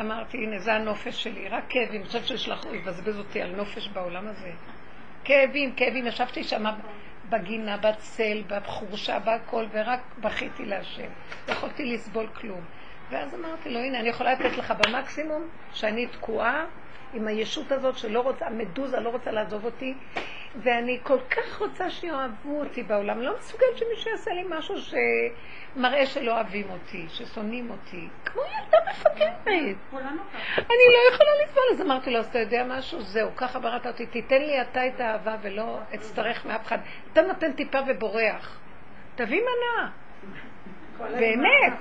אמרתי, 0.00 0.38
הנה, 0.38 0.58
זה 0.58 0.74
הנופש 0.74 1.22
שלי, 1.22 1.48
רק 1.48 1.64
כאבים. 1.68 2.00
אני 2.00 2.06
חושבת 2.06 2.26
שישלח, 2.26 2.64
הוא 2.64 2.74
יבזבז 2.74 3.18
אותי 3.18 3.42
על 3.42 3.56
נופש 3.56 3.88
בעולם 3.88 4.28
הזה. 4.28 4.52
כאבים, 5.30 5.72
כאבים, 5.72 6.06
ישבתי 6.06 6.44
שם 6.44 6.64
בגינה, 7.30 7.76
בצל, 7.76 8.42
בחורשה, 8.46 9.18
בהכל, 9.18 9.66
ורק 9.72 10.00
בכיתי 10.18 10.64
להשם. 10.64 11.08
לא 11.48 11.52
יכולתי 11.52 11.84
לסבול 11.84 12.26
כלום. 12.26 12.60
ואז 13.10 13.34
אמרתי 13.34 13.70
לו, 13.70 13.80
הנה, 13.80 14.00
אני 14.00 14.08
יכולה 14.08 14.32
לתת 14.32 14.58
לך 14.58 14.74
במקסימום 14.78 15.48
שאני 15.72 16.06
תקועה 16.06 16.64
עם 17.14 17.26
הישות 17.26 17.72
הזאת 17.72 17.98
שלא 17.98 18.20
רוצה, 18.20 18.46
המדוזה 18.46 19.00
לא 19.00 19.08
רוצה 19.08 19.30
לעזוב 19.30 19.64
אותי, 19.64 19.94
ואני 20.56 20.98
כל 21.02 21.18
כך 21.30 21.58
רוצה 21.60 21.90
שיאהבו 21.90 22.60
אותי 22.60 22.82
בעולם. 22.82 23.22
לא 23.22 23.38
מסוגלת 23.38 23.76
שמישהו 23.76 24.10
יעשה 24.10 24.30
לי 24.30 24.44
משהו 24.48 24.74
שמראה 25.76 26.06
שלא 26.06 26.34
אוהבים 26.34 26.70
אותי, 26.70 27.06
ששונאים 27.08 27.70
אותי. 27.70 28.08
כמו 28.24 28.42
ילדה 28.42 28.78
מפגרת. 28.90 29.76
אני 30.56 30.86
לא 30.92 31.14
יכולה 31.14 31.30
לסבול, 31.44 31.64
אז 31.72 31.80
אמרתי 31.80 32.10
לו, 32.10 32.18
אז 32.18 32.26
אתה 32.26 32.38
יודע 32.38 32.64
משהו? 32.68 33.02
זהו, 33.02 33.30
ככה 33.36 33.58
בראת 33.58 33.86
אותי, 33.86 34.06
תיתן 34.06 34.42
לי 34.42 34.60
אתה 34.60 34.86
את 34.86 35.00
האהבה 35.00 35.36
ולא 35.42 35.78
אצטרך 35.94 36.46
מאף 36.46 36.66
אחד. 36.66 36.78
אתה 37.12 37.22
נותן 37.22 37.52
טיפה 37.52 37.78
ובורח. 37.88 38.60
תביא 39.14 39.40
מנה. 39.40 39.90
באמת, 41.18 41.72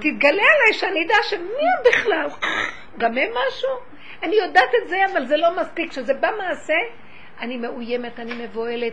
תתגלה 0.00 0.42
עליי 0.54 0.72
שאני 0.72 1.04
אדע 1.04 1.14
שמי 1.22 1.40
הם 1.40 1.82
בכלל, 1.88 2.28
גם 2.98 3.18
הם 3.18 3.30
משהו? 3.48 3.95
אני 4.22 4.36
יודעת 4.36 4.70
את 4.82 4.88
זה, 4.88 4.96
אבל 5.12 5.26
זה 5.26 5.36
לא 5.36 5.56
מספיק. 5.60 5.90
כשזה 5.90 6.14
בא 6.14 6.30
מעשה, 6.38 6.74
אני 7.40 7.56
מאוימת, 7.56 8.20
אני 8.20 8.46
מבוהלת, 8.46 8.92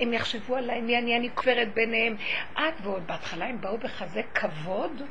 הם 0.00 0.12
יחשבו 0.12 0.56
עליי, 0.56 0.80
מי 0.80 0.98
אני, 0.98 1.16
אני 1.16 1.30
כופרת 1.34 1.74
ביניהם. 1.74 2.16
את 2.52 2.74
ועוד 2.82 3.06
בהתחלה 3.06 3.46
הם 3.46 3.60
באו 3.60 3.78
בכזה 3.78 4.22
כבוד. 4.34 5.02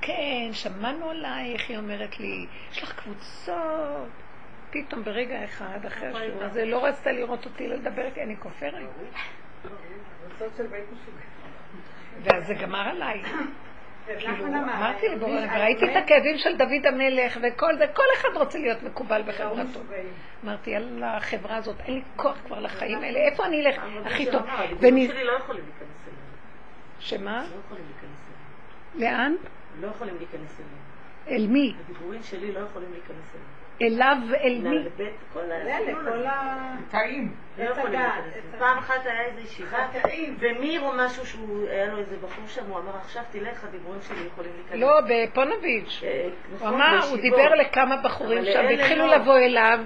כן, 0.00 0.48
שמענו 0.52 1.10
עלייך, 1.10 1.70
היא 1.70 1.78
אומרת 1.78 2.20
לי, 2.20 2.46
יש 2.72 2.82
לך 2.82 2.92
קבוצות. 2.92 4.08
פתאום 4.70 5.04
ברגע 5.04 5.44
אחד, 5.44 5.86
אחרי 5.86 6.08
השיעור 6.08 6.42
הזה, 6.42 6.64
לא 6.64 6.84
רצתה 6.84 7.12
לראות 7.12 7.44
אותי, 7.44 7.68
לא 7.68 7.76
לדבר 7.76 8.06
איתי, 8.06 8.22
אני 8.22 8.36
כופרת. 8.36 8.88
ואז 12.22 12.46
זה 12.46 12.54
גמר 12.54 12.88
עליי. 12.88 13.22
אמרתי 14.46 15.08
לבורא, 15.08 15.40
וראיתי 15.54 15.84
את 15.84 15.96
הכאבים 15.96 16.38
של 16.38 16.56
דוד 16.56 16.86
המלך 16.86 17.38
וכל 17.42 17.76
זה, 17.78 17.86
כל 17.86 18.02
אחד 18.16 18.28
רוצה 18.34 18.58
להיות 18.58 18.82
מקובל 18.82 19.22
בחברתו. 19.26 19.80
אמרתי, 20.44 20.70
יאללה, 20.70 21.16
החברה 21.16 21.56
הזאת, 21.56 21.80
אין 21.80 21.94
לי 21.94 22.02
כוח 22.16 22.36
כבר 22.46 22.60
לחיים 22.60 22.98
האלה, 22.98 23.18
איפה 23.18 23.46
אני 23.46 23.66
אלך 23.66 23.82
הכי 24.04 24.30
טוב? 24.30 24.42
הדיבורים 24.48 25.08
שלי 25.08 25.24
לא 25.24 25.32
יכולים 25.32 25.62
להיכנס 25.64 25.98
אליהם. 26.06 26.20
שמה? 26.98 27.42
לא 27.42 27.58
יכולים 27.66 27.84
להיכנס 27.86 28.20
אליהם. 28.96 29.14
לאן? 29.14 29.34
לא 29.80 29.86
יכולים 29.86 30.16
להיכנס 30.18 30.60
אליהם. 30.60 30.80
אל 31.28 31.46
מי? 31.46 31.74
הדיבורים 31.84 32.22
שלי 32.22 32.52
לא 32.52 32.60
יכולים 32.60 32.88
להיכנס 32.92 33.34
אליהם. 33.34 33.60
אליו, 33.82 34.16
אל 34.44 34.58
מי? 34.62 34.78
לבית, 34.78 35.14
כל 35.32 35.38
אלה, 35.38 35.76
הסגנון 35.78 36.04
כל 36.04 36.18
הזה. 36.18 36.30
ה... 36.30 36.76
טעים. 36.90 37.34
לא. 37.58 37.74
פעם 38.58 38.78
אחת 38.78 39.06
היה 39.06 39.24
איזו 39.24 39.40
ישיבה. 39.40 39.78
ומיר 40.38 40.80
או 40.80 40.92
משהו 40.96 41.26
שהוא, 41.26 41.68
היה 41.68 41.86
לו 41.86 41.98
איזה 41.98 42.16
בחור 42.16 42.46
שם, 42.46 42.66
הוא 42.68 42.78
אמר, 42.78 42.96
עכשיו 42.96 43.22
תלך, 43.30 43.64
הדיבורים 43.64 44.00
שלי 44.02 44.26
יכולים 44.26 44.50
להיכנס. 44.56 44.80
לא, 44.80 45.00
בפונוביץ'. 45.08 46.00
אה, 46.02 46.22
הוא 46.24 46.56
נכון, 46.56 46.74
אמר, 46.74 46.98
הוא. 47.10 47.16
דיבר 47.16 47.54
לכמה 47.54 47.96
בחורים 47.96 48.44
שם, 48.44 48.64
והתחילו 48.68 49.06
לא. 49.06 49.16
לבוא 49.16 49.38
אליו, 49.38 49.78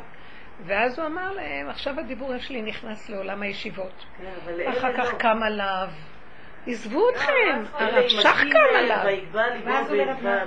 ואז 0.67 0.99
הוא 0.99 1.07
אמר 1.07 1.33
להם, 1.33 1.69
עכשיו 1.69 2.01
הדיבורים 2.01 2.39
שלי 2.39 2.63
נכנס 2.63 3.11
לעולם 3.11 3.43
הישיבות. 3.43 4.05
כן, 4.19 4.69
אחר 4.69 4.97
כך 4.97 5.13
לא. 5.13 5.19
קם 5.19 5.43
עליו. 5.43 5.89
עזבו 6.67 7.11
אתכם, 7.11 7.33
אלה 7.81 7.89
הרב 7.89 8.03
עם 8.03 8.09
שך 8.09 8.45
קם 8.53 8.77
עליו. 8.77 9.05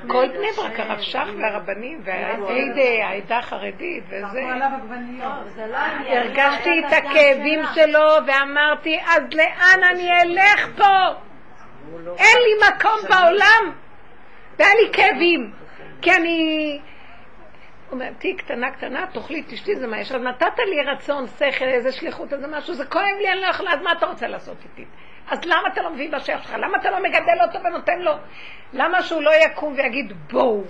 כל 0.08 0.28
בני 0.28 0.48
ברק, 0.58 0.80
הרב 0.80 1.02
שך. 1.02 1.28
והרבנים, 1.42 2.02
והעדה, 2.04 3.06
העדה 3.06 3.38
החרדית 3.38 4.04
וזה. 4.08 4.42
לא. 4.42 4.66
הרגשתי 6.08 6.82
לא 6.82 6.88
את 6.88 6.94
הכאבים. 6.94 7.60
שלו 7.74 8.10
ואמרתי, 8.28 9.00
אז 9.08 9.22
לאן 9.34 9.84
אני 9.92 10.10
אלך 10.22 10.68
פה? 10.78 11.14
אין 12.18 12.38
לי 12.44 12.68
מקום 12.68 13.10
בעולם. 13.10 13.74
והיה 14.60 14.72
לי 14.76 14.94
כאבים, 14.94 15.52
כי 16.02 16.12
אני... 16.12 16.80
הוא 17.90 17.94
אומר, 17.94 18.10
תהיי 18.20 18.36
קטנה 18.36 18.72
קטנה, 18.72 19.06
תאכלי, 19.14 19.44
תשתי, 19.48 19.76
זה 19.76 19.88
מה 19.88 20.00
יש. 20.00 20.12
אז 20.12 20.22
נתת 20.22 20.60
לי 20.60 20.82
רצון, 20.82 21.26
שכל, 21.28 21.66
איזה 21.66 21.92
שליחות, 21.92 22.34
איזה 22.34 22.48
משהו, 22.48 22.74
זה 22.74 22.86
כואב 22.86 23.04
לי, 23.22 23.32
אני 23.32 23.42
לא 23.42 23.48
יכולה, 23.48 23.74
אז 23.74 23.82
מה 23.82 23.92
אתה 23.92 24.06
רוצה 24.06 24.28
לעשות 24.28 24.58
איתי? 24.64 24.86
אז 25.30 25.40
למה 25.46 25.68
אתה 25.74 25.82
לא 25.82 25.94
מביא 25.94 26.12
בשייך 26.12 26.44
שלך? 26.44 26.54
למה 26.54 26.78
אתה 26.78 26.92
לא 26.92 27.04
מגדל 27.04 27.42
אותו 27.48 27.64
ונותן 27.64 28.00
לו? 28.00 28.12
למה 28.74 29.04
שהוא 29.04 29.22
לא 29.22 29.32
יקום 29.46 29.74
ויגיד, 29.74 30.14
בואו, 30.32 30.64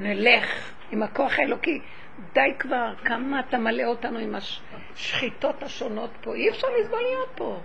נלך 0.00 0.72
עם 0.90 1.02
הכוח 1.02 1.38
האלוקי? 1.38 1.80
די 2.32 2.54
כבר, 2.58 2.94
כמה 3.04 3.40
אתה 3.40 3.58
מלא 3.58 3.84
אותנו 3.84 4.18
עם 4.18 4.34
השחיטות 4.34 5.62
השונות 5.62 6.10
פה. 6.20 6.34
אי 6.34 6.50
אפשר 6.50 6.66
לסבול 6.80 7.02
להיות 7.02 7.30
פה. 7.34 7.60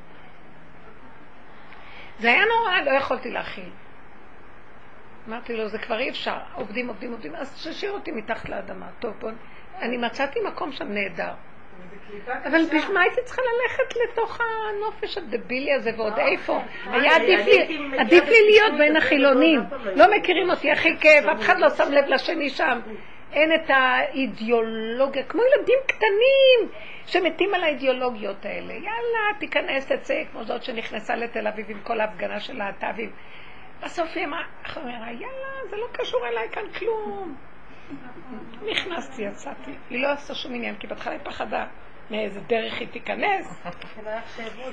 זה 2.20 2.28
היה 2.28 2.42
נורא, 2.46 2.82
לא 2.82 2.98
יכולתי 2.98 3.32
להכיל. 3.32 3.70
אמרתי 5.28 5.58
לו, 5.58 5.68
זה 5.68 5.80
כבר 5.80 6.00
אי 6.00 6.10
אפשר, 6.10 6.38
עובדים, 6.54 6.88
עובדים, 6.88 7.12
עובדים, 7.12 7.36
אז 7.36 7.68
תשאיר 7.68 7.92
אותי 7.92 8.12
מתחת 8.12 8.50
לאדמה. 8.50 8.88
טוב, 9.00 9.14
בוא, 9.20 9.32
אני 9.82 9.98
מצאתי 9.98 10.40
מקום 10.48 10.72
שם 10.72 10.88
נהדר. 10.88 11.34
אבל 12.46 12.66
בשביל 12.66 12.94
מה 12.94 13.02
הייתי 13.02 13.22
צריכה 13.24 13.42
ללכת 13.42 13.96
לתוך 14.04 14.40
הנופש 14.42 15.18
הדבילי 15.18 15.74
הזה 15.74 15.92
ועוד 15.98 16.20
איפה? 16.20 16.62
היה 16.86 17.16
עדיף 17.16 17.46
לי, 17.46 17.80
עדיף 18.00 18.24
לי 18.24 18.46
להיות 18.46 18.78
בין 18.78 18.98
החילונים. 18.98 19.60
לא 19.96 20.18
מכירים 20.18 20.50
אותי, 20.50 20.72
הכי 20.72 20.98
כיף, 21.00 21.26
אף 21.26 21.40
אחד 21.40 21.60
לא 21.60 21.70
שם 21.70 21.92
לב 21.92 22.06
לשני 22.08 22.50
שם. 22.50 22.80
אין 23.34 23.54
את 23.54 23.70
האידיאולוגיה, 23.70 25.24
כמו 25.24 25.42
ילדים 25.42 25.80
קטנים 25.88 26.70
שמתים 27.06 27.54
על 27.54 27.64
האידיאולוגיות 27.64 28.46
האלה. 28.46 28.74
יאללה, 28.74 29.40
תיכנס, 29.40 29.92
תצא, 29.92 30.24
כמו 30.32 30.44
זאת 30.44 30.64
שנכנסה 30.64 31.16
לתל 31.16 31.48
אביב 31.48 31.66
עם 31.70 31.80
כל 31.84 32.00
ההפגנה 32.02 32.40
של 32.40 32.58
להט"בים. 32.58 33.12
בסוף 33.84 34.10
היא 34.16 34.26
אמרה, 34.26 34.44
יאללה, 35.12 35.70
זה 35.70 35.76
לא 35.76 35.88
קשור 35.92 36.28
אליי 36.28 36.50
כאן 36.52 36.64
כלום. 36.80 37.36
נכנסתי, 38.72 39.22
יצאתי. 39.22 39.72
היא 39.90 40.02
לא 40.02 40.08
עשתה 40.12 40.36
שום 40.36 40.54
עניין, 40.54 40.76
כי 40.76 40.88
בהתחלה 40.88 41.14
היא 41.14 41.22
פחדה 41.24 41.66
מאיזה 42.12 42.40
דרך 42.40 42.80
היא 42.80 42.88
תיכנס. 42.88 43.64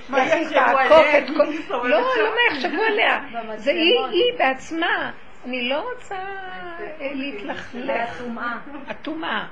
מה 0.09 0.25
איך 0.25 0.35
היא 0.35 0.49
תעקוף 0.49 0.81
עליהם? 0.81 1.25
את 1.25 1.31
כל... 1.37 1.45
לא, 1.89 2.01
לא 2.01 2.31
מה 2.31 2.57
יחשבו 2.57 2.83
עליה. 2.83 3.21
זה 3.57 3.71
היא, 3.71 4.39
בעצמה. 4.39 5.11
אני 5.45 5.69
לא 5.69 5.91
רוצה 5.93 6.15
אה, 6.15 7.13
להתלכלך. 7.15 8.23
הטומאה. 8.87 9.47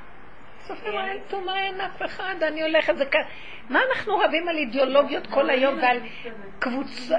בסוף 0.59 0.79
היא 0.85 0.93
אמרה, 0.93 1.11
אין 1.11 1.19
טומאה, 1.29 1.67
אין 1.67 1.81
אף 1.81 2.03
אחד, 2.03 2.35
אני 2.43 2.63
הולכת, 2.63 2.97
זה 2.97 3.05
כאן. 3.07 3.21
מה 3.69 3.81
אנחנו 3.91 4.19
רבים 4.19 4.49
על 4.49 4.57
אידיאולוגיות 4.57 5.27
כל 5.27 5.51
היום 5.51 5.79
ועל 5.83 6.01
קבוצות, 6.59 7.17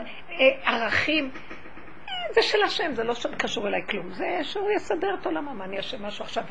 ערכים? 0.63 1.31
אה, 1.33 2.33
זה 2.33 2.41
של 2.41 2.63
השם, 2.63 2.93
זה 2.93 3.03
לא 3.03 3.13
קשור 3.37 3.67
אליי 3.67 3.81
כלום. 3.89 4.11
זה 4.11 4.39
שהוא 4.43 4.71
יסדר 4.71 5.15
את 5.21 5.25
עולמו. 5.25 5.53
מה, 5.53 5.65
אני 5.65 5.79
אשם 5.79 6.05
משהו 6.05 6.25
עכשיו 6.25 6.43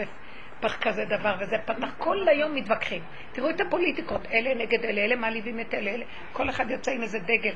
פח 0.61 0.77
כזה 0.81 1.05
דבר 1.05 1.35
וזה 1.41 1.57
פתח, 1.65 1.89
כל 1.99 2.29
היום 2.29 2.55
מתווכחים. 2.55 3.03
תראו 3.33 3.51
את 3.51 3.61
הפוליטיקות, 3.61 4.27
אלה 4.33 4.55
נגד 4.55 4.85
אלה, 4.85 5.01
אלה 5.01 5.17
מעליבים 5.17 5.61
את 5.61 5.75
אלה, 5.75 5.91
אלה. 5.91 6.05
כל 6.33 6.51
אחד 6.51 6.71
יוצא 6.71 6.91
עם 6.91 7.03
איזה 7.03 7.19
דגל. 7.19 7.55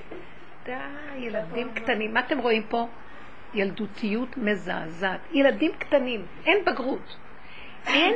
די, 0.65 0.73
ילדים 1.17 1.75
קטנים. 1.75 2.15
מה 2.15 2.21
אתם 2.21 2.39
רואים 2.39 2.63
פה? 2.63 2.87
ילדותיות 3.55 4.37
מזעזעת. 4.37 5.21
ילדים 5.33 5.73
קטנים, 5.79 6.27
אין 6.47 6.65
בגרות. 6.65 7.17
אין, 7.87 8.15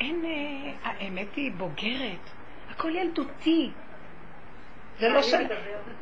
אין, 0.00 0.24
אה, 0.24 0.90
האמת 0.90 1.34
היא 1.34 1.52
בוגרת. 1.52 2.30
הכל 2.70 2.90
ילדותי. 2.94 3.70
זה 4.98 5.08
לא 5.08 5.22
של... 5.22 5.46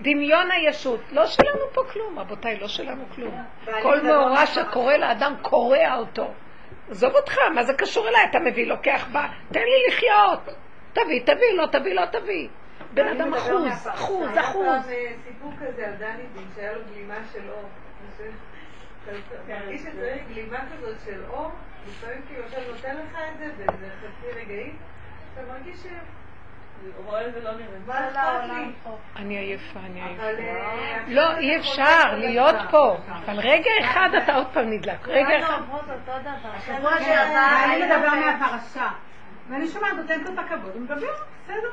דמיון 0.01 0.51
הישות. 0.51 1.01
לא 1.13 1.27
שלנו 1.27 1.65
פה 1.75 1.83
כלום, 1.93 2.19
רבותיי, 2.19 2.59
לא 2.61 2.69
שלנו 2.69 3.05
כלום. 3.15 3.35
כל 3.83 4.03
מאורע 4.03 4.47
שקורה 4.47 4.97
לאדם 4.97 5.35
קורע 5.43 5.97
אותו. 5.97 6.33
עזוב 6.91 7.15
אותך, 7.15 7.39
מה 7.55 7.65
זה 7.65 7.75
קשור 7.75 8.09
אליי? 8.09 8.25
אתה 8.31 8.39
מביא, 8.39 8.67
לוקח, 8.67 9.07
בא, 9.13 9.27
תן 9.53 9.61
לי 9.61 9.89
לחיות. 9.89 10.41
תביא, 10.93 11.23
תביא, 11.23 11.57
לא 11.57 11.67
תביא, 11.67 11.95
לא 11.95 12.07
תביא. 12.07 12.49
בן 12.95 13.09
אדם 13.09 13.35
אחוז, 13.35 13.89
אחוז, 13.89 14.29
היה 14.29 14.41
אחוז. 14.41 14.67
פעם 14.67 14.93
אה, 14.93 15.13
סיפור 15.27 15.53
כזה 15.61 15.87
על 15.87 15.95
דני 15.95 16.23
דין, 16.35 16.45
שהיה 16.55 16.73
לו 16.73 16.81
גלימה 16.93 17.15
של 17.33 17.51
אור. 17.51 17.69
אתה 19.05 19.13
מרגיש 19.49 19.83
שצריך 19.83 20.23
גלימה 20.29 20.59
כזאת 20.73 20.97
של 21.05 21.23
אור, 21.29 21.51
לפעמים 21.89 22.23
כאילו 22.29 22.45
עכשיו 22.45 22.61
נותן 22.73 22.97
לך 22.97 23.19
את 23.33 23.39
זה 23.39 23.53
באיזה 23.57 23.89
חצי 24.01 24.41
רגעים, 24.41 24.77
אתה 25.33 25.43
מרגיש 25.53 25.77
ש... 25.77 25.87
אני 29.17 29.39
עייפה, 29.39 29.81
אני 29.81 30.03
עייפה. 30.03 30.23
אבל... 30.23 30.35
אה, 30.39 30.99
לא, 31.09 31.37
אי 31.37 31.57
אפשר 31.57 32.17
להיות 32.17 32.57
פה. 32.71 32.97
אבל 33.25 33.39
רגע 33.39 33.71
אחד 33.81 34.09
אתה 34.23 34.35
עוד 34.35 34.47
פעם 34.53 34.71
נדלק. 34.71 35.09
רגע 35.09 35.39
אחד. 35.39 35.61
השבוע 36.45 36.99
שעבר 37.01 37.35
ואני 37.35 37.75
היית 37.75 37.85
מדבר 37.85 38.15
מהפרשה. 38.15 38.89
ואני 39.49 39.69
שומעת, 39.69 39.93
נותנת 39.95 40.23
לו 40.27 40.35
את 40.35 40.39
הכבוד, 40.39 40.71
הוא 40.75 40.83
מדבר, 40.83 41.13
בסדר, 41.45 41.69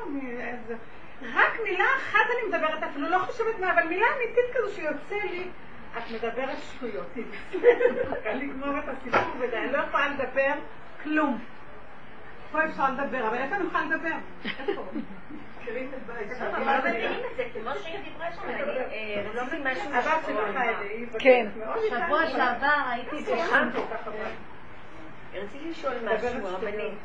רק 1.34 1.60
מילה 1.64 1.84
אחת 1.96 2.26
אני 2.26 2.48
מדברת, 2.48 2.82
אפילו 2.82 3.08
לא 3.08 3.18
חושבת 3.18 3.58
מה, 3.60 3.72
אבל 3.72 3.88
מילה 3.88 4.06
אמיתית 4.16 4.44
כזו 4.54 4.74
שיוצא 4.74 5.26
לי, 5.30 5.48
את 5.98 6.02
מדברת 6.10 6.58
שטויות. 6.58 7.06
קל 8.24 8.32
לגמור 8.32 8.78
את 8.78 8.88
הסיפור 8.88 9.34
ודי, 9.40 9.56
אני 9.56 9.72
לא 9.72 9.78
יכולה 9.78 10.08
לדבר 10.08 10.52
כלום. 11.02 11.38
פה 12.52 12.64
אפשר 12.64 12.90
לדבר, 12.90 13.28
אבל 13.28 13.38
איפה 13.38 13.54
יכולה 13.66 13.84
לדבר? 13.84 14.16
איפה? 14.68 14.82
מכירים 15.62 15.90
את. 15.94 16.12
לא 16.40 16.78
מבינים 16.78 17.20
את 17.32 17.36
זה, 17.36 17.44
כמו 17.52 17.70
שהיא 17.82 17.98
דיברה 18.04 18.32
שם, 18.32 18.42
אני 18.44 18.62
אה, 18.62 19.22
רציתי 19.34 19.62
משהו 19.64 19.90
היא 20.80 21.06
כן. 21.18 21.46
שבוע 21.88 22.26
שעבר 22.26 22.82
הייתי 22.90 23.16
בשם, 23.16 23.68
ככה, 23.90 24.10
רציתי 25.34 25.70
לשאול 25.70 25.94
משהו, 26.04 26.46
הרבנית. 26.46 26.98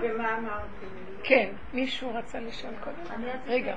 ומה 0.00 0.38
אמרתי? 0.38 0.86
כן, 1.22 1.48
מישהו 1.72 2.14
רצה 2.14 2.40
לשאול 2.40 2.74
קודם? 2.80 3.24
רגע, 3.46 3.76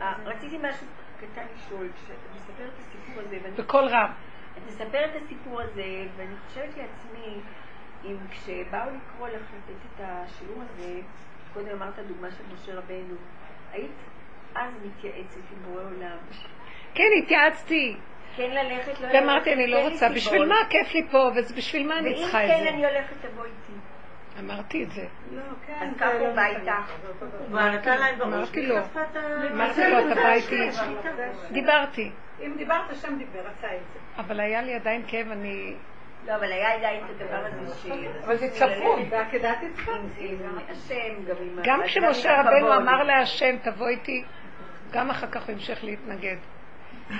אה, 0.00 0.12
רציתי 0.24 0.58
משהו 0.58 0.86
קטן 1.20 1.42
לשאול, 1.56 1.88
כשאת 1.96 2.16
מספרת 2.34 2.68
את 2.68 2.78
הסיפור 2.78 3.22
הזה, 3.26 3.62
בקול 3.62 3.84
רם. 3.84 4.12
את 4.58 4.62
מספרת 4.68 5.10
את 5.16 5.22
הסיפור 5.24 5.60
הזה, 5.60 6.06
ואני 6.16 6.34
חושבת 6.46 6.76
לעצמי, 6.76 7.40
אם 8.04 8.16
כשבאו 8.30 8.80
לקרוא 8.80 9.28
לך 9.28 9.42
לתת 9.42 9.80
את 9.86 10.00
השיעור 10.00 10.62
הזה, 10.62 11.00
קודם 11.54 11.68
אמרת 11.68 11.98
דוגמה 11.98 12.30
של 12.30 12.42
משה 12.54 12.74
רבנו, 12.78 13.14
היית 13.72 13.90
אז 14.54 14.72
מתייעצת 14.84 15.40
עם 15.52 15.62
בורא 15.64 15.82
עולם. 15.82 16.16
כן, 16.94 17.04
התייעצתי. 17.22 17.96
כן 18.36 18.50
ללכת, 18.50 19.00
לא 19.00 19.08
ללכת, 19.08 19.14
ואמרתי, 19.14 19.52
אני 19.52 19.66
לא 19.66 19.78
לי 19.78 19.88
רוצה, 19.88 20.08
בשביל. 20.08 20.44
מה 20.44 20.54
כיף 20.70 20.94
לי 20.94 21.08
פה, 21.10 21.30
ובשביל 21.36 21.88
מה 21.88 21.98
אני 21.98 22.08
ואם 22.08 22.16
צריכה 22.16 22.44
את 22.44 22.50
כן 22.50 22.62
זה? 22.62 22.68
אני 22.68 22.86
הולכת, 22.86 23.16
תבוא 23.20 23.44
איתי. 23.44 23.72
אמרתי 24.40 24.84
את 24.84 24.90
זה. 24.90 25.06
לא, 25.32 25.42
כן. 25.66 25.72
אז 25.80 25.96
ככה 25.98 26.14
לא 26.14 26.26
הוא 26.26 26.36
בא. 26.36 26.46
איתך. 26.46 26.92
אמרתי 27.52 28.66
לו. 28.66 28.76
אמרתי 29.52 29.80
לו, 29.90 29.98
אתה 29.98 30.14
בא 30.14 30.32
איתי. 30.32 30.68
דיברתי, 31.52 32.10
אם 32.46 32.54
דיברת, 32.56 32.90
השם 32.90 33.18
דיבר, 33.18 33.40
עשה 33.40 33.76
את 33.76 33.80
זה. 33.92 34.22
אבל 34.22 34.40
היה 34.40 34.62
לי 34.62 34.74
עדיין 34.74 35.02
כאב, 35.06 35.30
אני... 35.30 35.74
לא, 36.26 36.34
אבל 36.36 36.52
היה 36.52 36.74
עדיין 36.74 37.04
את 37.04 37.20
הדבר 37.20 37.46
הזה 37.46 37.74
ש... 37.74 37.86
אבל 38.24 38.36
זה 38.36 38.50
צפוי. 38.50 39.10
גם 41.64 41.80
כשמשה 41.84 42.40
רבנו. 42.40 42.76
אמר 42.76 43.02
להשם, 43.02 43.56
תבוא 43.62 43.88
איתי, 43.88 44.24
גם 44.90 45.10
אחר 45.10 45.26
כך 45.26 45.46
הוא 45.46 45.52
המשיך 45.52 45.84
להתנגד. 45.84 46.36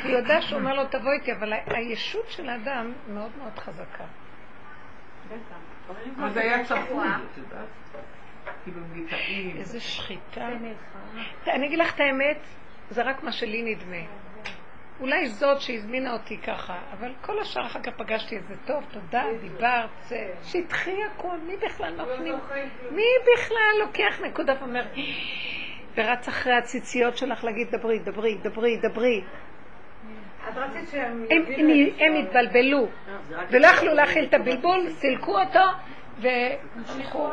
כי 0.03 0.09
הוא 0.09 0.16
יודע 0.16 0.42
שהוא 0.42 0.59
אומר 0.59 0.74
לו, 0.74 0.84
תבוא 0.84 1.12
איתי, 1.12 1.32
אבל 1.32 1.53
הישות 1.66 2.28
של 2.28 2.48
האדם 2.48 2.92
מאוד 3.09 3.30
מאוד 3.38 3.59
חזקה. 3.59 4.05
אז 6.22 6.36
היה 6.36 6.64
צפוי? 6.64 7.07
כאילו. 8.64 9.59
איזה 9.59 9.80
שחיטה. 9.80 10.48
אני 11.46 11.66
אגיד 11.66 11.78
לך 11.78 11.94
את 11.94 12.01
האמת, 12.01 12.38
זה 12.90 13.03
רק 13.03 13.22
מה 13.22 13.32
שלי 13.32 13.62
נדמה. 13.62 14.29
אולי 15.01 15.28
זאת 15.28 15.61
שהזמינה 15.61 16.12
אותי 16.12 16.36
ככה, 16.38 16.78
אבל 16.98 17.12
כל 17.20 17.40
השאר 17.40 17.66
אחר 17.66 17.80
כך 17.82 17.92
פגשתי 17.96 18.36
את 18.38 18.46
זה 18.48 18.55
טוב, 18.66 18.84
תודה, 18.90 19.24
דיברת, 19.40 20.12
שטחי 20.42 21.05
הכל, 21.05 21.36
מי 21.46 21.57
בכלל 21.57 21.94
מפנים? 22.03 22.34
מי 22.90 23.03
בכלל 23.36 23.78
לוקח 23.80 24.20
נקודה 24.24 24.55
ואומר, 24.61 24.82
ורץ 25.96 26.28
אחרי 26.28 26.53
הציציות 26.55 27.16
שלך 27.16 27.44
להגיד, 27.44 27.68
דברי, 27.76 27.98
דברי, 27.98 28.34
דברי, 28.34 28.76
דברי. 28.76 29.24
הם, 32.01 32.14
התבלבלו, 32.16 32.86
ולא 33.51 33.66
יכלו 33.66 33.94
להכיל 33.94 34.24
את 34.24 34.34
הבלבול, 34.34 34.90
סילקו 34.90 35.40
אותו, 35.40 35.61
והלכו. 36.20 37.32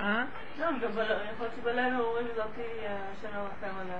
אה? 0.00 0.24
לא, 0.60 0.66
גם 0.66 0.90
בל- 0.92 1.04
יכול 1.04 1.46
להיות 1.46 1.54
שבלילה 1.56 1.98
אומרים 1.98 2.26
זאתי 2.36 2.62
השם 2.86 3.28
ירחם 3.28 3.76
עליה. 3.80 3.98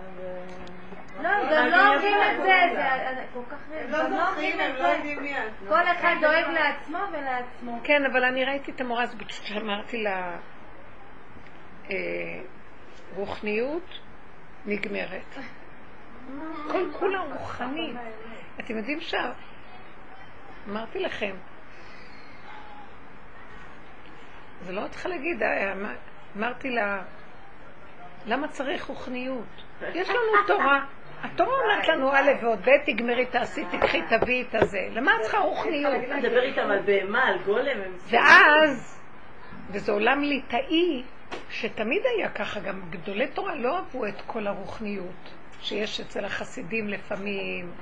לא, 1.22 1.28
הם 1.28 1.46
גם 1.52 1.66
לא 1.66 1.94
אומרים 1.94 2.16
את 2.30 2.36
זה, 2.42 2.70
זה 3.14 3.24
כל 3.34 3.40
כך... 3.50 3.56
הם 3.74 3.90
לא 3.90 4.08
לא 4.08 4.26
זוכרים, 4.26 4.60
הם 4.60 4.76
לא 4.76 4.82
זה. 4.82 4.88
יודעים 4.88 5.22
מי 5.22 5.38
את. 5.38 5.68
כל 5.68 5.82
אחד 5.92 6.14
דואג 6.20 6.44
לעצמו 6.54 6.98
ולעצמו. 7.12 7.80
כן, 7.84 8.04
אבל 8.12 8.24
אני 8.24 8.44
ראיתי 8.44 8.70
את 8.70 8.80
המורה 8.80 9.02
הזאת, 9.02 9.22
אמרתי 9.62 10.02
לה, 10.02 10.36
אה, 11.90 11.96
רוחניות 13.14 13.98
נגמרת. 14.66 15.34
כל 16.70 16.90
כולה 16.98 17.20
רוחנית. 17.20 17.96
אתם 18.60 18.76
יודעים 18.76 19.00
ש... 19.00 19.14
אמרתי 20.68 20.98
לכם, 21.00 21.36
זה 24.60 24.72
לא 24.72 24.88
צריכה 24.90 25.08
להגיד, 25.08 25.42
אה, 25.42 25.72
אמ- 25.72 25.86
אמרתי 26.36 26.70
לה, 26.70 27.02
למה 28.26 28.48
צריך 28.48 28.84
רוחניות? 28.84 29.64
יש 29.94 30.08
לנו 30.08 30.18
תורה. 30.46 30.84
התורה 31.22 31.52
אומרת 31.62 31.88
לנו 31.88 32.12
א' 32.12 32.30
ועוד 32.42 32.58
ב', 32.60 32.70
תגמרי, 32.86 33.26
תעשי, 33.26 33.64
תקחי, 33.70 34.02
תביאי 34.08 34.42
את 34.42 34.54
הזה. 34.54 34.88
למה 34.90 35.16
את 35.16 35.20
צריכה 35.20 35.38
רוחניות? 35.38 35.92
לדבר 36.24 36.42
איתם 36.42 36.70
על 36.70 36.82
בהמה, 36.84 37.24
על 37.24 37.38
גולם, 37.44 37.78
ואז, 38.10 39.00
וזה 39.70 39.92
עולם 39.92 40.22
ליטאי, 40.22 41.02
שתמיד 41.50 42.02
היה 42.16 42.28
ככה, 42.28 42.60
גם 42.60 42.80
גדולי 42.90 43.26
תורה 43.26 43.54
לא 43.54 43.76
אהבו 43.76 44.06
את 44.06 44.22
כל 44.26 44.46
הרוחניות 44.46 45.32
שיש 45.60 46.00
אצל 46.00 46.24
החסידים 46.24 46.88
לפעמים, 46.88 47.72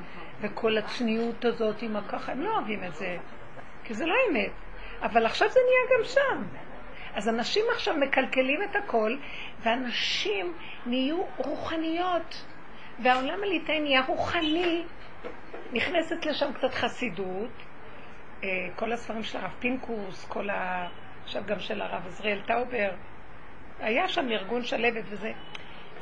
וכל 0.41 0.78
הצניעות 0.78 1.45
הזאת 1.45 1.82
עם 1.82 1.97
הככה, 1.97 2.32
הם 2.32 2.41
לא 2.41 2.51
אוהבים 2.51 2.84
את 2.84 2.95
זה, 2.95 3.16
כי 3.84 3.95
זה 3.95 4.07
לא 4.07 4.14
אמת. 4.30 4.53
אבל 5.03 5.26
עכשיו 5.26 5.49
זה 5.49 5.61
נהיה 5.61 5.99
גם 5.99 6.05
שם. 6.05 6.59
אז 7.14 7.28
אנשים 7.28 7.64
עכשיו 7.74 7.95
מקלקלים 7.97 8.62
את 8.62 8.76
הכל, 8.76 9.16
ואנשים 9.62 10.53
נהיו 10.87 11.22
רוחניות, 11.37 12.45
והעולם 13.03 13.42
הליטאי 13.42 13.80
נהיה 13.80 14.03
רוחני. 14.07 14.82
נכנסת 15.72 16.26
לשם 16.26 16.53
קצת 16.53 16.74
חסידות, 16.74 17.51
אה, 18.44 18.49
כל 18.76 18.92
הספרים 18.92 19.22
של 19.22 19.38
הרב 19.38 19.55
פינקוס, 19.59 20.24
כל 20.28 20.51
ה... 20.51 20.88
עכשיו 21.24 21.42
גם 21.47 21.61
של 21.61 21.82
הרב 21.82 22.07
עזריאל 22.07 22.40
טאובר, 22.47 22.90
היה 23.80 24.09
שם 24.09 24.28
ארגון 24.30 24.62
שלהבת 24.62 25.05
וזה. 25.09 25.32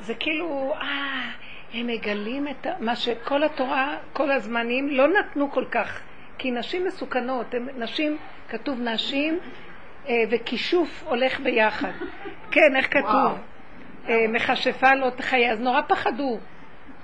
זה 0.00 0.14
כאילו, 0.14 0.74
אה, 0.74 1.30
הם 1.74 1.86
מגלים 1.86 2.48
את. 2.48 2.66
מה 2.80 2.96
שכל 2.96 3.42
התורה, 3.42 3.96
כל 4.12 4.30
הזמנים, 4.30 4.88
לא 4.88 5.08
נתנו 5.08 5.50
כל 5.50 5.64
כך. 5.70 6.00
כי 6.38 6.50
נשים 6.50 6.86
מסוכנות, 6.86 7.54
הם, 7.54 7.68
נשים, 7.76 8.18
כתוב 8.48 8.80
נשים, 8.80 9.38
אה, 10.08 10.14
וכישוף 10.30 11.04
הולך 11.06 11.40
ביחד. 11.40 11.90
כן, 12.50 12.76
איך 12.76 12.86
כתוב? 12.92 13.38
אה, 14.08 14.26
מכשפה 14.28 14.94
לא 14.94 15.10
תחיה. 15.10 15.52
אז 15.52 15.60
נורא 15.60 15.80
פחדו. 15.88 16.38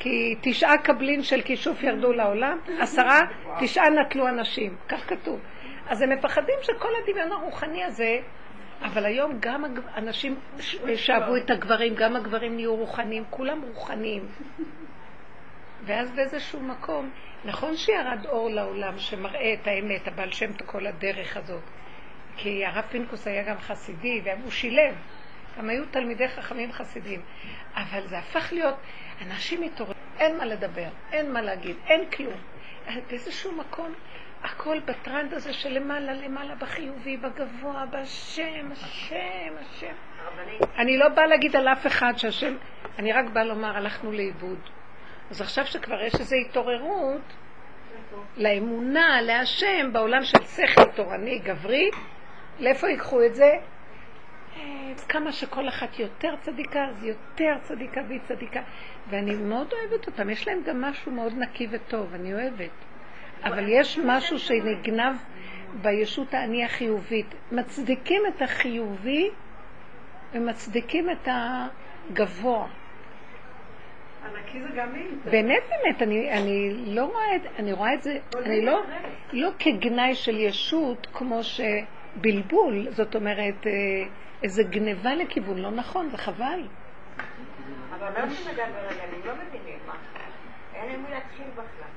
כי 0.00 0.36
תשעה 0.40 0.78
קבלין 0.78 1.22
של 1.22 1.42
כישוף 1.42 1.82
ירדו 1.82 2.12
לעולם, 2.12 2.58
עשרה, 2.80 3.20
תשעה 3.60 3.90
נטלו 3.90 4.28
אנשים, 4.28 4.76
כך 4.88 5.08
כתוב. 5.08 5.40
אז 5.88 6.02
הם 6.02 6.10
מפחדים 6.10 6.54
שכל 6.62 6.88
הדמיון 7.02 7.32
הרוחני 7.32 7.84
הזה, 7.84 8.18
אבל 8.82 9.04
היום 9.04 9.36
גם 9.40 9.64
אנשים 9.96 10.40
שאהבו 10.96 11.36
את 11.36 11.50
הגברים, 11.50 11.94
גם 11.94 12.16
הגברים 12.16 12.54
נהיו 12.54 12.76
רוחניים, 12.76 13.24
כולם 13.30 13.62
רוחניים. 13.62 14.26
ואז 15.84 16.10
באיזשהו 16.10 16.60
מקום, 16.60 17.10
נכון 17.44 17.76
שירד 17.76 18.26
אור 18.26 18.50
לעולם 18.50 18.98
שמראה 18.98 19.54
את 19.54 19.66
האמת, 19.66 20.08
הבעל 20.08 20.32
שם 20.32 20.50
את 20.50 20.62
כל 20.62 20.86
הדרך 20.86 21.36
הזאת. 21.36 21.62
כי 22.36 22.66
הרב 22.66 22.84
פינקוס 22.90 23.26
היה 23.26 23.42
גם 23.42 23.58
חסידי, 23.58 24.20
והוא 24.24 24.50
שילב. 24.50 24.94
גם 25.60 25.68
היו 25.68 25.84
תלמידי 25.90 26.28
חכמים 26.28 26.72
חסידים. 26.72 27.20
אבל 27.74 28.06
זה 28.06 28.18
הפך 28.18 28.52
להיות, 28.52 28.74
אנשים 29.26 29.60
מתעוררים, 29.60 29.96
אין 30.18 30.38
מה 30.38 30.44
לדבר, 30.44 30.88
אין 31.12 31.32
מה 31.32 31.42
להגיד, 31.42 31.76
אין 31.86 32.10
כלום. 32.10 32.40
באיזשהו 33.08 33.52
מקום, 33.52 33.92
הכל 34.42 34.78
בטרנד 34.84 35.34
הזה 35.34 35.52
של 35.52 35.68
למעלה, 35.68 36.12
למעלה, 36.12 36.54
בחיובי, 36.54 37.16
בגבוה, 37.16 37.86
בשם, 37.86 38.72
השם, 38.72 39.54
השם. 39.60 39.94
אני 40.78 40.96
לא 40.98 41.08
באה 41.08 41.26
להגיד 41.26 41.56
על 41.56 41.68
אף 41.68 41.86
אחד 41.86 42.12
שהשם, 42.16 42.56
אני 42.98 43.12
רק 43.12 43.24
באה 43.32 43.44
לומר, 43.44 43.76
הלכנו 43.76 44.12
לאיבוד. 44.12 44.58
אז 45.30 45.40
עכשיו 45.40 45.66
שכבר 45.66 46.00
יש 46.02 46.14
איזו 46.14 46.36
התעוררות 46.36 47.32
לאמונה, 48.36 49.20
להשם, 49.22 49.92
בעולם 49.92 50.24
של 50.24 50.44
שכל 50.44 50.84
תורני 50.84 51.38
גברי, 51.38 51.90
לאיפה 52.60 52.88
ייקחו 52.88 53.24
את 53.24 53.34
זה? 53.34 53.50
אה, 54.90 55.04
כמה 55.08 55.32
שכל 55.32 55.68
אחת 55.68 55.98
יותר 55.98 56.34
צדיקה, 56.40 56.84
אז 56.84 57.04
יותר 57.04 57.54
צדיקה 57.62 58.00
והיא 58.08 58.20
צדיקה. 58.28 58.60
ואני 59.10 59.34
מאוד 59.34 59.72
אוהבת 59.72 60.06
אותם, 60.06 60.30
יש 60.30 60.48
להם 60.48 60.62
גם 60.66 60.80
משהו 60.80 61.12
מאוד 61.12 61.32
נקי 61.38 61.66
וטוב, 61.70 62.14
אני 62.14 62.34
אוהבת. 62.34 62.70
אבל 63.44 63.64
יש 63.68 63.98
משהו 63.98 64.38
שנגנב 64.38 65.16
בישות 65.82 66.34
האני 66.34 66.64
החיובית. 66.64 67.34
מצדיקים 67.52 68.22
את 68.28 68.42
החיובי 68.42 69.30
ומצדיקים 70.32 71.10
את 71.10 71.28
הגבוה. 71.28 72.66
ענקי 74.24 74.60
זה 74.60 74.68
גם 74.76 74.92
מי. 74.92 75.02
באמת 75.24 75.62
באמת, 75.68 76.02
אני, 76.02 76.32
אני 76.32 76.72
לא 76.86 77.04
רואה 77.04 77.36
את 77.36 77.42
אני 77.58 77.72
רואה 77.72 77.94
את 77.94 78.02
זה, 78.02 78.18
אני 78.36 78.64
לא, 78.64 78.82
לא 79.32 79.50
כגנאי 79.58 80.14
של 80.14 80.36
ישות 80.36 81.06
כמו 81.12 81.40
שבלבול, 81.42 82.86
זאת 82.90 83.16
אומרת, 83.16 83.66
אה, 83.66 83.72
איזה 84.42 84.62
גניבה 84.62 85.14
לכיוון 85.14 85.58
לא 85.58 85.70
נכון, 85.70 86.10
זה 86.10 86.16
חבל. 86.16 86.68
אבל 87.94 88.12
לא 88.12 88.26
לדבר 88.50 88.88
עליהם, 88.88 89.14
הם 89.14 89.20
לא 89.24 89.32
מבינים 89.34 89.78
מה. 89.86 89.94
אין 90.74 90.94
עם 90.94 91.02
מי 91.02 91.10
להתחיל 91.10 91.46
בכלל. 91.50 91.90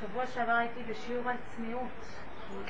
שבוע 0.00 0.26
שעבר 0.26 0.52
הייתי 0.52 0.82
בשיעור 0.82 1.28
על 1.30 1.36
צניעות. 1.48 2.18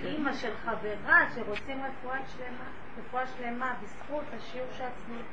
אימא 0.04 0.32
של 0.32 0.56
חברה 0.56 1.30
שרוצים 1.34 1.82
רפואה 1.84 2.18
שלמה, 2.26 2.64
רפואה 2.98 3.26
שלמה 3.26 3.74
בזכות 3.82 4.24
השיעור 4.36 4.68
של 4.72 4.84
הצניעות. 4.84 5.26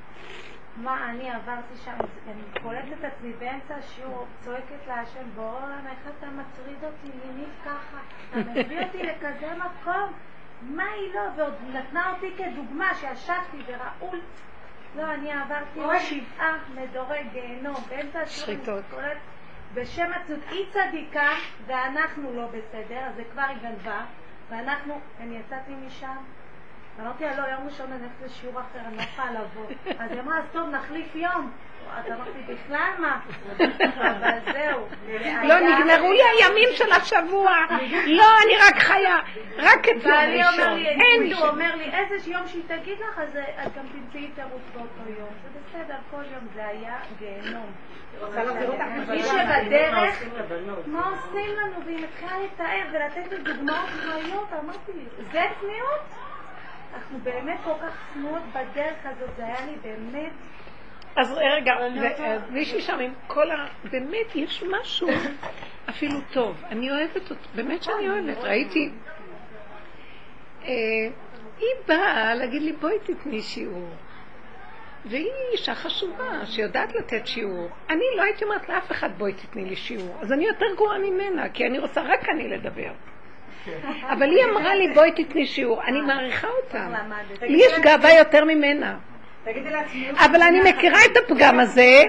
מה 0.78 1.10
אני 1.10 1.32
עברתי 1.32 1.76
שם, 1.86 1.98
אני 2.28 2.62
קולטת 2.64 3.00
את 3.00 3.04
עצמי 3.04 3.34
באמצע 3.34 3.76
השיעור, 3.76 4.26
צועקת 4.40 4.88
להשם, 4.88 5.30
בורא 5.36 5.64
עולם, 5.64 5.88
איך 5.88 6.00
אתה 6.18 6.28
מטריד 6.28 6.84
אותי 6.84 7.18
מינית 7.26 7.54
ככה? 7.66 8.00
אתה 8.30 8.50
מביא 8.52 8.86
אותי 8.86 9.04
לכזה 9.04 9.52
מקום? 9.56 10.14
מה 10.62 10.84
היא 10.84 11.14
לא? 11.14 11.22
ועוד 11.38 11.54
נתנה 11.74 12.12
אותי 12.12 12.32
כדוגמה 12.38 12.96
שישבתי 12.96 13.58
ורעול. 13.66 14.22
לא, 14.96 15.14
אני 15.14 15.32
עברתי 15.32 15.80
שבעה 16.00 16.58
מדורי 16.76 17.24
גיהנום, 17.32 17.76
באמצע 17.90 18.20
השיעור 18.20 18.50
אני 18.50 18.58
שחיתות. 18.58 18.84
קולטת 18.90 19.18
בשם 19.74 20.12
עצות, 20.14 20.40
היא 20.50 20.66
צדיקה 20.70 21.30
ואנחנו 21.66 22.34
לא 22.34 22.48
בסדר, 22.48 23.00
אז 23.00 23.16
זה 23.16 23.24
כבר 23.32 23.42
היא 23.42 23.58
גנבה, 23.62 24.06
ואנחנו, 24.50 25.00
אני 25.20 25.38
יצאתי 25.38 25.72
משם, 25.88 26.18
אמרתי 27.00 27.24
לה, 27.24 27.38
לא, 27.38 27.52
יום 27.52 27.66
ראשון 27.66 27.92
אני 27.92 28.02
הולכת 28.02 28.22
לשיעור 28.26 28.60
אחר, 28.60 28.80
אני 28.80 28.98
לא 28.98 29.02
יכולה 29.02 29.32
לבוא. 29.32 29.66
אז 30.00 30.12
היא 30.12 30.20
אמרה, 30.20 30.38
אז 30.38 30.46
טוב, 30.52 30.70
נחליף 30.70 31.16
יום. 31.16 31.52
לא, 35.48 35.60
נגמרו 35.60 36.12
לי 36.12 36.22
הימים 36.24 36.70
של 36.74 36.92
השבוע. 36.92 37.52
לא, 38.18 38.26
אני 38.44 38.54
רק 38.68 38.80
חיה. 38.80 39.18
רק 39.58 39.90
את 39.90 40.04
יום 40.04 40.14
ראשון. 40.58 40.78
אין 40.78 41.24
לי 41.24 41.34
הוא 41.34 41.48
אומר 41.48 41.76
לי, 41.76 41.92
איזה 41.94 42.32
יום 42.32 42.48
שהיא 42.48 42.64
תגיד 42.68 42.98
לך, 43.00 43.20
אז 43.20 43.38
את 43.66 43.78
גם 43.78 43.86
תמצאי 43.88 44.28
תירוץ 44.36 44.62
באותו 44.74 45.10
יום. 45.20 45.30
זה 45.54 45.60
בסדר, 45.70 45.96
כל 46.12 46.24
יום 46.34 46.48
זה 46.56 46.68
היה 46.68 46.96
גיהנום. 47.20 47.72
מי. 49.08 49.24
שבדרך. 49.24 50.24
מה 50.86 51.10
עושים 51.10 51.56
לנו? 51.56 51.86
והיא 51.86 52.04
מתחילה 52.04 52.32
לתאר 52.44 52.84
ולתת 52.92 53.32
לי 53.32 53.38
דוגמאות 53.38 53.90
חיות, 53.90 54.50
אמרתי 54.64 54.92
לי, 54.96 55.04
זה 55.32 55.42
צניעות? 55.60 56.02
אנחנו 56.94 57.20
באמת 57.24 57.58
כל 57.64 57.74
כך 57.82 57.94
צנועות 58.14 58.44
בדרך 58.54 58.96
הזאת, 59.04 59.30
זה 59.38 59.46
היה 59.46 59.66
לי 59.66 59.76
באמת... 59.82 60.32
אז 61.16 61.34
רגע, 61.34 61.74
ו- 62.02 62.26
אז 62.26 62.42
מישהי 62.50 62.82
שם 62.82 63.00
עם 63.00 63.14
כל 63.28 63.52
ה... 63.52 63.68
באמת, 63.92 64.36
יש 64.36 64.64
משהו 64.82 65.10
אפילו 65.90 66.20
טוב. 66.32 66.64
אני 66.70 66.92
אוהבת 66.92 67.32
אותו, 67.32 67.42
באמת 67.56 67.84
שאני 67.84 68.10
אוהבת. 68.10 68.38
ראיתי... 68.38 68.90
אה, 70.64 70.72
היא 71.60 71.70
באה 71.88 72.36
להגיד 72.36 72.62
לי, 72.62 72.74
בואי 72.74 73.00
תתני 73.04 73.42
שיעור. 73.42 73.90
והיא 75.06 75.32
אישה 75.52 75.76
חשובה, 75.76 76.46
שיודעת 76.46 76.96
לתת 76.96 77.28
שיעור. 77.28 77.70
אני 77.90 78.04
לא 78.18 78.24
הייתי 78.24 78.44
אומרת 78.44 78.70
לאף 78.70 78.92
אחד, 78.92 79.10
בואי 79.18 79.34
תתני 79.34 79.66
לי 79.66 79.76
שיעור. 79.76 80.18
אז 80.22 80.32
אני 80.32 80.46
יותר 80.46 80.66
גרועה 80.76 81.00
ממנה, 81.00 81.50
כי 81.50 81.66
אני 81.66 81.80
רוצה 81.80 82.02
רק 82.02 82.30
אני 82.30 82.48
לדבר. 82.48 82.92
אבל 84.10 84.30
היא 84.30 84.46
אמרה 84.46 84.76
לי, 84.76 84.94
בואי 84.94 85.12
תתני 85.12 85.46
שיעור. 85.46 85.84
אני 85.84 86.02
מעריכה 86.02 86.48
אותה. 86.48 86.88
לי 87.42 87.58
יש 87.58 87.80
גאווה 87.80 88.18
יותר 88.18 88.46
ממנה. 88.46 88.98
לעצמי... 89.46 90.12
אבל 90.12 90.42
אני 90.42 90.72
מכירה 90.72 91.00
את 91.12 91.18
הפגם 91.18 91.60
הזה, 91.60 92.04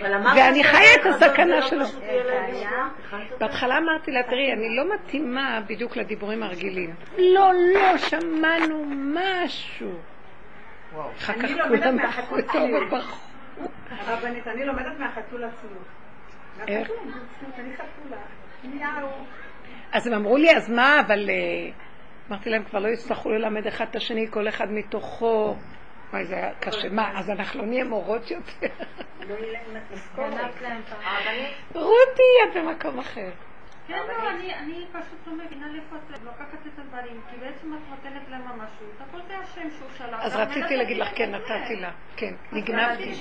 ואני 0.00 0.64
חיה 0.64 0.94
את 1.00 1.06
הסכנה 1.06 1.56
לא 1.56 1.60
שלו. 1.60 1.84
בהתחלה 3.38 3.78
אמרתי 3.78 4.10
לה, 4.10 4.22
תראי, 4.22 4.52
אני 4.52 4.76
לא 4.76 4.94
מתאימה 4.94 5.60
בדיוק 5.66 5.96
לדיבורים 5.96 6.42
הרגילים. 6.42 6.94
לא, 7.18 7.52
לא, 7.74 7.98
שמענו 7.98 8.84
משהו. 9.14 9.92
אחר 11.18 11.32
כך 11.32 11.48
כולם 11.68 11.98
טוב 12.30 12.40
שלי. 12.52 12.86
וברחו. 12.86 13.16
הרבנית, 13.88 14.46
אני 14.46 14.64
לומדת 14.64 14.98
מהחתול 14.98 15.44
עצמו. 15.44 15.78
איך? 16.68 16.88
אני 17.58 17.76
חתולה. 17.76 18.16
אז 19.92 20.06
הם 20.06 20.12
אמרו 20.12 20.36
לי, 20.36 20.56
אז 20.56 20.70
מה, 20.70 21.00
אבל... 21.00 21.30
אה, 21.30 21.70
אמרתי 22.30 22.50
להם, 22.50 22.64
כבר 22.64 22.78
לא 22.78 22.88
יצטרכו 22.88 23.30
ללמד 23.30 23.66
אחד 23.66 23.86
את 23.90 23.96
השני, 23.96 24.26
כל 24.30 24.48
אחד 24.48 24.72
מתוכו. 24.72 25.56
וואי, 26.12 26.24
זה 26.24 26.34
היה 26.34 26.54
קשה. 26.60 26.88
מה, 26.88 27.18
אז 27.18 27.30
אנחנו 27.30 27.60
לא 27.60 27.66
נהיה 27.66 27.84
מורות 27.84 28.30
יותר? 28.30 28.66
פעם. 30.14 31.82
רותי, 31.82 32.32
את 32.50 32.56
במקום 32.56 32.98
אחר. 32.98 33.30
כן, 33.88 33.94
לא, 34.08 34.30
אני, 34.30 34.54
אני 34.54 34.84
פשוט 34.92 35.18
לא 35.26 35.32
מבינה 35.32 35.66
לאיפה 35.72 35.96
את 35.96 36.18
לוקחת 36.24 36.66
את 36.66 36.78
הדברים, 36.78 37.20
כי 37.30 37.36
בעצם 37.36 37.74
את 37.74 37.80
נותנת 37.90 38.28
להם 38.30 38.40
ממשות, 38.42 39.00
הכל 39.08 39.18
זה 39.28 39.34
השם 39.38 39.68
שהוא 39.78 39.88
שלח. 39.98 40.20
אז 40.22 40.36
רציתי 40.36 40.76
להגיד 40.76 40.96
לך, 40.98 41.08
כן. 41.14 41.34
נתתי 41.34 41.76
לה. 41.76 41.90
כן, 42.16 42.34
נגנבתי. 42.52 43.12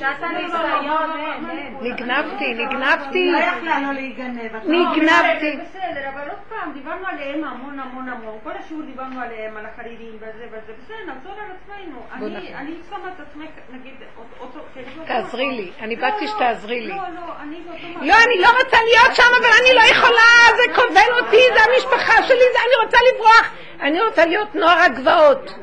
נגנבתי, 1.82 2.54
נגנבתי. 2.54 3.32
לא 3.32 3.38
יכלה 3.38 3.80
לא 3.82 3.92
להיגנב. 3.94 4.56
לא- 4.64 4.92
נגנבתי. 4.92 5.58
בסדר, 5.62 6.10
אבל 6.10 6.30
עוד 6.30 6.40
פעם, 6.50 6.74
דיברנו 6.74 7.08
עליהם 7.08 7.44
המון 7.44 7.80
המון 7.80 8.10
המון, 8.10 8.40
כל 8.44 8.52
השיעור 8.52 8.84
דיברנו 8.84 9.22
עליהם, 9.22 9.58
על 9.58 9.66
החרדים 9.66 10.16
וזה 10.16 10.46
וזה, 10.52 10.74
בסדר, 10.84 11.14
נחזור 11.14 11.34
על 11.34 11.52
עצמנו. 11.52 12.02
אני- 12.12 12.78
שמה 12.90 13.08
את 13.16 13.20
עצמך, 13.20 13.50
נגיד, 13.74 13.94
אותו... 14.40 14.60
תעזרי. 15.08 15.52
לי, 15.52 15.72
אני 15.80 15.96
לא, 15.96 16.02
באתי 16.02 16.26
לא, 16.26 16.32
שתעזרי 16.32 16.82
לי. 16.82 16.88
לא, 16.88 16.96
לא, 16.96 17.34
אני. 17.42 17.60
לא, 17.96 18.14
אני 18.26 18.42
לא 18.42 18.48
רוצה 18.64 18.78
להיות 18.84 19.16
שם, 19.16 19.24
אבל 19.40 19.50
אני 19.62 19.76
לא 19.76 19.82
יכולה, 19.98 20.51
זה 20.58 20.74
כובל 20.76 21.26
אותי, 21.26 21.42
זה 21.54 21.60
המשפחה 21.72 22.24
שלי, 22.24 22.44
זה 22.54 22.60
אני 22.60 22.86
רוצה 22.86 22.98
לברוח. 23.14 23.52
אני 23.82 24.02
רוצה 24.02 24.26
להיות 24.26 24.56
נוער 24.56 24.80
הגבעות. 24.80 25.54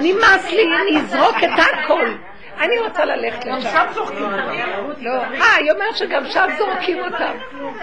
נמאס 0.00 0.52
לי 0.52 0.64
לזרוק 0.90 1.36
את 1.44 1.58
הכל. 1.58 2.08
אני 2.60 2.78
רוצה 2.78 3.04
ללכת 3.04 3.44
לשם. 3.44 3.86
לא, 5.00 5.12
אה, 5.12 5.56
היא 5.56 5.72
אומרת 5.72 5.96
שגם 5.96 6.24
שם 6.24 6.46
זורקים 6.58 6.98
אותם. 6.98 7.32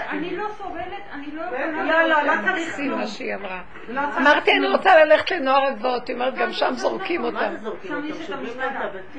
אני 0.09 0.35
לא 0.35 0.45
סובלת, 0.57 0.83
אני 1.13 1.25
לא 1.33 1.41
יכולה... 1.41 2.07
לא, 2.07 2.09
לא, 2.09 2.21
לא 2.23 2.33
צריך 2.45 2.75
כלום. 2.75 2.99
מה 2.99 3.07
שהיא 3.07 3.35
אמרה. 3.35 3.59
לא 3.87 4.01
אמרתי, 4.17 4.51
אני 4.51 4.67
רוצה 4.67 5.05
ללכת 5.05 5.31
לנוער 5.31 5.65
הגבעות. 5.65 6.07
היא 6.07 6.15
אומרת, 6.15 6.35
גם 6.35 6.51
שם 6.51 6.73
זורקים 6.73 7.21
מה 7.21 7.27
אותם. 7.27 7.51
זה 7.51 7.57
זורקים 7.63 7.91
שם 7.91 7.95
אותם? 7.95 8.07
יש 8.07 8.29
את 8.29 8.31
המשטרה. 8.31 8.67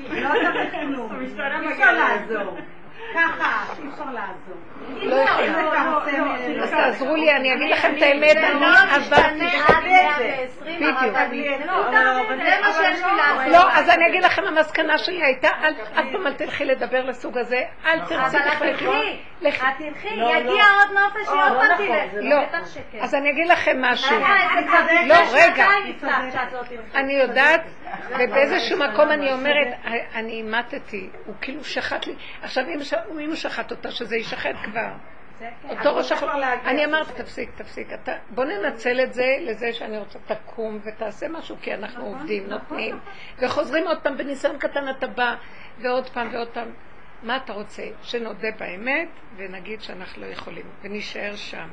לא 0.09 0.29
צריך 0.29 0.71
כלום. 0.71 1.11
המשטרה 1.11 1.61
מגיעה. 1.61 1.91
לעזור. 1.91 2.57
ככה, 3.13 3.63
אי 3.83 3.89
אפשר 3.93 4.03
לעזור. 4.13 4.57
לא 5.03 5.15
יכולה. 5.15 5.47
לפרסם, 6.47 6.63
אז 6.63 6.71
תעזרו 6.71 7.15
לי, 7.15 7.35
אני 7.35 7.53
אגיד 7.53 7.69
לכם 7.71 7.93
את 7.97 8.01
האמת, 8.01 8.37
אני 8.37 8.59
לא 8.61 8.67
עבדתי. 8.95 9.45
משתנה 9.45 9.67
עד 9.67 9.83
120 9.83 10.75
בדיוק. 10.79 10.97
הרבנית. 11.03 11.65
לא, 11.65 11.91
זה 12.37 12.57
מה 12.61 12.73
שיש 12.73 13.05
לי 13.05 13.15
לעשות. 13.17 13.47
לא, 13.51 13.71
אז 13.71 13.89
אני 13.89 14.07
אגיד 14.07 14.23
לכם, 14.23 14.41
המסקנה 14.47 14.97
שלי 14.97 15.23
הייתה, 15.23 15.47
אל- 15.63 15.73
אף 15.99 16.05
פעם 16.11 16.27
אל 16.27 16.33
תלכי 16.33 16.65
לדבר 16.65 17.05
לסוג 17.05 17.37
הזה, 17.37 17.61
אל 17.85 17.99
תרצי 17.99 18.37
אבל 18.37 18.47
את 18.47 18.51
בכלל. 18.57 18.71
תלכי, 18.71 18.85
לכי. 19.41 19.61
את 19.61 19.73
תלכי, 19.77 20.07
יגיע 20.13 20.63
עוד 20.79 20.97
נופש, 20.97 21.29
היא 21.33 21.41
עוד 21.41 21.57
פעם 21.57 21.77
תלך. 21.77 22.13
לא. 22.21 22.37
שכן. 22.65 22.97
אז 23.01 23.15
אני 23.15 23.29
אגיד 23.29 23.47
לכם 23.47 23.81
משהו. 23.81 24.17
אה, 24.23 24.49
צודק, 24.61 24.91
לא, 25.07 25.15
רגע. 25.33 25.67
לא. 26.03 26.11
אני 26.95 27.13
יודעת, 27.13 27.61
ובאיזשהו 28.09 28.79
מקום 28.79 29.11
אני 29.11 29.33
אומרת, 29.33 29.67
אני 30.15 30.31
אימתתי, 30.31 31.09
הוא 31.25 31.35
כאילו 31.41 31.63
שחט 31.63 32.07
לי. 32.07 32.15
עכשיו, 32.41 32.63
אם 33.19 33.27
הוא 33.27 33.35
שחט 33.35 33.71
אותה, 33.71 33.91
שזה 33.91 34.15
יישחט 34.15 34.55
כבר. 34.63 34.89
כן. 35.39 35.51
אותו 35.69 35.95
ראש 35.95 36.11
החול. 36.11 36.29
אני 36.65 36.85
אמרתי, 36.85 37.11
תפסיק, 37.13 37.49
תפסיק. 37.55 37.87
בוא 38.29 38.45
ננצל 38.45 39.01
את 39.03 39.13
זה 39.13 39.37
לזה 39.41 39.73
שאני 39.73 39.97
רוצה 39.97 40.19
תקום 40.19 40.79
ותעשה 40.83 41.27
משהו, 41.27 41.55
כי 41.61 41.73
אנחנו 41.73 42.05
עובדים, 42.05 42.47
נותנים. 42.47 42.99
וחוזרים 43.39 43.87
עוד 43.87 43.97
פעם, 44.01 44.17
בניסיון 44.17 44.57
קטן 44.57 44.89
אתה 44.89 45.07
בא, 45.07 45.35
ועוד 45.81 46.09
פעם 46.09 46.29
ועוד 46.33 46.47
פעם. 46.47 46.67
מה 47.23 47.37
אתה 47.37 47.53
רוצה? 47.53 47.83
שנודה 48.01 48.47
באמת, 48.59 49.09
ונגיד 49.35 49.81
שאנחנו 49.81 50.21
לא 50.21 50.27
יכולים, 50.27 50.65
ונישאר 50.81 51.35
שם. 51.35 51.67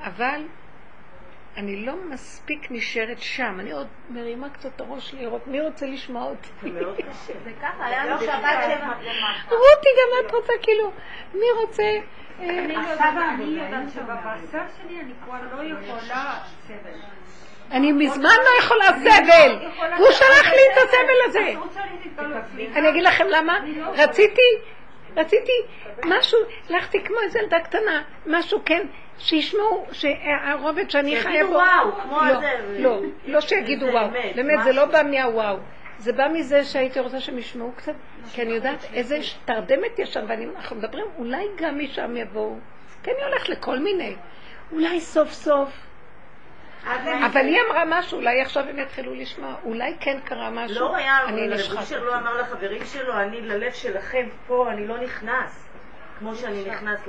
אבל 0.00 0.40
אני 1.56 1.86
לא 1.86 1.94
מספיק 2.10 2.66
נשארת 2.70 3.18
שם, 3.18 3.56
אני 3.60 3.72
עוד 3.72 3.86
מרימה 4.10 4.50
קצת 4.50 4.70
את 4.76 4.80
הראש 4.80 5.14
לראות 5.14 5.46
מי 5.46 5.60
רוצה 5.60 5.86
לשמוע 5.86 6.24
אותי. 6.24 6.48
זה 6.62 6.70
מאוד 6.70 6.96
קשה. 6.96 7.32
זה 7.44 7.50
ככה, 7.62 7.86
היה 7.86 8.04
לנו 8.04 8.14
לא 8.14 8.20
שבת 8.20 8.58
שבע. 8.64 8.92
רותי, 9.50 9.88
גם 10.00 10.26
את 10.26 10.32
רוצה 10.32 10.52
כאילו, 10.62 10.92
מי 11.34 11.46
רוצה? 11.60 11.82
אה, 12.40 12.80
עכשיו 12.92 13.12
אני 13.34 13.44
יודעת 13.44 13.90
שבבשר 13.94 14.62
שלי 14.76 15.00
אני 15.00 15.12
כבר 15.24 15.38
לא 15.52 15.62
יכולה 15.62 16.38
סבל. 16.66 16.98
אני 17.70 17.92
מזמן 17.92 18.36
לא 18.44 18.64
יכולה 18.64 18.86
סבל. 18.86 19.68
הוא 19.98 20.10
שלח 20.10 20.46
לי 20.46 20.62
את 20.72 20.76
הסבל 20.76 21.18
הזה. 21.24 21.54
אני 22.76 22.88
אגיד 22.88 23.02
לכם 23.02 23.24
למה? 23.28 23.58
רציתי, 23.94 24.42
רציתי 25.16 25.52
משהו, 26.04 26.38
הלכתי 26.70 27.04
כמו 27.04 27.16
איזה 27.20 27.38
ילדה 27.38 27.60
קטנה, 27.60 28.02
משהו 28.26 28.58
כן, 28.64 28.86
שישמעו, 29.18 29.86
שהרובד 29.92 30.90
שאני 30.90 31.20
חיה 31.20 31.32
שיגידו 31.32 31.48
בו... 31.48 31.54
וואו, 31.54 31.92
כמו 32.02 32.18
לא, 32.24 32.40
זה. 32.40 32.78
לא, 32.78 33.00
לא 33.26 33.40
שיגידו 33.40 33.86
וואו. 33.86 34.06
אמת, 34.06 34.36
באמת, 34.36 34.64
זה 34.64 34.72
לא. 34.72 34.84
בא 34.84 35.02
מהוואו. 35.10 35.56
זה 35.98 36.12
בא 36.12 36.28
מזה 36.32 36.64
שהייתי 36.64 37.00
רוצה 37.00 37.20
שהם 37.20 37.38
ישמעו 37.38 37.72
קצת, 37.76 37.92
כי 38.32 38.42
אני 38.42 38.52
יודעת 38.52 38.84
איזה 38.94 39.18
תרדמת 39.44 39.98
יש 39.98 40.12
שם, 40.14 40.24
ואנחנו 40.28 40.76
מדברים, 40.76 41.04
אולי 41.18 41.46
גם 41.56 41.78
משם 41.78 42.16
יבואו. 42.16 42.56
כי 43.02 43.10
אני 43.10 43.24
הולכת 43.24 43.48
לכל 43.48 43.78
מיני. 43.78 44.16
אולי 44.72 45.00
סוף 45.00 45.32
סוף. 45.32 45.68
אבל 47.26 47.46
היא 47.46 47.60
אמרה 47.68 47.84
משהו, 47.86 48.18
אולי 48.18 48.40
עכשיו 48.40 48.64
הם 48.68 48.78
יתחילו 48.78 49.14
לשמוע. 49.14 49.54
אולי 49.64 49.94
כן 50.00 50.18
קרה 50.24 50.50
משהו. 50.50 50.80
לא 50.80 50.96
היה, 50.96 51.24
אני 51.24 51.48
נשחקת. 51.48 51.80
אושר 51.80 52.04
לא 52.04 52.16
אמר 52.16 52.40
לחברים 52.40 52.84
שלו, 52.84 53.20
אני 53.20 53.40
ללב 53.40 53.72
שלכם 53.72 54.28
פה, 54.46 54.70
אני 54.70 54.86
לא 54.86 54.98
נכנס. 54.98 55.63
כמו 56.18 56.34
שאני 56.34 56.64
נכנס 56.64 57.00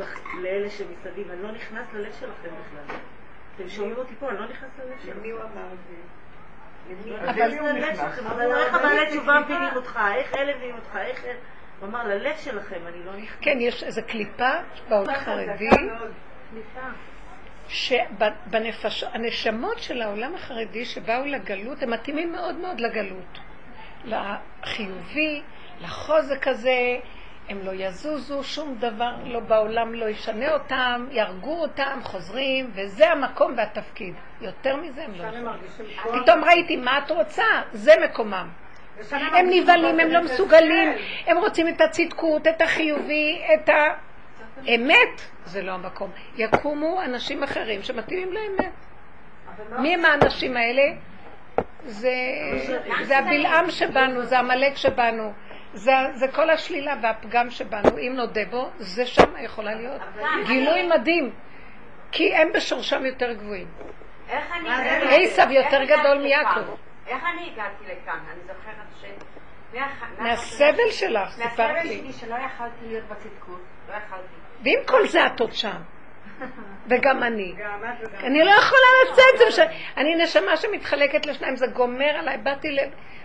לאלה 0.41 0.69
שמסביב, 0.69 1.31
אני 1.31 1.43
לא 1.43 1.51
נכנס 1.51 1.93
ללב 1.93 2.13
שלכם 2.19 2.49
בכלל. 2.49 2.95
אתם 3.55 3.69
שומעים 3.69 3.97
אותי 3.97 4.15
פה, 4.19 4.29
אני 4.29 4.39
לא 4.39 4.49
נכנס 4.49 4.69
ללב 4.79 4.99
שלכם. 5.03 5.19
למי 5.19 5.29
הוא 5.29 5.41
אמר 5.41 5.73
את 5.73 5.77
זה? 5.87 5.95
למי? 6.89 7.17
אבל- 8.25 8.55
איך 8.55 8.73
הבעלי 8.73 9.09
תשובה 9.09 9.39
מבינים 9.39 9.69
אותך, 9.75 9.99
איך 10.15 10.35
אלה 10.35 10.55
מבינים 10.55 10.75
אותך, 10.75 10.95
איך... 10.95 11.25
אלה?" 11.25 11.33
הוא 11.79 11.89
אמר, 11.89 12.07
ללב 12.07 12.37
שלכם, 12.37 12.79
אני 12.87 13.05
לא 13.05 13.15
נכנס. 13.15 13.37
כן, 13.41 13.57
יש 13.59 13.83
איזו 13.83 14.01
קליפה 14.07 14.51
בעולם 14.89 15.09
החרדי, 15.09 15.69
שהנשמות 18.89 19.79
של 19.79 20.01
העולם 20.01 20.35
החרדי 20.35 20.85
שבאו 20.85 21.25
לגלות, 21.25 21.83
הם 21.83 21.89
מתאימים 21.91 22.31
מאוד 22.31 22.55
מאוד 22.55 22.79
לגלות. 22.79 23.39
לחיובי, 24.05 25.41
לחוזק 25.81 26.47
הזה, 26.47 26.97
הם 27.49 27.59
לא 27.63 27.71
יזוזו, 27.75 28.43
שום 28.43 28.75
דבר 28.79 29.11
לא 29.25 29.39
בעולם 29.39 29.93
לא 29.93 30.05
ישנה 30.05 30.53
אותם, 30.53 31.07
יהרגו 31.11 31.61
אותם, 31.61 31.99
חוזרים, 32.03 32.71
וזה 32.73 33.11
המקום 33.11 33.53
והתפקיד. 33.57 34.13
יותר 34.41 34.75
מזה 34.75 35.03
הם 35.03 35.11
לא 35.15 35.23
יכולים. 35.23 36.21
פתאום 36.21 36.43
ראיתי, 36.43 36.75
מה 36.75 36.97
את 36.97 37.11
רוצה? 37.11 37.43
זה 37.73 37.93
מקומם. 38.03 38.49
הם 39.11 39.45
נבהלים, 39.49 39.99
הם 39.99 40.09
לא 40.09 40.23
מסוגלים. 40.23 40.89
הם 41.27 41.37
רוצים 41.37 41.67
את 41.67 41.81
הצדקות, 41.81 42.47
את 42.47 42.61
החיובי, 42.61 43.41
את 43.53 43.69
האמת, 44.65 45.21
זה 45.45 45.61
לא 45.61 45.71
המקום. 45.71 46.11
יקומו 46.37 47.01
אנשים 47.01 47.43
אחרים 47.43 47.83
שמתאימים 47.83 48.29
לאמת. 48.33 48.71
מי 49.79 49.93
הם 49.93 50.05
האנשים 50.05 50.57
האלה? 50.57 50.83
זה 51.85 53.17
הבלעם 53.17 53.71
שבנו, 53.71 54.23
זה 54.23 54.39
עמלק 54.39 54.75
שבנו, 54.75 55.33
זה, 55.75 55.91
זה 56.13 56.27
כל 56.27 56.49
השלילה 56.49 56.93
והפגם 57.01 57.49
שבנו, 57.49 57.97
אם 57.97 58.13
נודה 58.15 58.45
בו, 58.49 58.69
זה 58.77 59.05
שם 59.05 59.37
יכולה 59.37 59.75
להיות 59.75 60.01
גילוי 60.47 60.87
מדהים, 60.87 61.33
כי 62.11 62.35
הם 62.35 62.51
בשורשם 62.53 63.05
יותר 63.05 63.33
גבוהים. 63.33 63.67
איך 64.29 64.51
אני... 64.51 65.25
עשיו 65.25 65.51
יותר 65.51 65.81
איך 65.81 65.89
גדול 65.89 66.05
הגעתי 66.05 66.23
מיעקב. 66.23 66.59
לכאן? 66.59 66.75
איך 67.07 67.23
אני 67.33 67.51
הגעתי 67.51 67.83
לכאן? 67.83 68.19
אני 68.33 68.41
זוכרת 68.41 68.87
ש... 69.01 69.05
מהסבל 70.19 70.91
שלך, 70.91 71.29
סיפרת 71.29 71.59
מהסבל 71.59 71.81
לי. 71.83 71.97
שלי 71.97 72.13
שלא 72.13 72.35
יכלתי 72.35 72.85
להיות 72.85 73.05
בצדקות. 73.05 73.61
לא 73.89 73.93
יכלתי. 73.93 74.35
ועם 74.63 74.85
כל 74.87 75.07
זה 75.07 75.25
את 75.25 75.39
עוד 75.39 75.51
שם. 75.51 75.81
וגם 76.89 77.23
אני. 77.23 77.53
אני 78.23 78.43
לא 78.43 78.51
יכולה 78.51 78.87
לצאת, 79.03 79.37
זה 79.37 79.45
מש... 79.47 79.59
אני 79.97 80.15
נשמה 80.15 80.57
שמתחלקת 80.57 81.25
לשניים, 81.25 81.55
זה 81.55 81.67
גומר 81.67 82.09
עליי, 82.19 82.37
באתי, 82.37 82.71
ל... 82.71 82.79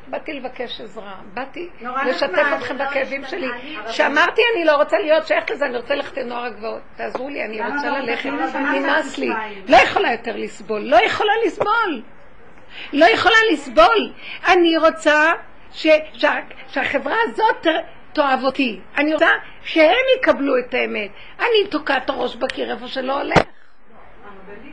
באתי 0.06 0.32
לבקש 0.32 0.80
עזרה, 0.80 1.14
באתי 1.34 1.68
לשתף 2.06 2.46
אתכם 2.58 2.76
לא 2.76 2.84
בכאבים 2.84 3.24
שלי. 3.24 3.48
שאמרתי 3.88 4.42
אני 4.54 4.64
לא 4.64 4.76
רוצה 4.76 4.98
להיות 4.98 5.26
שייכת 5.26 5.50
לזה, 5.50 5.66
אני 5.66 5.76
רוצה 5.76 5.94
ללכת 5.94 6.16
לנוער 6.16 6.44
הגבעות, 6.44 6.80
תעזרו 6.96 7.28
לי, 7.28 7.44
אני 7.44 7.58
למה 7.58 7.74
רוצה 7.74 7.90
לא 7.90 7.98
ללכת, 7.98 8.30
נמאס 8.74 9.18
לי? 9.18 9.30
לא 9.68 9.76
יכולה 9.76 10.12
יותר 10.12 10.36
לסבול, 10.36 10.80
לא 10.80 10.96
יכולה 10.96 11.32
לסבול, 11.46 12.02
לא 12.92 13.04
יכולה 13.04 13.36
לסבול. 13.52 14.12
אני 14.48 14.76
רוצה. 14.76 15.32
שהחברה 16.68 17.16
הזאת 17.24 17.66
תאהב 18.12 18.44
אותי, 18.44 18.80
אני 18.96 19.14
רוצה 19.14 19.28
שהם 19.62 20.04
יקבלו 20.18 20.58
את 20.58 20.74
האמת. 20.74 21.10
אני 21.38 21.68
תוקעת 21.70 22.04
את 22.04 22.10
הראש 22.10 22.36
בקיר 22.36 22.72
איפה 22.72 22.88
שלא 22.88 23.20
הולך. 23.20 23.38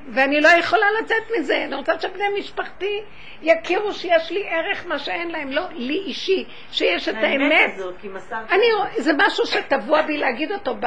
ואני 0.09 0.41
לא 0.41 0.47
יכולה 0.47 0.85
לצאת 1.01 1.23
מזה, 1.39 1.63
אני 1.65 1.75
רוצה 1.75 1.99
שבני 1.99 2.23
משפחתי 2.39 3.03
יכירו 3.41 3.93
שיש 3.93 4.31
לי 4.31 4.49
ערך 4.49 4.85
מה 4.85 4.99
שאין 4.99 5.31
להם, 5.31 5.51
לא 5.51 5.61
לי 5.71 5.97
אישי, 5.97 6.45
שיש 6.71 7.09
את 7.09 7.15
האמת. 7.15 7.71
הזאת, 7.75 7.95
כי 8.01 8.07
מסרתי... 8.07 8.55
אני, 8.55 8.65
זה 8.97 9.11
משהו 9.17 9.45
שטבוע 9.45 10.01
בי 10.01 10.17
להגיד 10.17 10.51
אותו 10.51 10.75
ב, 10.79 10.85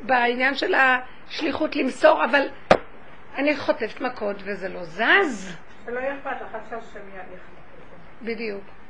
בעניין 0.00 0.54
של 0.54 0.74
השליחות 0.74 1.76
למסור, 1.76 2.24
אבל 2.24 2.48
אני 3.36 3.56
חוטפת 3.56 4.00
מכות 4.00 4.36
וזה 4.44 4.68
לא 4.68 4.84
זז. 4.84 5.56
שלא 5.86 6.00
יהיה 6.00 6.14
אכפת 6.14 6.30
לך, 6.30 6.54
עכשיו 6.64 6.78
שהם 6.92 7.08
יחליטו. 7.08 7.42
בדיוק. 8.22 8.81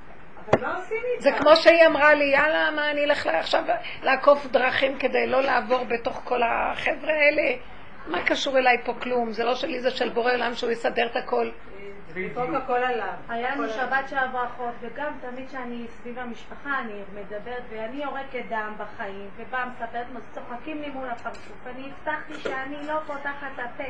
זה 1.18 1.30
כמו 1.38 1.56
שהיא 1.56 1.86
אמרה 1.86 2.14
לי, 2.14 2.24
יאללה, 2.24 2.70
מה 2.70 2.90
אני 2.90 3.04
אלך 3.04 3.26
לה- 3.26 3.38
עכשיו 3.38 3.64
לעקוף 4.02 4.46
דרכים 4.46 4.98
כדי 4.98 5.26
לא 5.26 5.42
לעבור 5.42 5.84
בתוך 5.84 6.20
כל 6.24 6.40
החבר'ה 6.42 7.12
האלה? 7.14 7.56
מה 8.06 8.22
קשור 8.26 8.58
אליי 8.58 8.76
פה 8.84 8.94
כלום? 8.94 9.32
זה 9.32 9.44
לא 9.44 9.54
שלי, 9.54 9.80
זה 9.80 9.90
של 9.90 10.08
בורא 10.08 10.32
עולם 10.32 10.54
שהוא 10.54 10.70
יסדר 10.70 11.06
את 11.06 11.16
הכל. 11.16 11.50
היה 13.28 13.54
לנו 13.54 13.68
שבת 13.68 14.08
שעברה 14.08 14.46
אחות, 14.46 14.74
וגם 14.80 15.12
תמיד 15.20 15.48
כשאני 15.48 15.86
סביב 15.88 16.18
המשפחה, 16.18 16.78
אני 16.78 16.92
מדברת, 17.14 17.62
ואני 17.70 18.02
יורקת 18.02 18.44
דם 18.48 18.74
בחיים, 18.78 19.28
ובאה 19.36 19.66
מספרת, 19.66 20.06
צוחקים 20.34 20.82
לי 20.82 20.88
מול 20.90 21.08
הפרצוף. 21.10 21.66
אני 21.66 21.88
הבטחתי 21.92 22.34
שאני 22.34 22.86
לא 22.86 22.98
פותחת 23.06 23.46
את 23.54 23.58
הפה. 23.58 23.84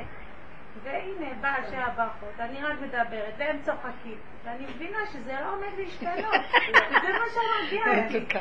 והנה, 0.83 1.35
באה 1.41 1.57
שעברה 1.71 2.07
אחות, 2.07 2.41
אני 2.41 2.63
רק 2.63 2.81
מדברת, 2.81 3.35
והם 3.39 3.59
צוחקים. 3.63 4.17
ואני 4.45 4.67
מבינה 4.75 4.99
שזה 5.13 5.33
לא 5.33 5.53
עומד 5.53 5.79
להשתנות. 5.79 6.35
זה 7.03 7.13
מה 7.13 7.25
שמרגיע 7.35 8.05
אותי. 8.05 8.39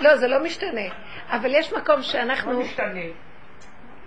לא, 0.00 0.16
זה 0.16 0.28
לא 0.28 0.44
משתנה. 0.44 0.80
אבל 1.28 1.54
יש 1.54 1.72
מקום 1.72 2.02
שאנחנו... 2.02 2.52
לא 2.52 2.60
משתנה. 2.60 3.00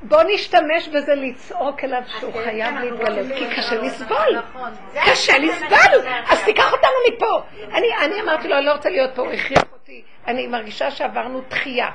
בוא 0.04 0.24
נשתמש 0.34 0.88
בזה 0.88 1.16
לצעוק 1.16 1.84
אליו 1.84 2.02
שהוא 2.20 2.34
חייב 2.34 2.76
להתגלות, 2.76 3.28
כי 3.38 3.56
קשה 3.58 3.76
לסבול. 3.76 4.38
נכון. 4.38 4.72
קשה 5.12 5.38
לסבול, 5.38 6.10
אז 6.30 6.44
תיקח 6.44 6.74
אותנו 6.74 7.16
מפה. 7.16 7.42
אני, 7.74 7.88
אני 8.06 8.22
אמרתי 8.22 8.48
לו, 8.48 8.58
אני 8.58 8.66
לא 8.66 8.72
רוצה 8.72 8.90
להיות 8.90 9.16
פה, 9.16 9.22
הוא 9.22 9.32
הכריח 9.32 9.64
אותי. 9.74 10.04
אני 10.28 10.48
מרגישה 10.48 10.92
שעברנו 10.92 11.42
תחייה. 11.42 11.90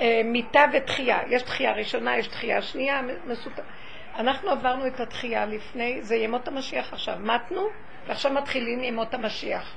אה, 0.00 0.20
מיטה 0.24 0.64
ותחייה. 0.72 1.18
יש 1.28 1.42
תחייה 1.42 1.72
ראשונה, 1.72 2.18
יש 2.18 2.26
תחייה 2.26 2.62
שנייה, 2.62 3.00
מסופר. 3.26 3.62
אנחנו 4.18 4.50
עברנו 4.50 4.86
את 4.86 5.00
התחייה 5.00 5.46
לפני, 5.46 6.02
זה 6.02 6.16
ימות 6.16 6.48
המשיח 6.48 6.92
עכשיו. 6.92 7.14
מתנו, 7.20 7.68
ועכשיו 8.06 8.32
מתחילים 8.32 8.82
ימות 8.82 9.14
המשיח. 9.14 9.74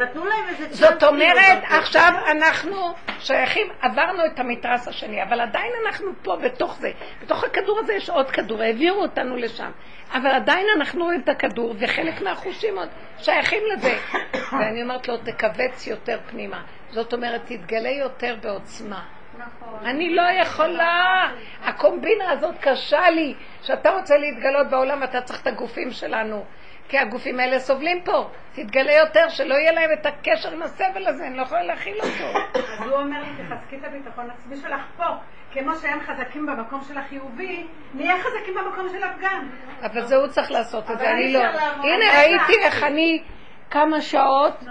נתנו 0.00 0.24
להם 0.24 0.48
איזה 0.48 0.66
צ'אנס. 0.66 0.78
זאת 0.78 1.02
אומרת, 1.02 1.36
כאילו, 1.62 1.78
עכשיו 1.78 2.12
אנחנו 2.30 2.76
שייכים, 3.18 3.66
עברנו 3.80 4.26
את 4.26 4.38
המתרס 4.40 4.88
השני, 4.88 5.22
אבל 5.22 5.40
עדיין 5.40 5.72
אנחנו 5.86 6.10
פה 6.22 6.36
בתוך 6.36 6.76
זה. 6.76 6.90
בתוך 7.22 7.44
הכדור 7.44 7.78
הזה 7.78 7.92
יש 7.94 8.10
עוד 8.10 8.30
כדור, 8.30 8.62
העבירו 8.62 9.02
אותנו 9.02 9.36
לשם. 9.36 9.70
אבל 10.12 10.30
עדיין 10.30 10.66
אנחנו 10.76 11.04
רואים 11.04 11.20
את 11.20 11.28
הכדור, 11.28 11.74
וחלק 11.78 12.22
מהחושים 12.22 12.78
עוד 12.78 12.88
שייכים 13.18 13.62
לזה. 13.72 13.98
ואני 14.58 14.82
אומרת 14.82 15.08
לו, 15.08 15.16
תכווץ 15.16 15.86
יותר 15.86 16.18
פנימה. 16.30 16.62
זאת 16.90 17.12
אומרת, 17.12 17.40
תתגלה 17.44 17.90
יותר 17.90 18.36
בעוצמה. 18.42 19.19
נכון. 19.40 19.86
אני 19.86 20.14
לא 20.14 20.22
יכולה. 20.22 21.28
הקומבינה 21.64 22.30
הזאת 22.30 22.54
קשה 22.60 23.10
לי. 23.10 23.34
שאתה 23.62 23.90
רוצה 23.90 24.16
להתגלות 24.16 24.70
בעולם, 24.70 25.02
אתה 25.02 25.20
צריך 25.20 25.42
את 25.42 25.46
הגופים 25.46 25.90
שלנו. 25.90 26.44
כי 26.88 26.98
הגופים 26.98 27.40
האלה 27.40 27.58
סובלים 27.58 28.02
פה. 28.04 28.30
תתגלה 28.52 28.92
יותר, 28.92 29.28
שלא 29.28 29.54
יהיה 29.54 29.72
להם 29.72 29.90
את 30.00 30.06
הקשר 30.06 30.52
עם 30.52 30.62
הסבל 30.62 31.06
הזה, 31.06 31.26
אני 31.26 31.36
לא 31.36 31.42
יכולה 31.42 31.62
להכיל 31.62 31.96
אותו. 31.96 32.38
אז 32.78 32.86
הוא 32.86 32.96
אומר 32.96 33.20
לי, 33.20 33.28
תחזקי 33.44 33.76
את 33.76 33.84
הביטחון 33.84 34.30
העצמי 34.30 34.56
שלך 34.56 34.80
פה. 34.96 35.04
כמו 35.52 35.76
שהם 35.76 36.00
חזקים 36.00 36.46
במקום 36.46 36.80
של 36.88 36.98
החיובי, 36.98 37.66
נהיה 37.94 38.14
חזקים 38.18 38.54
במקום 38.54 38.88
של 38.88 39.04
הפגם. 39.04 39.48
אבל 39.82 40.02
זה 40.02 40.16
הוא 40.16 40.26
צריך 40.26 40.50
לעשות 40.50 40.90
את 40.90 40.98
זה, 40.98 41.10
אני 41.10 41.32
לא. 41.32 41.40
הנה, 41.82 42.04
ראיתי 42.18 42.52
איך? 42.52 42.74
איך 42.74 42.84
אני 42.84 43.22
כמה 43.70 44.00
שעות 44.00 44.64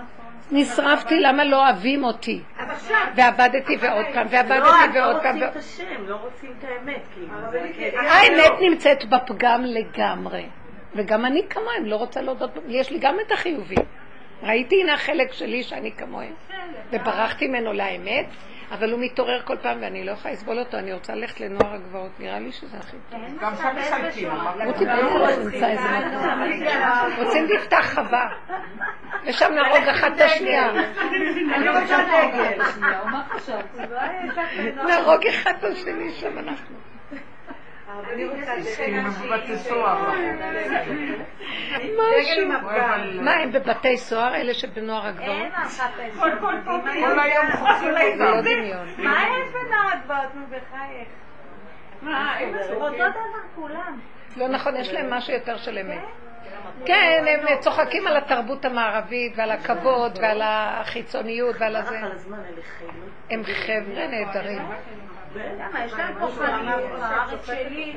נשרפתי, 0.52 1.20
למה 1.20 1.44
לא 1.44 1.66
אוהבים 1.66 2.04
אותי. 2.04 2.42
ועבדתי 3.16 3.78
ועוד 3.80 4.06
פעם, 4.14 4.28
לא, 4.32 4.38
ועבדתי 4.38 4.60
לא 5.00 5.00
ועוד 5.04 5.22
פעם. 5.24 5.36
רוצים 5.36 5.48
ו- 5.48 5.52
את 5.52 5.56
השם, 5.56 6.08
לא 6.08 6.16
רוצים 6.16 6.54
את 6.60 6.64
האמת, 6.64 7.02
כאילו. 7.14 7.28
הכאב. 7.48 7.66
יש- 7.66 7.94
האמת 7.96 8.52
נמצאת 8.62 9.06
בפגם 9.06 9.64
לגמרי. 9.64 10.46
וגם 10.96 11.26
אני 11.26 11.42
כמוהם, 11.50 11.86
לא 11.86 11.96
רוצה 11.96 12.22
להודות, 12.22 12.52
יש 12.68 12.92
לי 12.92 13.00
גם 13.00 13.16
את 13.28 13.32
החיובי. 13.32 13.76
ראיתי 14.44 14.82
הנה 14.82 14.94
החלק 14.94 15.34
שלי 15.34 15.64
שאני 15.64 15.92
כמוהם. 15.92 16.34
וברחתי 16.92 17.48
ממנו 17.48 17.74
לאמת, 17.74 18.26
אבל 18.72 18.92
הוא 18.92 19.00
מתעורר 19.00 19.42
כל 19.46 19.58
פעם 19.62 19.78
ואני 19.82 20.06
לא 20.06 20.12
יכולה 20.12 20.34
לסבול 20.34 20.60
אותו, 20.60 20.78
אני 20.78 20.94
רוצה 20.94 21.16
ללכת 21.16 21.40
לנוער 21.40 21.74
הגבעות, 21.74 22.20
נראה 22.20 22.40
לי 22.40 22.52
שזה 22.52 22.78
הכי 22.78 22.98
טוב. 23.10 23.20
גם 23.42 23.56
שם 23.56 23.70
מסלקים. 23.78 24.32
רותי 24.66 24.86
בואו 24.86 25.44
נמצא 25.44 25.68
איזה 25.68 25.88
מקום. 25.90 27.26
רוצים 27.26 27.48
נפתח 27.56 27.94
חווה. 27.94 28.30
ושם 29.26 29.54
נהרוג 29.54 29.88
אחת 29.88 30.12
את 30.16 30.22
השנייה. 30.22 30.70
אני 31.56 31.70
רוצה 31.70 32.04
דגל. 32.04 32.64
חשבת? 33.30 33.66
נהרוג 34.88 35.28
אחד 35.28 35.54
את 35.60 35.64
השני 35.64 36.12
שם 36.12 36.38
אנחנו. 36.38 36.76
מה, 43.22 43.34
הם 43.34 43.52
בבתי 43.52 43.98
סוהר, 43.98 44.36
אלה 44.36 44.54
שבנוער 44.54 45.06
הגבעות? 45.08 45.30
אין 45.30 45.52
מחפש. 45.52 46.18
כל 46.20 47.20
היום 47.20 47.52
חופשים 47.52 48.22
אותם. 48.22 48.42
דמיון. 48.42 48.88
מה 48.98 49.24
יש 49.24 49.50
בנוער 49.50 49.94
הגבעות? 49.94 50.36
נו 50.36 50.46
בחייך. 50.48 51.08
אותו 52.72 52.96
דבר 52.96 53.40
כולם. 53.56 54.00
לא 54.38 54.48
נכון, 54.48 54.76
יש 54.76 54.94
להם 54.94 55.14
משהו 55.14 55.34
יותר 55.34 55.58
של 55.58 55.78
אמת. 55.78 56.02
כן, 56.86 57.26
הם 57.28 57.60
צוחקים 57.60 58.08
על 58.08 58.18
התרבות 58.18 58.66
המערבית 58.66 59.34
ועל 59.36 59.52
הכבוד 59.52 60.20
ועל 60.22 60.42
החיצוניות 60.44 61.56
ועל 61.60 61.76
הזה. 61.76 62.00
הם 63.30 63.44
חבר'ה 63.44 64.08
נהדרים. 64.08 64.62
למה? 65.36 65.86
יש 65.86 65.94
להם 65.94 66.20
כוחניות 66.20 66.82
בארץ 67.00 67.46
שלי. 67.46 67.96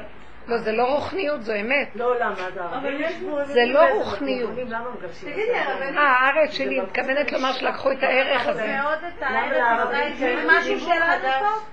לא, 0.49 0.59
זה 0.59 0.72
לא 0.72 0.85
רוחניות, 0.95 1.43
זו 1.43 1.53
אמת. 1.61 1.89
לא, 1.95 2.18
למה? 2.18 2.35
זה 2.55 2.61
הערבים 2.62 3.01
ישבו, 3.01 3.39
הם 3.39 3.45
זה 3.45 3.61
לא 3.66 3.80
רוחניות. 3.95 4.51
תגידי. 4.51 5.57
הרבנית, 5.57 5.97
אה, 5.99 6.03
הארץ 6.03 6.51
שלי, 6.51 6.80
מתכוונת 6.80 7.33
לומר 7.33 7.53
שלקחו 7.53 7.93
את 7.93 8.03
הערך 8.03 8.47
הזה. 8.47 8.66
מאוד 8.66 8.99
את 9.09 9.22
למה 9.22 9.39
הארץ 9.39 9.93
כן 9.93 10.37
זה 10.37 10.45
משהו 10.47 10.74
נותנים 10.74 10.78
שלנו 10.78 11.05
חדש? 11.05 11.41
פה. 11.41 11.72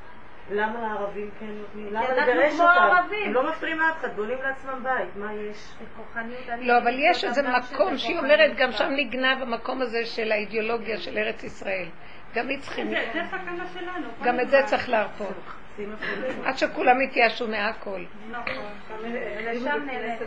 למה 0.51 0.82
לערבים 0.82 1.30
כן 1.39 1.45
נותנים? 1.45 1.88
למה 1.93 2.05
אנחנו 2.05 2.34
לגרש 2.34 2.53
אותם? 2.53 2.66
ערבים. 2.66 3.28
הם 3.28 3.34
לא 3.34 3.49
מפריעים 3.49 3.80
לאף 3.80 3.97
אחד, 3.99 4.16
בונים 4.16 4.38
לעצמם 4.43 4.84
בית, 4.84 5.16
מה 5.16 5.34
יש? 5.34 5.74
לא, 6.62 6.78
אבל 6.78 6.95
יש 6.99 7.24
איזה 7.24 7.41
מקום 7.43 7.97
שהיא. 7.97 8.20
אומרת, 8.20 8.55
גם 8.55 8.72
שם 8.72 8.89
נגנב 8.91 9.41
המקום 9.41 9.82
הזה 9.82 10.05
של 10.05 10.32
האידיאולוגיה 10.32 10.97
של 10.97 11.18
ארץ 11.18 11.43
ישראל. 11.43 11.86
גם 12.36 12.47
היא 12.47 12.59
צריכים, 12.59 12.89
זה 12.89 13.09
זה 13.13 13.21
סכנה 13.27 13.67
שלנו. 13.73 14.07
גם 14.23 14.39
את 14.39 14.49
זה 14.49 14.61
צריך 14.65 14.89
להרפות. 14.89 15.36
עד 16.45 16.57
שכולם 16.57 17.01
יתייאשו 17.01 17.47
מהכל. 17.47 18.03
לשם 19.41 19.86
נלך. 19.86 20.21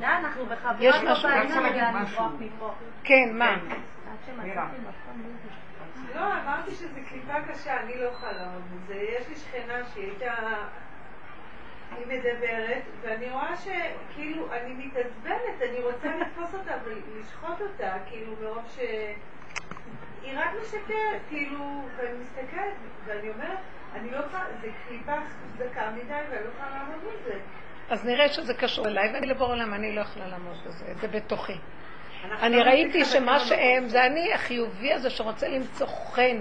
לא, 0.00 0.06
אנחנו 0.06 0.44
יש 0.80 0.96
לא 1.02 1.12
משהו, 1.12 1.28
רוצה 1.28 1.60
להגיד 1.60 1.82
לנו 1.82 1.98
משהו. 1.98 2.24
לברוח 2.24 2.32
מפה. 2.40 2.74
כן, 3.04 3.28
מה? 3.32 3.56
זה. 4.42 4.54
לא, 6.14 6.20
אמרתי 6.20 6.70
שזו 6.70 7.00
קליפה 7.08 7.34
קשה, 7.52 7.80
אני 7.80 7.92
לא 8.00 8.04
יכולה 8.04 8.32
לעמוד. 8.32 8.90
יש 8.90 9.28
לי 9.28 9.34
שכנה 9.34 9.84
שהיא 9.92 10.04
הייתה... 10.04 10.34
היא 11.96 12.06
מדברת, 12.06 12.82
ואני 13.02 13.30
רואה 13.30 13.56
שכאילו, 13.56 14.52
אני 14.52 14.74
מתעצבנת, 14.74 15.62
אני 15.70 15.80
רוצה 15.80 16.16
לתפוס 16.16 16.54
אותה 16.54 16.72
ולשחוט 16.84 17.60
אותה, 17.60 17.92
כאילו, 18.06 18.32
מרוב 18.42 18.64
ש... 18.68 18.78
היא 20.22 20.38
רק 20.38 20.50
משקרת, 20.62 21.20
כאילו, 21.28 21.82
ואני 21.96 22.18
מסתכלת, 22.20 22.74
ואני 23.06 23.30
אומרת, 23.30 23.58
אני 23.94 24.10
לא 24.10 24.16
יכולה, 24.16 24.44
זה 24.60 24.68
קליפה 24.88 25.12
חזקה 25.12 25.90
מדי, 25.90 26.12
ואני 26.30 26.44
לא 26.44 26.50
יכולה 26.54 26.70
לעמוד 26.70 26.98
בזה. 27.04 27.38
אז 27.90 28.06
נראה 28.06 28.28
שזה 28.28 28.54
קשור 28.54 28.86
אליי, 28.88 29.12
ואני 29.14 29.26
לבור 29.26 29.48
עולם, 29.48 29.74
אני 29.74 29.94
לא 29.94 30.00
יכולה 30.00 30.26
לעמוד 30.26 30.56
בזה, 30.66 30.94
זה 30.94 31.08
בתוכי. 31.08 31.58
אני 32.42 32.56
לא 32.56 32.62
ראיתי 32.62 33.04
שמה 33.04 33.40
שהם, 33.40 33.88
זה 33.88 34.06
אני 34.06 34.34
החיובי 34.34 34.92
הזה 34.92 35.10
שרוצה 35.10 35.48
למצוא 35.48 35.86
חן. 35.86 36.40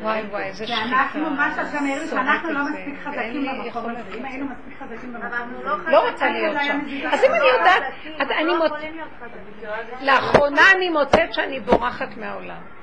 וואי 0.00 0.22
וואי, 0.22 0.44
איזה 0.44 0.66
שחיקה. 0.66 0.80
ואנחנו, 0.80 1.30
מה 1.30 1.54
שהשם 1.56 1.84
העיר 1.84 2.02
לי, 2.02 2.08
שאנחנו 2.08 2.52
לא 2.52 2.64
מספיק 2.64 2.94
זה, 3.04 3.10
חזקים 3.10 3.46
במקום 3.46 3.90
הזה. 3.90 4.18
אם. 4.18 4.24
היינו 4.24 4.46
מספיק 4.46 4.78
חזקים 4.78 5.12
במקום 5.12 5.32
אנחנו 5.32 5.58
הזה. 5.58 5.64
לא 5.64 5.92
לא 5.92 6.10
רוצה 6.10 6.28
להיות 6.28 6.56
שם. 6.62 6.80
אז 7.12 7.24
אם 7.24 7.34
אני 7.34 7.46
יודעת, 7.58 7.82
אני 8.20 8.44
לא 8.44 8.58
מוצ... 8.58 8.66
יכולים 8.66 8.94
להיות 8.94 9.08
חזקים. 9.20 10.06
לאחרונה 10.06 10.62
אני 10.76 10.90
מוצאת 10.90 11.34
שאני 11.34 11.60
בורחת 11.60 12.16
מהעולם. 12.16 12.73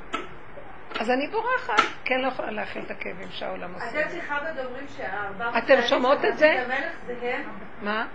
אז 1.02 1.10
אני 1.10 1.28
בורחת, 1.28 1.84
כן 2.06 2.22
לא 2.22 2.28
יכולה 2.28 2.52
להכיל 2.52 2.84
את 2.86 2.92
הכאבים 2.92 3.28
שהעולם 3.32 3.74
עושה. 3.74 3.86
יודעת 3.86 4.12
שאחד 4.12 4.58
אומרים 4.66 4.86
שהארבע... 4.98 5.58
אתם 5.58 5.82
שומעות 5.82 6.26
את 6.26 6.38
זה? 6.38 6.52
המלך 6.52 6.94
זה 7.06 7.16
הם. 7.22 7.50
מה? 7.82 8.08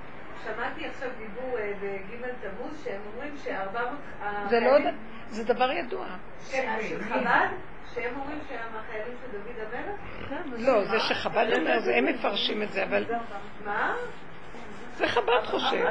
שמעתי 0.45 0.87
עכשיו 0.87 1.09
דיבור 1.18 1.59
אה, 1.59 1.72
בג' 1.82 2.26
תמוז 2.41 2.84
שהם 2.84 3.01
אומרים 3.12 3.34
שארבע 3.45 3.80
מאות... 3.80 4.51
זה 4.51 4.61
לא, 4.61 4.91
זה 5.28 5.45
דבר 5.45 5.70
ידוע. 5.70 6.07
של 6.41 7.03
חב"ד? 7.09 7.49
שהם 7.95 8.14
אומרים 8.20 8.39
שהם 8.49 8.68
החיילים 8.76 9.16
של 9.22 9.39
דוד 9.39 9.57
המלך? 9.59 10.66
לא, 10.66 10.84
זה 10.84 11.01
שחב"ד 11.01 11.47
אומר, 11.53 11.80
זה 11.80 11.97
הם 11.97 12.05
מפרשים 12.05 12.62
את 12.62 12.72
זה, 12.72 12.84
אבל 12.84 13.05
מה? 13.64 13.95
זה 14.97 15.09
חב"ד 15.09 15.44
חושב. 15.44 15.86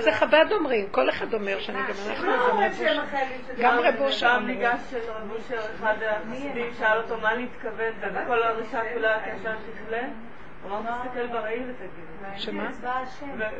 זה. 0.00 0.12
חב"ד 0.12 0.46
אומרים, 0.52 0.88
כל 0.90 1.08
אחד 1.08 1.34
אומר 1.34 1.60
שאני 1.60 1.78
גם 1.78 1.94
אנחנו 2.10 2.26
גם 2.26 2.38
רב 2.40 2.72
אושר. 2.72 3.00
החיילים 3.00 3.40
של 3.46 3.62
גם 3.62 3.78
רב? 3.78 3.94
אושר 4.00 4.28
פעם. 4.28 4.46
ניגש 4.46 4.80
של 4.90 4.98
רב 5.08 5.30
אושר, 5.30 5.60
אחד 5.78 5.94
החסידים, 6.02 6.72
שאל 6.78 6.98
אותו 6.98 7.16
מה 7.16 7.34
להתכוון, 7.34 7.92
וכל 8.00 8.42
הרישה 8.42 8.80
כולה 8.94 9.18
כעשן 9.24 9.54
תכלה. 9.84 10.02
הוא 10.62 10.78
אמר, 10.78 10.92
תסתכל 11.04 11.26
בראי 11.26 11.60
ותגיד. 11.60 12.36
שמה? 12.36 12.70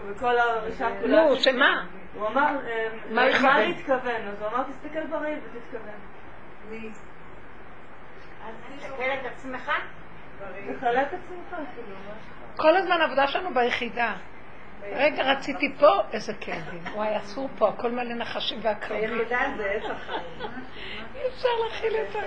וכל 0.06 0.38
הרישה 0.38 0.88
כולה... 1.00 1.24
נו, 1.24 1.36
שמה? 1.36 1.86
הוא 2.14 2.28
אמר, 2.28 2.56
אה, 2.66 2.88
מה? 3.10 3.60
להתכוון? 3.60 4.28
אז 4.28 4.40
הוא 4.40 4.48
אמר, 4.48 4.62
תסתכל 4.62 5.06
בראי 5.06 5.34
ותתכוון. 5.34 5.94
תסתכל 8.78 9.02
את 9.20 9.26
עצמך. 9.32 9.70
תחלה 10.76 11.02
את 11.02 11.06
עצמך, 11.06 11.58
כאילו. 11.74 11.96
כל 12.56 12.76
הזמן 12.76 13.00
העבודה 13.00 13.26
שלנו 13.28 13.54
ביחידה. 13.54 14.14
רגע, 14.92 15.32
רציתי 15.32 15.74
פה, 15.78 15.88
איזה 16.12 16.34
כאבים. 16.40 16.82
וואי, 16.94 17.16
אסור 17.16 17.48
פה, 17.58 17.68
הכל 17.68 17.90
מלא 17.90 18.14
נחשים 18.14 18.58
ועקרבים. 18.62 19.10
היחידה 19.12 19.38
זה 19.56 19.70
עץ 19.70 19.90
החיים. 19.90 20.50
אי 21.14 21.20
אפשר 21.28 21.48
להכיל 21.64 21.92
את 21.96 22.12
זה. 22.12 22.20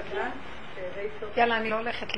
יאללה, 1.36 1.58
אני 1.58 1.70
לא 1.70 1.76
הולכת. 1.76 2.08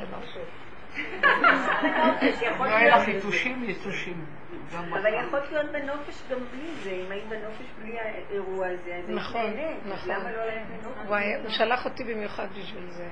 יכול 2.41 2.67
לא 2.67 2.75
היה 2.75 2.97
להיות- 2.97 3.01
לך 3.01 3.07
יתושים, 3.07 4.25
אבל 4.73 5.13
יכול 5.13 5.39
להיות 5.51 5.71
בנופש 5.71 6.21
גם 6.31 6.37
בלי 6.51 6.71
זה, 6.83 6.89
אם 6.91 7.11
היית 7.11 7.25
בנופש 7.29 7.65
בלי 7.81 7.99
האירוע 7.99 8.67
הזה, 8.67 8.95
אז 8.95 9.09
היית 9.09 9.09
נכון, 9.09 9.41
נהנית. 9.45 9.77
נכון. 9.85 10.09
למה 10.15 10.31
לא 10.31 10.45
ללכת 10.45 10.83
בנופש? 10.83 11.43
הוא 11.43 11.49
שלח 11.49 11.85
אותי 11.85 12.03
במיוחד 12.03 12.47
בשביל 12.57 12.89
זה. 12.89 13.07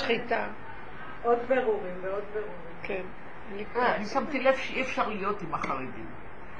שחיטה, 0.00 0.46
עוד 1.24 1.38
בירורים 1.48 1.94
ועוד 2.02 2.24
בירורים. 2.32 2.54
כן. 2.82 3.02
אה, 3.52 3.54
אני 3.54 3.64
כוח. 4.04 4.12
שמתי 4.12 4.40
לב 4.40 4.56
שאי 4.56 4.82
אפשר 4.82 5.08
להיות 5.08 5.42
עם 5.42 5.54
החרדים. 5.54 6.06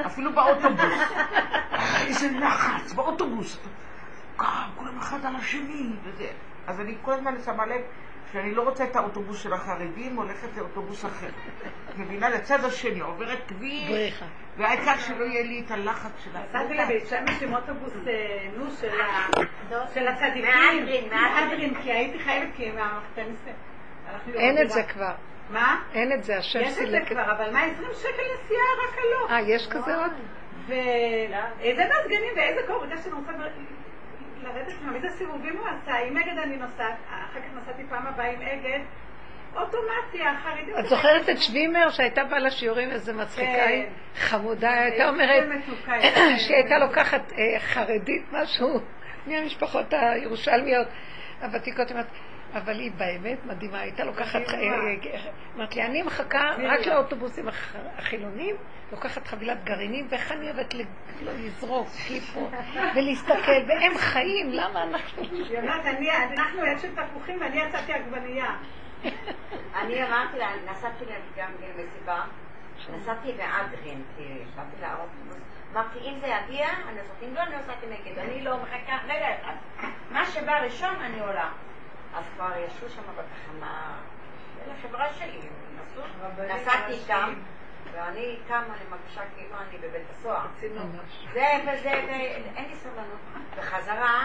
אפילו 0.07 0.33
באוטובוס. 0.33 1.01
איזה 2.07 2.29
לחץ, 2.41 2.93
באוטובוס. 2.93 3.59
כולם, 4.37 4.71
כולם 4.77 4.99
אחד 4.99 5.27
על 5.27 5.37
השני. 5.37 5.91
וזה. 6.05 6.27
אז 6.67 6.81
אני 6.81 6.95
כל 7.03 7.12
הזמן 7.12 7.35
שמה 7.45 7.67
לב 7.67 7.81
שאני 8.33 8.55
לא 8.55 8.62
רוצה 8.62 8.85
את 8.85 8.97
האוטובוס 8.97 9.43
של 9.43 9.53
החרדים, 9.53 10.17
הולכת 10.17 10.49
לאוטובוס 10.57 11.05
אחר. 11.05 11.29
מבינה? 11.97 12.29
לצד 12.29 12.65
השני, 12.65 13.01
עוברת 13.01 13.39
כביש, 13.49 13.89
בריחה. 13.89 14.25
והעיקר 14.57 14.97
שלא 14.99 15.25
יהיה 15.25 15.43
לי 15.43 15.62
את 15.67 15.71
הלחץ 15.71 16.11
של 16.25 16.31
נסעתי 16.31 16.75
לבית 16.75 17.07
שמש 17.07 17.43
עם 17.43 17.55
אוטובוס, 17.55 17.93
אה, 18.07 18.49
נו, 18.57 18.71
של 18.81 19.01
ה- 19.01 19.29
של 19.95 20.09
הצדיקים. 20.09 20.45
מהדרין, 20.45 21.05
מהדרין. 21.15 21.75
כי 21.83 21.93
הייתי 21.93 22.19
חייבת, 22.19 22.49
כי 22.57 22.71
מהמחתנת... 22.71 23.55
לראות 24.26 24.40
אין 24.40 24.62
את. 24.62 24.70
זה 24.70 24.82
כבר. 24.82 25.12
מה? 25.50 25.80
אין 25.94 26.12
את 26.12 26.24
זה, 26.24 26.38
השם 26.38 26.61
יש 26.61 26.68
את 26.68 26.74
זה 26.74 26.80
סילק 26.80 27.09
כבר, 27.09 27.32
אבל 27.32 27.50
מה, 27.52 27.62
20 27.64 27.88
שקל 27.94 28.22
נסיעה 28.34 28.64
רק 28.88 28.98
הלוך. 28.98 29.30
אה, 29.30 29.40
יש 29.40 29.68
כזה 29.70 29.96
עוד? 29.96 30.12
ואיזה 30.66 31.82
מזגנים 31.84 32.32
ואיזה 32.36 32.61
קור, 32.66 32.84
בגלל 32.84 32.98
שאני 33.02 33.14
רוצה 33.14 33.32
לרדת 34.42 34.70
שם, 34.70 34.94
איזה 34.94 35.09
סיבובים 35.09 35.57
הוא 35.57 35.68
עשה, 35.68 35.94
עם 35.94 36.16
אגד 36.16 36.38
אני 36.38 36.57
נוסעת, 36.57 36.94
אחר 37.09 37.40
כך 37.40 37.62
נסעתי 37.62 37.82
פעם 37.88 38.07
הבאה 38.07 38.30
עם 38.30 38.40
אגד, 38.42 38.80
אוטומציה, 39.57 40.30
החרדים... 40.30 40.78
את 40.78 40.86
זוכרת 40.86 41.28
את 41.28 41.38
שווימר 41.38 41.90
שהייתה 41.90 42.24
באה 42.24 42.38
לשיעורים, 42.38 42.90
איזה 42.90 43.12
מצחיקה 43.12 43.52
כן. 43.52 43.68
היא? 43.68 43.84
חמודה, 44.16 44.70
הייתה 44.70 45.09
אומרת 45.09 45.44
שהיא 46.38 46.57
הייתה 46.57 46.78
לוקחת 46.78 47.32
אה, 47.32 47.61
חרדית 47.61 48.32
משהו 48.32 48.80
מהמשפחות 49.26 49.86
הירושלמיות 49.92 50.86
הוותיקות, 51.42 51.88
היא 51.88 51.94
אומרת, 51.94 52.11
אבל 52.55 52.78
היא 52.78 52.92
באמת 52.96 53.38
מדהימה, 53.46 53.78
הייתה 53.80 54.05
לוקחת, 54.05 54.40
אה, 54.48 54.55
אה, 54.55 55.20
אמרת 55.57 55.76
לי, 55.76 55.82
אני 55.82 56.02
מחכה 56.02 56.50
רק 56.64 56.86
לאוטובוסים 56.86 57.48
הח- 57.48 57.74
החילונים, 57.98 58.57
לוקחת 58.92 59.26
חבילת 59.26 59.64
גרעינים, 59.64 60.07
ואיך 60.11 60.32
אני 60.32 60.50
אוהבת 60.50 60.74
לג- 60.74 60.86
לזרוק 61.22 61.88
כיפות 61.88 62.50
ולהסתכל, 62.96 63.62
והם 63.68 63.94
חיים, 63.96 64.50
למה 64.52 64.82
אנחנו... 64.82 65.22
היא 65.22 65.59
אומרת, 65.59 65.86
אני- 65.86 66.11
אנחנו 66.11 66.61
אשת 66.76 66.88
תפוחים 66.98 67.40
ואני 67.40 67.61
יצאתי 67.62 67.92
עגבנייה. 67.92 68.57
אני 69.80 70.05
אמרתי 70.07 70.38
לה, 70.38 70.48
נסעתי 70.70 71.05
גם 71.36 71.50
למסיבה, 71.62 72.22
נסעתי 72.96 73.32
באדרין, 73.32 74.02
כי 74.16 74.22
באתי 74.57 74.76
לאוטובוס. 74.82 75.36
אמרתי, 75.72 75.98
אם 75.98 76.14
זה 76.20 76.26
יגיע, 76.26 76.68
אני 76.88 77.00
עושה, 77.00 77.12
אם 77.28 77.34
לא, 77.34 77.40
אני 77.42 77.55
עושה 77.57 77.72
כנגד. 77.80 78.18
אני 78.18 78.40
לא 78.44 78.57
מחכה, 78.62 78.96
רגע 79.05 79.26
אחד. 79.42 79.55
מה 80.11 80.26
שבא 80.26 80.52
ראשון, 80.59 80.94
אני 81.00 81.20
עולה. 81.20 81.48
אז 82.15 82.25
כבר 82.35 82.51
ישבו 82.67 82.89
שם 82.89 83.03
בתחנה, 83.03 83.97
אלה 84.65 84.75
חברה 84.83 85.12
שלי, 85.12 85.41
נסעתי 86.49 86.93
איתם, 86.93 87.35
ואני 87.93 88.39
קמה, 88.49 88.59
אני 88.61 88.85
מרגישה 88.91 89.23
כאילו 89.37 89.57
אני 89.61 89.79
בבית 89.79 90.11
הסוהר. 90.11 90.47
זה 91.33 91.49
וזה, 91.62 91.91
ואין 91.91 92.69
לי 92.69 92.77
סבלנות. 92.77 93.21
בחזרה, 93.57 94.25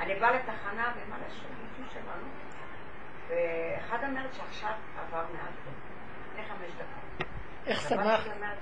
אני 0.00 0.14
באה 0.14 0.30
לתחנה, 0.30 0.92
ומה 0.96 1.16
לשם 1.26 1.48
שלנו, 1.92 2.26
ואחד 3.28 4.04
אומרת 4.04 4.34
שעכשיו 4.34 4.72
עבר 4.98 5.24
מעט 5.32 5.52
לפני 6.28 6.44
חמש 6.48 6.70
דקות. 6.70 7.26
איך 7.66 7.92
"מה, 8.40 8.50
אני 8.50 8.60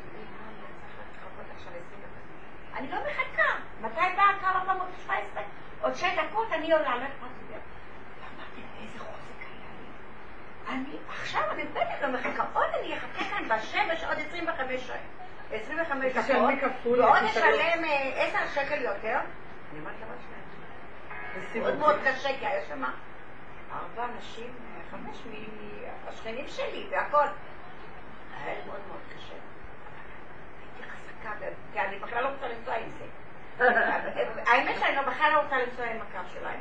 צריכה 0.81 1.03
לחכות 1.13 1.47
עכשיו 1.57 1.73
20 1.73 1.83
דקות." 2.01 2.77
אני 2.77 2.91
לא 2.91 2.99
מחכה. 2.99 3.59
מתי 3.81 4.17
באה 4.17 4.31
הקו 4.31 4.47
417? 4.47 5.43
עוד 5.81 5.95
שש 5.95 6.05
דקות 6.05 6.53
אני 6.53 6.73
עולה, 6.73 6.97
לא 6.97 7.05
אכפת 7.05 7.27
לי. 7.51 7.57
ואמרתי 7.57 8.61
לה, 8.61 8.83
איזה 8.83 8.99
חוזק 8.99 9.41
היה 9.41 9.71
לי. 9.81 9.87
אני 10.69 10.97
עכשיו, 11.09 11.43
אני 11.51 11.65
באמת 11.65 12.03
לא 12.03 12.09
מחכה. 12.09 12.45
עוד 12.53 12.67
אני 12.81 12.97
אחכה 12.97 13.25
כאן 13.25 13.49
בשמש 13.49 14.05
עוד 14.05 14.19
25 14.29 14.87
שעות. 14.87 14.97
25 15.53 16.13
דקות, 16.13 16.27
ועוד. 16.85 17.25
אשלם 17.25 17.85
אה, 17.85 18.25
10 18.45 18.61
שקל 18.61 18.83
יותר. 18.83 19.19
אני 19.73 19.81
אומרת 19.81 19.95
לבת 20.01 20.19
שלי, 21.53 21.61
מאוד 21.61 21.79
מאוד 21.79 21.97
קשה, 22.05 22.29
כי 22.39 22.47
היה 22.47 22.65
שם 22.69 22.83
ארבע 23.73 24.07
נשים, 24.19 24.55
חמש 24.91 25.17
מהשכנים 26.07 26.49
שלי 26.49 26.87
והכל. 26.91 27.27
היה 28.45 28.55
מאוד 28.67 28.81
מאוד 28.89 29.01
קשה. 29.17 29.35
הייתי 30.61 30.91
חזקה, 30.91 31.47
כי 31.73 31.81
אני 31.81 31.99
בכלל 31.99 32.23
לא 32.25 32.29
רוצה 32.29 32.49
לנסוע 32.49 32.75
עם 32.75 32.91
זה. 32.99 33.05
האמת 34.51 34.77
שאני 34.81 34.97
לא- 34.97 35.03
בכלל 35.03 35.31
לא 35.33 35.41
רוצה 35.41 35.57
לנסוע 35.59 35.87
עם 35.87 35.97
הקו 36.03 36.29
שלהם, 36.33 36.61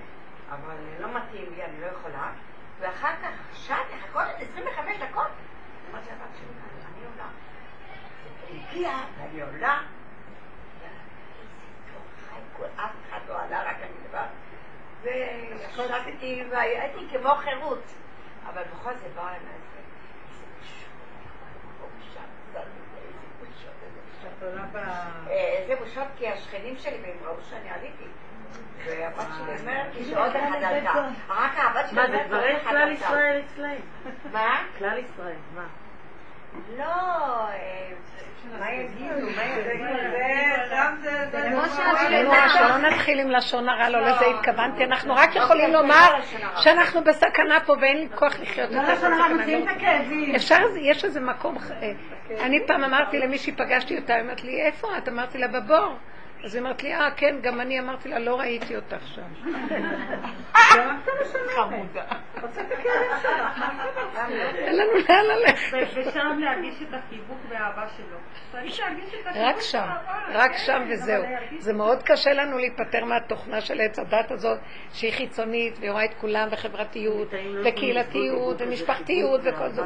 אבל 0.50 0.76
לא 1.00 1.08
מתאים 1.08 1.54
לי, 1.56 1.64
אני 1.64 1.82
לא 1.82 1.86
יכולה. 1.88 2.32
ואחר 2.80 3.14
כך, 3.24 3.30
שעה 3.54 3.80
לחכות 3.96 4.24
עוד 4.26 4.50
25 4.52 4.98
דקות? 4.98 5.28
אמרתי 5.92 6.10
לבת 6.10 6.36
שלי, 6.38 6.48
"אני- 6.48 7.06
עולה. 7.06 7.30
זה 8.42 8.58
הגיע, 8.70 8.92
ואני 9.18 9.42
עולה. 9.42 9.82
אף 12.76 12.92
אחד 13.10 13.20
לא 13.30 13.42
עלה, 13.42 13.64
רק 13.64 13.76
אני 13.82 14.08
לבד. 14.10 14.28
וישבתי 15.02 16.44
והייתי 16.52 17.08
כמו 17.12 17.36
חירות. 17.36 17.84
אבל 18.48 18.64
בכל 18.64 18.94
זאת 18.96 19.12
באה 19.16 19.30
אליי 19.30 19.40
איזה 19.40 19.78
איזה. 24.50 25.28
אה, 25.28 25.34
איזה 25.34 25.76
בושות 25.76 26.08
כי 26.18 26.28
השכנים 26.28 26.78
שלי, 26.78 26.98
והם 27.02 27.18
ראו 27.24 27.42
שאני 27.50 27.70
עליתי. 27.70 28.04
והבת 28.86 29.26
שלי 29.38 29.60
אומרת 29.60 29.96
לי 29.96 30.06
שעוד 30.06 30.36
אחד 30.36 30.64
עלתה. 30.64 31.08
רק 31.30 31.52
הבת 31.58 31.90
שלי 31.90 32.02
מה, 32.02 32.08
זה 32.08 32.24
כבר 32.28 32.44
אין 32.44 32.60
כלל. 32.60 32.92
ישראל 32.92 33.42
אצלהם. 33.46 33.82
מה? 34.32 34.62
כלל 34.78 34.98
ישראל, 34.98 35.36
מה? 35.56 35.64
לא, 36.78 36.84
אה, 36.84 37.92
מה 38.60 38.72
יגידו? 38.72 39.28
מה 39.36 39.44
יגידו? 39.44 39.88
זה 41.02 41.28
זה... 41.32 41.40
זה 41.42 42.50
שלא 42.54 42.78
נתחיל 42.78 43.20
עם 43.20 43.30
לשון 43.32 43.70
הרע, 43.70 43.90
לא 43.90 44.00
לזה 44.00 44.26
התכוונתי. 44.26 44.84
אנחנו 44.84 45.16
רק 45.16 45.36
יכולים 45.36 45.74
לומר 45.74 46.10
שאנחנו 46.58 47.04
בסכנה 47.04 47.60
פה 47.66 47.76
ואין 47.82 47.98
לי 47.98 48.08
כוח 48.16 48.40
לחיות 48.40 48.72
לא 48.72 48.80
יותר 48.80 48.94
לשון 48.94 49.14
הרע, 49.14 49.24
בסכנה. 49.24 49.38
מוציאים 49.38 49.70
את 49.70 49.76
הכאבים. 49.76 50.36
אפשר, 50.36 50.58
יש 50.82 51.06
איזה 51.06 51.20
מקום, 51.20 51.58
אה, 51.82 51.92
אני 52.46 52.68
פעם 52.68 52.84
אמרתי 52.84 53.20
למישהי, 53.20 53.52
פגשתי 53.52 53.98
אותה, 53.98 54.14
היא 54.14 54.22
אמרת 54.22 54.44
לי, 54.44 54.62
איפה 54.62 54.98
את? 54.98 55.10
אמרתי 55.10 55.38
לה, 55.38 55.48
בבור. 55.48 55.98
אז 56.44 56.56
היא 56.56 56.64
אמרת 56.64 56.84
לי, 56.84 56.96
אה, 56.96 57.12
כן, 57.12 57.36
גם 57.42 57.62
אני 57.62 57.80
אמרתי 57.80 58.10
לה, 58.10 58.20
לא 58.20 58.40
ראיתי 58.40 58.76
אותך 58.76 59.08
שם. 59.08 59.22
חמודה. 61.56 62.04
אין 64.56 64.78
לנו 64.78 64.92
לאן 65.10 65.26
ללכת. 65.26 65.78
ושם 65.96 66.40
להרגיש 66.40 66.82
את 66.82 66.94
החיבוק 66.94 67.38
והאהבה 67.50 67.88
שלו. 67.98 68.18
רק 69.36 69.60
שם. 69.60 69.88
רק 70.34 70.52
כן, 70.52 70.58
שם 70.58 70.84
וזהו. 70.90 71.24
זה 71.60 71.74
מאוד 71.74 72.04
קשה 72.04 72.34
לנו 72.34 72.58
להיפטר 72.58 73.06
מהתוכנה 73.06 73.62
של 73.62 73.82
עץ 73.82 74.00
הדת 74.00 74.32
הזאת, 74.32 74.60
שהיא 74.94 75.14
חיצונית, 75.14 75.78
והיא 75.80 75.92
רואה 75.92 76.06
את 76.06 76.14
כולם, 76.14 76.48
וחברתיות, 76.52 77.28
וקהילתיות, 77.66 78.62
ומשפחתיות, 78.62 79.42
וכל 79.44 79.70
זה. 79.70 79.82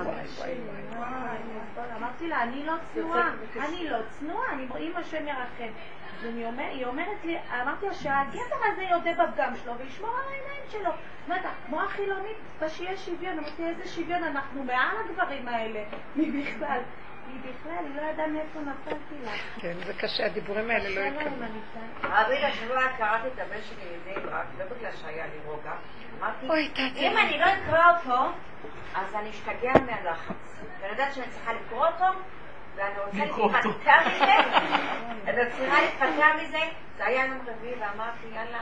אמרתי 1.97 2.27
לה, 2.27 2.43
אני 2.43 2.65
לא 2.65 2.73
צנועה, 2.93 3.31
אני 3.55 3.89
לא 3.89 3.97
צנועה, 4.09 4.53
אני 4.53 4.67
אם 4.79 4.91
השם 4.95 5.27
ירחם. 5.27 5.71
אז 6.21 6.45
אומר- 6.45 6.69
היא 6.71 6.85
אומרת 6.85 7.25
לי, 7.25 7.37
אמרתי 7.61 7.85
לה 7.85 7.93
שהגבר 7.93 8.55
הזה 8.71 8.83
יודה 8.83 9.11
בפגם 9.13 9.53
שלו 9.63 9.77
וישמור 9.77 10.09
על 10.09 10.25
העיניים 10.33 10.63
שלו. 10.69 10.91
אומרת, 11.27 11.41
כמו 11.65 11.81
החילונית, 11.81 12.37
שיהיה 12.69 12.97
שוויון. 12.97 13.37
אמרתי, 13.39 13.63
איזה 13.65 13.87
שוויון, 13.87 14.23
אנחנו 14.23 14.63
מעל 14.63 14.95
הגברים 15.09 15.47
האלה. 15.47 15.83
מי 16.15 16.31
בכלל? 16.41 16.81
היא 17.27 17.39
בכלל, 17.39 17.85
היא 17.85 17.95
לא 17.95 18.01
ידעה 18.01 18.27
מאיפה 18.27 18.59
נפלתי 18.59 19.15
לה. 19.23 19.31
כן, 19.59 19.73
זה 19.85 19.93
קשה, 19.93 20.25
הדיבורים 20.25 20.69
האלה 20.69 20.89
לא 20.89 20.95
קשה 20.95 21.05
יקבלו. 21.05 21.19
להם, 21.29 21.43
אני 21.43 21.59
צעקתי. 21.73 22.07
רבי 22.33 22.45
השבוע 22.45 22.87
קראתי 22.97 23.27
את 23.27 23.39
הבן 23.39 23.61
שלי 23.61 23.85
מבני 23.97 24.25
ברק, 24.25 24.45
לא 24.59 24.65
בגלל 24.65 24.91
שהיה 25.01 25.25
לי 25.25 25.39
רוגע. 25.45 25.71
אמרתי. 26.19 26.71
אם 26.95 27.17
אני 27.17 27.39
לא 27.39 27.45
אקרא 27.45 27.91
אותו, 27.97 28.31
אז 28.95 29.15
אני 29.15 29.29
אשתגע 29.29 29.71
מהלחץ. 29.85 30.35
ואני 30.79 30.91
יודעת 30.91 31.13
שאני 31.13 31.27
צריכה 31.29 31.53
לקרוא 31.53 31.85
אותו, 31.87 32.05
ואני 32.81 32.99
רוצה. 32.99 33.17
להיפטר 33.17 34.09
מזה. 34.09 34.33
אני 35.27 35.51
צריכה 35.51 35.81
להיפטר 35.81 36.33
מזה. 36.41 36.59
זה 36.97 37.05
היה 37.05 37.25
יום 37.25 37.45
רביעי, 37.47 37.73
ואמרתי, 37.73 38.27
יאללה, 38.35 38.59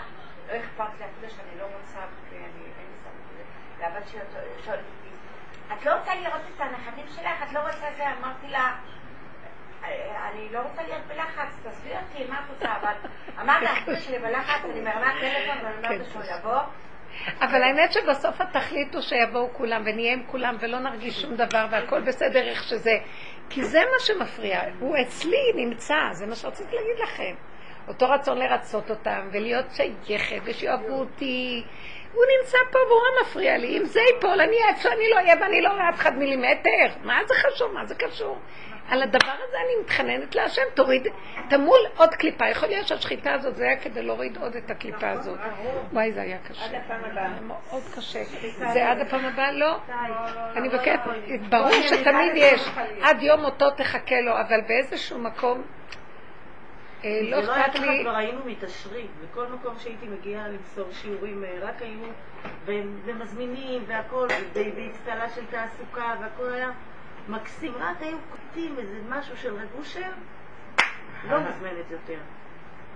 לא 0.48 0.58
אכפת 0.60 1.00
לי 1.00 1.06
אפילו 1.06 1.30
שאני 1.30 1.60
לא 1.60 1.64
רוצה, 1.64 2.00
ואני 2.00 2.44
אין 2.44 2.52
לי 2.58 2.70
לזה. 2.70 3.10
והבת 3.80 4.08
שלי 4.08 4.20
שואלת 4.66 4.80
אותי, 4.80 5.10
את 5.74 5.86
לא 5.86 5.94
רוצה 5.94 6.16
לראות 6.16 6.42
את 6.56 6.62
הנכדים 6.62 7.06
שלך? 7.08 7.44
את 7.48 7.54
לא 7.54 7.60
רוצה 7.60 7.86
זה? 7.98 8.04
אמרתי 8.20 8.48
לה, 8.48 8.76
אני 10.32 10.50
לא 10.52 10.60
רוצה 10.60 10.84
להיות 10.84 11.02
בלחץ, 11.08 11.56
תסביר 11.64 11.98
אותי 11.98 12.26
מה 12.30 12.40
את 12.40 12.50
רוצה, 12.50 12.76
אבל 12.82 12.94
אמרת 13.42 13.62
לאחים 13.62 13.96
שלי 13.96 14.20
בלחץ, 14.20 14.66
אני 14.66 14.82
מרימה 14.82 15.12
טלפון 15.20 15.66
ואני 15.66 15.78
אומרת 15.78 16.06
שהוא 16.12 16.24
יבוא. 16.24 16.60
אבל 17.42 17.64
האמת 17.64 17.94
שבסוף 17.94 18.42
התכלית 18.42 18.96
הוא 18.96 19.02
שיבואו 19.02 19.54
כולם 19.54 19.82
ונהיה 19.86 20.14
עם 20.14 20.24
כולם 20.28 20.56
ולא 20.60 20.80
נרגיש 20.80 21.22
שום 21.22 21.36
דבר 21.36 21.66
והכל 21.72 22.02
בסדר 22.02 22.48
איך 22.48 22.64
שזה. 22.64 22.92
כי 23.50 23.64
זה 23.64 23.80
מה 23.80 24.00
שמפריע. 24.00 24.62
הוא 24.80 24.98
אצלי 25.02 25.52
נמצא, 25.56 25.96
זה 26.12 26.26
מה 26.26 26.36
שרציתי 26.36 26.76
להגיד 26.76 27.00
לכם. 27.04 27.36
אותו 27.88 28.10
רצון 28.10 28.38
לרצות 28.38 28.90
אותם 28.90 29.30
ולהיות 29.32 29.66
שייכת 29.72 30.42
ושאוהבו 30.44 31.00
אותי. 31.00 31.64
הוא 32.14 32.24
נמצא 32.40 32.58
פה 32.72 32.80
והוא 32.88 33.00
לא 33.00 33.22
מפריע 33.22 33.58
לי. 33.58 33.78
אם 33.78 33.86
זה 33.86 34.00
ייפול, 34.14 34.42
אני 34.42 34.58
איפה 34.70 34.82
שאני 34.82 35.10
לא 35.12 35.16
אהיה 35.16 35.36
ואני 35.42 35.62
לא 35.62 35.70
רואה 35.70 35.90
אף 35.90 35.96
אחד 35.96 36.18
מילימטר. 36.18 36.88
מה 37.04 37.20
זה 37.28 37.34
חשוב? 37.34 37.72
מה 37.74 37.86
זה 37.86 37.96
קשור? 37.96 38.38
על 38.90 39.04
הדבר 39.04 39.32
הזה 39.48 39.58
אני 39.66 39.82
מתחננת 39.84 40.36
להשם, 40.36 40.62
תוריד, 40.74 41.08
תמול 41.50 41.80
עוד 41.98 42.10
קליפה. 42.10 42.50
יכול 42.50 42.70
להיות 42.70 42.88
שהשחיטה 42.88 43.34
הזאת 43.34 43.56
זה 43.56 43.64
היה 43.64 43.78
כדי 43.80 44.02
להוריד 44.02 44.38
עוד 44.38 44.56
את 44.56 44.72
הקליפה 44.72 45.10
הזאת. 45.10 45.40
וואי, 45.94 46.12
זה 46.12 46.22
היה 46.22 46.38
קשה. 46.38 46.66
עד 46.66 46.76
הפעם 46.76 47.04
הבאה. 47.12 47.30
מאוד 47.42 47.84
קשה. 47.96 48.24
זה 48.74 48.90
עד 48.90 49.00
הפעם 49.00 49.26
הבאה? 49.26 49.52
לא. 49.52 49.78
אני 50.56 50.68
מבקשת, 50.68 51.00
ברור 51.50 51.72
שתמיד 51.72 52.32
יש, 52.36 52.70
עד 53.02 53.22
יום 53.22 53.42
מותו 53.42 53.72
תחכה 53.72 54.22
לו, 54.22 54.40
אבל 54.42 54.62
באיזשהו 54.68 55.20
מקום, 55.20 55.62
אה, 57.04 57.20
לא 57.24 57.42
לא 57.42 57.56
אכפת 57.56 57.80
לי, 57.80 58.00
כבר 58.02 58.16
היינו 58.16 58.40
מתעשרים. 58.46 59.08
בכל 59.24 59.46
מקום 59.48 59.74
שהייתי 59.80 60.06
מגיעה 60.06 60.48
למסור 60.48 60.88
שיעורים, 60.92 61.44
אה, 61.44 61.50
רק 61.62 61.82
היינו 61.82 62.08
ו- 62.66 62.72
ומזמינים 63.06 63.84
והכל, 63.88 64.28
באצטלה 64.54 65.30
של 65.30 65.46
תעסוקה, 65.46 66.16
והכל 66.22 66.54
היה 66.54 66.70
מקסים. 67.30 67.74
רק 67.80 68.02
היו 68.02 68.18
קוטעים 68.32 68.76
איזה 68.78 69.00
משהו 69.10 69.38
של 69.38 69.56
רב 69.56 69.68
אושר, 69.78 70.10
לא 71.30 71.40
מוזמנת 71.40 71.92
יותר. 71.92 72.20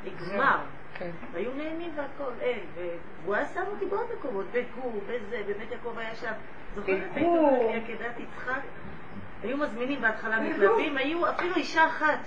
נגמר. 0.04 0.58
כן. 0.94 1.12
היו 1.34 1.54
נהנים 1.54 1.92
והכל, 1.96 2.32
אין. 2.42 2.60
והוא 3.24 3.36
היה 3.36 3.46
שם 3.46 3.64
אותי 3.68 3.86
בעוד 3.86 4.06
מקומות, 4.20 4.46
בגור, 4.52 5.02
בזה, 5.08 5.42
בבית 5.48 5.72
יעקב 5.72 5.98
היה 5.98 6.16
שם. 6.16 6.32
זוכרת. 6.76 7.10
הייתי 7.16 7.94
עקדת 7.94 8.20
יצחק? 8.20 8.62
היו 9.44 9.58
מזמינים 9.58 10.02
בהתחלה 10.02 10.40
מתלווים, 10.40 10.98
היו 10.98 11.30
אפילו 11.30 11.56
אישה 11.56 11.88
אחת, 11.88 12.20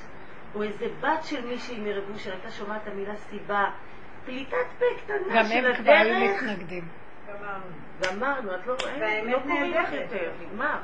או 0.55 0.63
איזה 0.63 0.87
בת 1.01 1.25
של 1.25 1.47
מישהי 1.47 1.81
מרב 1.81 2.05
אושר, 2.13 2.33
הייתה 2.33 2.51
שומעת 2.51 2.83
את 2.83 2.89
המילה 2.93 3.17
סיבה, 3.17 3.65
פליטת 4.25 4.57
פה 4.79 4.85
גם 5.09 5.19
קטנה 5.21 5.45
של 5.45 5.67
הם 5.67 5.75
כבר 5.75 5.93
היו 5.93 6.17
הדרך, 6.17 6.43
מתנגדים. 6.43 6.89
גמרנו. 7.29 7.65
ואמרנו, 8.01 8.55
את 8.55 8.67
לא, 8.67 8.77
והאמת 9.01 9.33
לא 9.33 9.39
קוראים 9.39 9.75
לך. 9.75 9.93
יותר, 9.93 10.31
נגמר. 10.41 10.79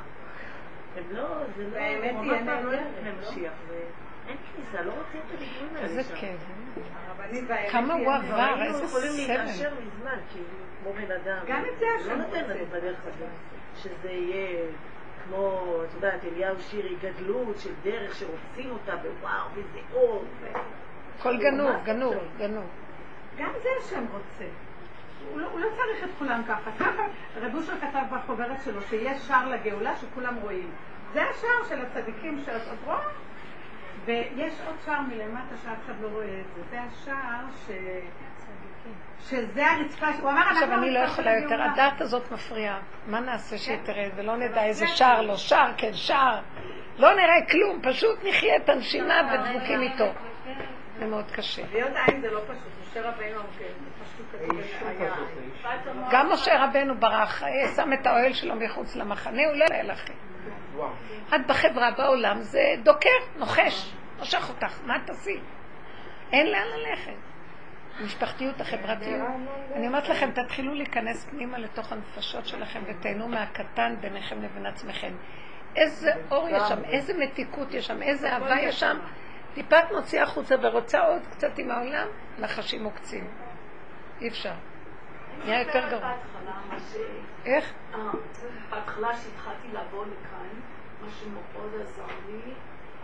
הם 0.95 1.03
לא, 1.11 1.27
זה 1.57 1.63
לא, 1.73 2.19
אמר 2.19 2.45
פעם, 2.45 2.65
לא 2.65 2.71
לא? 2.71 2.77
ואין 3.67 4.37
כניסה, 4.55 4.81
לא 4.81 4.91
רוצים 4.91 5.21
את 5.27 5.33
הדיבורים 5.33 5.75
האלה 5.75 5.87
איזה 5.87 6.03
שם. 6.03 6.15
כיף. 6.15 6.39
הרבנית 7.07 7.43
והאמת 7.47 7.71
כמה 7.71 7.93
היא 7.93 8.07
הוא. 8.07 8.13
עבר, 8.13 8.35
היינו 8.35 8.63
איזה 8.63 8.83
יכולים 8.83 9.11
סבל. 9.11 9.33
להתעשר 9.33 9.69
מזמן, 9.85 10.17
כאילו, 10.31 10.45
כמו 10.83 10.93
בן 10.93 11.11
אדם. 11.11 11.43
גם 11.47 11.63
את 11.73 11.79
זה 11.79 11.85
לא 11.85 12.01
השם 12.01 12.17
נותן 12.21 12.41
רוצה. 12.41 12.53
לנו 12.53 12.65
בדרך 12.65 12.99
הזאת, 13.05 13.29
שזה 13.75 14.11
יהיה 14.11 14.65
כמו, 15.23 15.75
את 15.83 15.93
יודעת, 15.93 16.25
אליהו 16.25 16.55
שירי, 16.59 16.95
גדלות 16.95 17.59
של 17.59 17.73
דרך 17.83 18.15
שרוצים 18.15 18.71
אותה, 18.71 18.93
ווואו, 18.95 19.47
וזה 19.53 19.79
אור. 19.93 20.23
הכל 21.19 21.37
גנוב, 21.37 21.71
גנוב, 21.83 22.15
גנוב. 22.37 22.65
גם 23.37 23.51
זה 23.63 23.69
השם 23.79 24.05
רוצה. 24.13 24.45
הוא 25.31 25.39
לא, 25.39 25.47
הוא 25.47 25.59
לא 25.59 25.67
צריך 25.75 26.03
את 26.03 26.09
כולם 26.19 26.41
ככה. 26.47 26.71
ככה 26.79 27.03
רב 27.35 27.55
אושר 27.55 27.73
כתב 27.81 28.03
בחוברת 28.11 28.61
שלו 28.65 28.81
שיש 28.81 29.27
שער 29.27 29.49
לגאולה 29.49 29.95
שכולם 29.95 30.35
רואים. 30.35 30.71
זה 31.13 31.23
השער 31.23 31.69
של 31.69 31.81
הצדיקים 31.81 32.41
שאת 32.45 32.61
את 32.73 32.85
רואה? 32.85 32.99
ויש 34.05 34.53
עוד 34.67 34.75
שער 34.85 35.01
מלמטה 35.01 35.57
שאף 35.63 35.77
אחד 35.85 35.93
לא 36.01 36.07
רואה 36.07 36.25
את 36.25 36.45
זה. 36.55 36.61
זה 36.69 36.81
השער 36.81 37.45
ש... 37.67 37.71
שזה 39.29 39.71
הרצפה, 39.71 40.07
הוא 40.21 40.31
אמר, 40.31 40.41
עכשיו 40.51 40.73
אני 40.73 40.93
לא 40.93 40.99
יכולה 40.99 41.39
יותר. 41.39 41.61
הדעת 41.61 42.01
הזאת 42.01 42.31
מפריעה. 42.31 42.79
מה 43.07 43.19
נעשה 43.19 43.57
שהיא 43.57 43.77
כן. 43.77 43.93
תרד 43.93 44.11
ולא 44.15 44.37
נדע 44.37 44.65
איזה 44.65 44.87
שער 44.87 45.21
לא 45.21 45.37
שער, 45.37 45.71
כן 45.77 45.93
שער. 45.93 46.39
לא 46.97 47.13
נראה 47.13 47.45
כלום, 47.51 47.79
פשוט 47.83 48.19
נחיה 48.23 48.55
את 48.55 48.69
הנשימה 48.69 49.13
ודבוקים 49.33 49.81
איתו. 49.81 50.05
זה 50.99 51.05
מאוד 51.05 51.31
קשה. 51.31 51.61
להיות 51.71 51.91
עין 52.07 52.21
זה 52.21 52.31
לא 52.31 52.39
פשוט, 52.39 52.71
משה 52.91 53.09
רבינו 53.09 53.39
כן, 53.59 53.65
גם 56.11 56.31
משה 56.31 56.63
רבנו 56.63 56.95
ברח, 56.99 57.43
שם 57.75 57.93
את 57.93 58.07
האוהל 58.07 58.33
שלו 58.33 58.55
מחוץ 58.55 58.95
למחנה, 58.95 59.45
הוא 59.45 59.55
לא 59.55 59.65
היה 59.71 59.83
לכם. 59.83 60.13
את 61.35 61.47
בחברה, 61.47 61.91
בעולם, 61.91 62.41
זה 62.41 62.75
דוקר, 62.83 63.09
נוחש, 63.37 63.93
מושך 64.19 64.49
אותך, 64.49 64.79
מה 64.85 64.97
תעשי? 65.05 65.39
אין 66.31 66.51
לאן 66.51 66.65
ללכת. 66.77 67.13
המשפחתיות, 67.99 68.61
החברתיות. 68.61 69.27
אני 69.75 69.87
אומרת 69.87 70.09
לכם, 70.09 70.31
תתחילו 70.31 70.73
להיכנס 70.73 71.25
פנימה 71.25 71.57
לתוך 71.57 71.91
הנפשות 71.91 72.45
שלכם 72.45 72.79
ותהנו 72.87 73.27
מהקטן 73.27 73.95
ביניכם 74.01 74.41
לבין 74.41 74.65
עצמכם. 74.65 75.13
איזה 75.75 76.11
אור 76.31 76.49
יש 76.49 76.63
שם, 76.69 76.83
איזה 76.85 77.13
מתיקות 77.17 77.73
יש 77.73 77.87
שם, 77.87 78.01
איזה 78.01 78.33
אהבה 78.33 78.61
יש 78.61 78.79
שם. 78.79 78.97
טיפה 79.53 79.79
את 79.79 79.91
מוציאה 79.91 80.23
החוצה 80.23 80.55
ורוצה 80.61 80.99
עוד 80.99 81.21
קצת 81.31 81.57
עם 81.57 81.71
העולם, 81.71 82.07
נחשים 82.39 82.83
עוקצים. 82.83 83.27
אי 84.23 84.27
אפשר. 84.27 84.53
נהיה 85.45 85.59
יותר 85.59 85.89
גרוע. 85.89 86.13
איך? 87.45 87.73
אה, 87.93 87.99
בהתחלה 88.69 89.17
שהתחלתי 89.17 89.67
לבוא 89.67 90.05
לכאן, 90.05 90.47
מה 91.01 91.07
שמאוד 91.09 91.71
עזר 91.81 92.05
לי, 92.27 92.53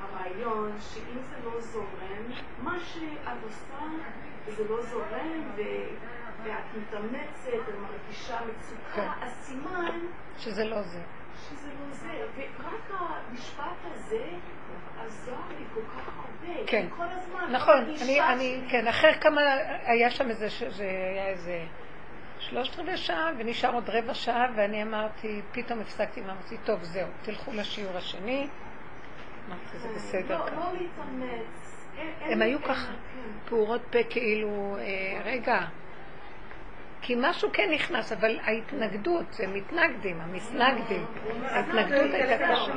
הרעיון 0.01 0.77
שאם 0.79 1.19
זה 1.21 1.35
לא 1.45 1.61
זורם, 1.61 2.23
מה 2.63 2.79
שאת 2.79 3.43
עושה, 3.43 3.79
זה 4.47 4.69
לא 4.69 4.81
זורם. 4.81 5.51
ואת 6.43 6.63
מתאמצת 6.77 7.51
ומרגישה 7.67 8.37
כן. 8.37 8.45
מצוקה, 8.47 9.13
אז 9.21 9.31
סימן 9.31 9.99
שזה 10.37 10.65
לא 10.65 10.81
זה. 10.81 11.01
שזה 11.49 11.67
לא 11.79 11.93
זה. 11.93 12.25
ורק 12.35 12.91
המשפט 12.91 13.77
הזה 13.85 14.25
עזר 14.99 15.37
לי 15.57 15.65
כל 15.73 15.81
כך 15.81 16.07
הרבה. 16.17 16.57
כן. 16.69 16.85
נכון, 17.51 17.83
אני, 18.01 18.21
אני, 18.21 18.61
כן, 18.69 18.87
אחרי 18.87 19.13
כמה, 19.21 19.41
היה 19.83 20.11
שם 20.11 20.29
איזה, 20.29 20.47
זה 20.69 20.83
היה 20.83 21.27
איזה 21.27 21.63
שלושת 22.39 22.79
רבעי 22.79 22.97
שעה, 22.97 23.31
ונשאר 23.37 23.73
עוד 23.73 23.89
רבע 23.89 24.13
שעה, 24.13 24.47
ואני 24.55 24.83
אמרתי, 24.83 25.41
פתאום 25.51 25.79
הפסקתי 25.79 26.21
ואמרתי, 26.21 26.57
טוב, 26.63 26.83
זהו, 26.83 27.07
תלכו 27.21 27.51
לשיעור 27.53 27.97
השני. 27.97 28.47
אמרתי, 29.47 29.77
זה 29.77 29.87
בסדר 29.95 30.39
לא. 30.39 30.45
לא 30.45 30.71
להתאמץ. 30.73 31.85
הם 32.21 32.41
היו 32.41 32.63
ככה, 32.63 32.87
כן. 32.87 33.49
פעורות 33.49 33.81
פה 33.91 33.99
כאילו, 34.09 34.77
אה, 34.79 35.21
רגע, 35.25 35.59
כי 37.01 37.15
משהו 37.17 37.49
כן 37.53 37.71
נכנס, 37.71 38.11
אבל 38.11 38.39
ההתנגדות, 38.43 39.39
הם 39.43 39.53
מתנגדים, 39.53 40.21
המסנגדים, 40.21 41.05
ההתנגדות 41.43 42.13
הייתה 42.13 42.47
קשה. 42.47 42.73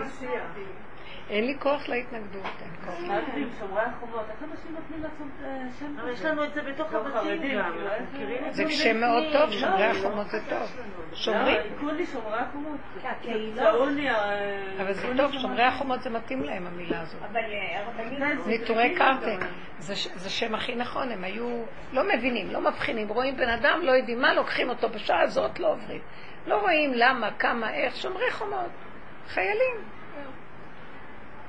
אין 1.33 1.45
לי 1.47 1.57
כוח 1.59 1.89
להתנגדות, 1.89 2.45
אין 2.63 2.71
כוח. 2.85 3.01
מתנגדים, 3.01 3.49
שומרי 3.59 3.83
החומות, 3.83 4.25
איך 4.31 4.51
אנשים 4.51 4.75
נותנים 4.75 5.03
לעצמם 5.03 5.31
אה, 5.45 5.67
שם 5.79 5.99
אבל 6.01 6.11
יש? 6.11 6.23
לנו 6.23 6.45
את 6.45 6.55
זה 6.55 6.63
בתוך 6.63 6.93
לא 6.93 6.99
הבתים 6.99 7.59
גם, 7.59 7.73
זה 8.51 8.71
שם 8.71 9.01
מאוד. 9.01 9.25
טוב, 9.33 9.51
לא, 9.51 9.57
שומרי 9.57 9.83
לא 9.83 9.99
החומות 9.99 10.27
זה 10.31 10.39
טוב. 10.49 10.77
שומרים, 11.13 11.57
לא, 13.57 13.87
אבל 14.81 14.93
זה 14.93 15.09
טוב, 15.17 15.33
שומרי 15.33 15.63
החומות 15.63 16.03
זה 16.03 16.11
מתאים 16.11 16.43
להם, 16.43 16.67
המילה 16.67 17.01
הזאת. 17.01 17.23
אבל 17.23 17.41
אה, 17.41 17.81
הרבנים... 17.81 18.39
ניטורי 18.47 18.95
קרתק, 18.95 19.47
זה, 19.79 19.97
ש- 19.97 20.09
זה 20.15 20.31
שם 20.31 20.55
הכי 20.55 20.75
נכון, 20.75 21.11
הם 21.11 21.25
היו 21.25 21.65
לא 21.93 22.03
מבינים, 22.17 22.51
לא 22.51 22.61
מבחינים, 22.61 23.09
רואים 23.09 23.37
בן 23.37 23.49
אדם, 23.49 23.81
לא 23.83 23.93
יודעים 23.93 24.21
מה, 24.21 24.35
לוקחים 24.35 24.69
אותו 24.69 24.89
בשעה 24.89 25.21
הזאת, 25.21 25.61
לא 25.61 25.73
עוברים. 25.73 26.01
לא 26.47 26.61
רואים 26.61 26.93
למה, 26.95 27.31
כמה, 27.39 27.75
איך, 27.75 27.97
שומרי 27.97 28.31
חומות, 28.31 28.71
חיילים. 29.29 30.02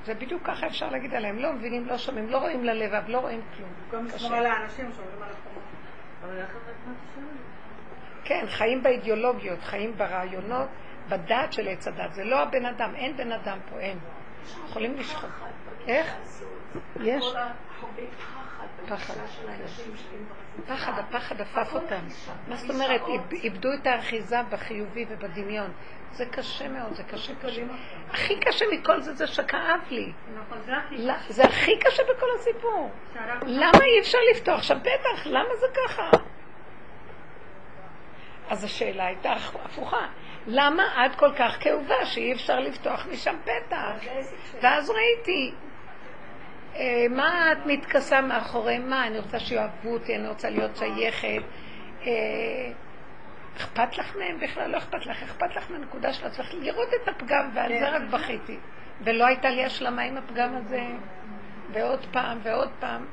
זה 0.04 0.14
בדיוק 0.14 0.42
ככה 0.42 0.66
אפשר 0.66 0.90
להגיד 0.90 1.14
עליהם, 1.14 1.38
לא 1.38 1.52
מבינים, 1.52 1.86
לא 1.86 1.98
שומעים, 1.98 2.28
לא 2.30 2.38
רואים 2.38 2.64
ללבב, 2.64 3.02
לא 3.08 3.18
רואים 3.18 3.40
כלום. 3.56 3.70
במקום 3.90 4.06
לשמור. 4.06 4.34
על 4.34 4.46
האנשים, 4.46 4.92
שומרים 4.92 5.22
על 5.22 5.28
החומות. 5.30 6.54
כן, 8.24 8.44
חיים 8.48 8.82
באידיאולוגיות, 8.82 9.62
חיים 9.62 9.96
ברעיונות, 9.96 10.68
בדעת 11.08 11.52
של 11.52 11.68
עץ 11.68 11.88
הדת. 11.88 12.12
זה 12.12 12.24
לא 12.24 12.42
הבן 12.42 12.66
אדם, 12.66 12.94
אין 12.94 13.16
בן 13.16 13.32
אדם 13.32 13.58
פה, 13.70 13.78
אין. 13.78 13.98
יכולים 14.64 14.94
לשחוט. 14.94 15.30
איך? 15.86 16.16
יש? 17.00 17.24
פחד 18.88 19.14
פחד, 20.66 20.92
הפחד 20.98 21.40
אפף 21.40 21.74
אותם. 21.74 22.04
מה 22.48 22.56
זאת 22.56 22.70
אומרת? 22.70 23.00
איב- 23.08 23.32
איבדו 23.32 23.68
את 23.82 23.86
האחיזה 23.86 24.36
בחיובי 24.50 25.04
ובדמיון. 25.08 25.72
זה 26.12 26.26
קשה 26.26 26.68
מאוד, 26.68 26.94
זה 26.94 27.02
קשה 27.02 27.32
קשה. 27.42 27.62
הכי 28.10 28.40
קשה 28.40 28.64
מכל 28.72 29.00
זה 29.00 29.14
זה 29.14 29.26
שכאב 29.26 29.80
לי. 29.90 30.12
נכון, 30.34 30.58
זה 31.28 31.44
הכי 31.44 31.78
קשה 31.78 32.02
בכל 32.02 32.26
הסיפור. 32.38 32.90
למה 33.46 33.84
אי 33.84 34.00
אפשר 34.00 34.18
לפתוח 34.34 34.62
שם 34.62 34.78
פתח? 34.80 35.26
למה 35.26 35.56
זה 35.60 35.66
ככה? 35.86 36.10
אז 38.50 38.64
השאלה 38.64 39.06
הייתה 39.06 39.32
הפוכה. 39.64 40.06
למה 40.46 41.06
את 41.06 41.14
כל 41.14 41.30
כך 41.38 41.56
כאובה 41.60 42.06
שאי 42.06 42.32
אפשר 42.32 42.60
לפתוח 42.60 43.06
משם 43.12 43.36
פתח? 43.44 43.92
ואז 44.62 44.90
ראיתי, 44.90 45.54
מה 47.10 47.52
את 47.52 47.58
מתכסה 47.66 48.20
מאחורי 48.20 48.78
מה? 48.78 49.06
אני 49.06 49.18
רוצה 49.18 49.38
שיאהבו 49.38 49.92
אותי, 49.92 50.16
אני 50.16 50.28
רוצה 50.28 50.50
להיות 50.50 50.76
שייכת. 50.76 51.42
אה, 52.06 52.10
אכפת 53.56 53.98
לך 53.98 54.16
מהם 54.16 54.40
בכלל? 54.40 54.70
לא 54.70 54.78
אכפת 54.78 55.06
לך, 55.06 55.22
אכפת 55.22 55.56
לך 55.56 55.70
מהנקודה 55.70 56.12
של 56.12 56.26
עצמך 56.26 56.54
לראות 56.54 56.88
את 57.02 57.08
הפגם, 57.08 57.50
ועל 57.54 57.78
זה 57.78 57.88
רק 57.88 58.02
בכיתי. 58.02 58.58
ולא 59.00 59.26
הייתה 59.26 59.50
לי 59.50 59.64
השלמה 59.64 60.02
עם 60.02 60.16
הפגם 60.16 60.56
הזה, 60.56 60.82
ועוד 61.72 62.06
פעם 62.12 62.38
ועוד 62.42 62.70
פעם. 62.80 63.04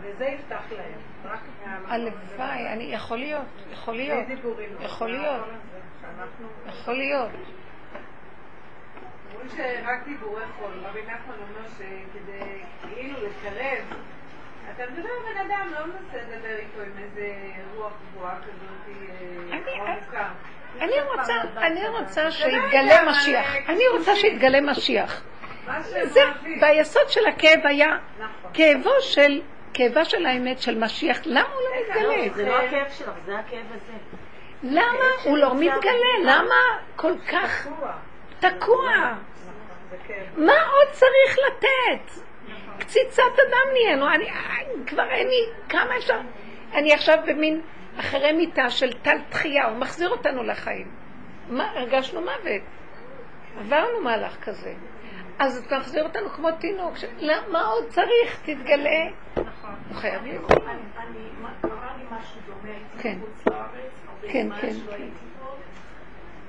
וזה 0.00 0.24
יפתח 0.24 0.62
להם. 0.76 1.00
הלוואי, 1.88 2.68
אני, 2.72 2.84
יכול 2.84 3.18
להיות, 3.18 3.46
יכול 3.72 3.94
להיות. 3.94 4.24
יכול 4.80 5.10
להיות, 5.10 5.46
יכול 6.66 6.94
להיות. 6.94 7.30
אומרים 9.40 9.56
שרק 9.56 10.04
דיבורי 10.04 10.42
חול. 10.58 10.70
רבי 10.82 11.00
נחמן 11.02 11.34
אומר 11.34 11.68
שכדי 11.76 12.62
כאילו 12.82 13.16
לקרב, 13.18 13.98
אתה 14.74 14.82
מדבר 14.92 15.08
עם 15.08 15.34
בן 15.34 15.50
אדם, 15.50 15.68
לא 15.74 15.86
מנסה 15.86 16.16
לדבר 16.16 16.56
איתו 16.58 16.80
עם 16.82 17.02
איזה 17.04 17.32
רוח 17.76 17.92
גבוהה 18.12 18.36
כזאת 18.42 18.88
אה, 18.88 19.56
אני- 19.58 19.80
עמוקה. 19.80 20.28
אני 20.80 20.94
רוצה, 21.14 21.34
אני 21.56 21.88
רוצה 21.88 22.30
שיתגלה 22.30 23.10
משיח. 23.10 23.54
אה, 23.54 23.60
אני 23.72 23.88
רוצה 23.98 24.16
שיתגלה 24.16 24.60
משיח. 24.60 25.22
זה. 26.04 26.20
ביסוד 26.60 27.08
של 27.08 27.26
הכאב 27.26 27.60
היה 27.64 27.98
נכון. 28.18 28.50
כאבו 28.54 28.90
של, 29.00 29.42
כאבה 29.74 30.04
של 30.04 30.26
האמת 30.26 30.60
של 30.60 30.78
משיח. 30.78 31.18
למה 31.24 31.48
הוא 31.48 31.60
לא 31.96 32.02
לא, 32.02 32.16
מתגלה? 32.16 32.34
זה 32.34 32.46
לא 32.48 32.58
הכאב 32.62 32.90
שלך, 32.90 33.10
זה 33.26 33.38
הכאב 33.38 33.66
הזה. 33.70 33.92
למה 34.62 34.82
הוא 35.24 35.38
לא 35.38 35.54
מתגלה? 35.54 36.12
למה 36.24 36.54
כל 36.96 37.12
כך 37.32 37.66
תקוע? 38.40 39.14
מה 40.36 40.52
עוד 40.52 40.88
צריך 40.92 41.36
לתת? 41.46 42.22
קציצת 42.78 43.22
אדם 43.48 43.72
נהיינו, 43.72 44.08
אני 44.08 44.24
איי, 44.24 44.66
כבר 44.86 45.10
אין 45.10 45.28
לי, 45.28 45.46
כמה 45.68 45.96
אפשר? 45.96 46.18
אני 46.74 46.92
עכשיו 46.92 47.18
במין 47.26 47.60
אחרי 48.00 48.32
מיטה 48.32 48.70
של 48.70 48.92
טל 48.92 49.18
תחייה, 49.28 49.66
הוא 49.66 49.78
מחזיר 49.78 50.08
אותנו 50.08 50.42
לחיים. 50.42 50.90
מה, 51.48 51.70
הרגשנו 51.70 52.20
מוות. 52.20 52.62
עברנו 53.60 54.00
מהלך 54.00 54.44
כזה. 54.44 54.74
אז 55.38 55.64
אתה 55.66 55.78
מחזיר 55.78 56.04
אותנו 56.04 56.30
כמו 56.30 56.48
תינוק, 56.52 56.96
ש... 56.96 57.04
לא, 57.18 57.34
מה 57.52 57.64
עוד 57.64 57.84
צריך? 57.88 58.40
תתגלה. 58.42 59.04
הוא 59.34 59.44
חייב 59.96 60.24
להיות. 60.24 60.50
אני, 60.50 60.60
קרה 61.62 61.92
לי 61.98 62.04
משהו 62.10 62.40
דומה, 62.46 62.74
כן. 63.00 63.18
כן, 64.28 64.48
כן, 64.60 64.72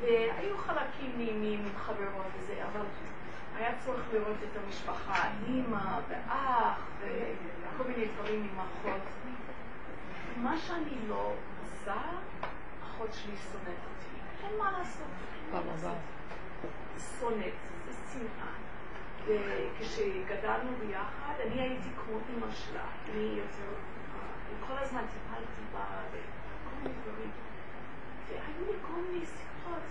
והיו 0.02 0.58
חלקים 0.58 1.12
מ- 1.18 1.42
מ- 1.42 1.66
מחברות 1.76 2.26
וזה, 2.40 2.66
אבל 2.72 2.86
היה 3.56 3.72
צורך 3.86 4.02
לראות 4.14 4.38
את 4.44 4.58
המשפחה, 4.66 5.30
אימא 5.48 6.00
ואח 6.10 6.88
וכל 7.02 7.84
מיני 7.90 8.06
דברים 8.06 8.50
עם 8.54 8.60
אחות. 8.60 9.02
מה 10.38 10.58
שאני 10.58 11.08
לא 11.08 11.34
עושה, 11.62 11.96
אחות 12.84 13.14
שלי 13.14 13.34
שונאת 13.38 13.68
אותי. 13.68 14.18
אין 14.48 14.58
מה 14.60 14.72
לעשות. 14.80 15.08
שונאת, 17.20 17.54
זה 17.90 17.94
שנאה. 18.14 18.52
וכשגדלנו 19.26 20.72
ביחד, 20.80 21.34
אני 21.46 21.62
הייתי 21.62 21.90
כמו 21.96 22.18
אימא 22.30 22.52
שלה. 22.52 22.84
אני 23.10 23.36
יותר, 23.38 23.74
כל 24.68 24.78
הזמן 24.78 25.02
טיפלתי 25.02 25.62
בה 25.74 25.86
וכל 26.12 26.76
מיני 26.84 26.96
דברים. 27.04 27.32
והיו 28.30 28.72
לי 28.72 28.78
כל 28.82 29.02
מיני 29.12 29.26
שיחות, 29.26 29.82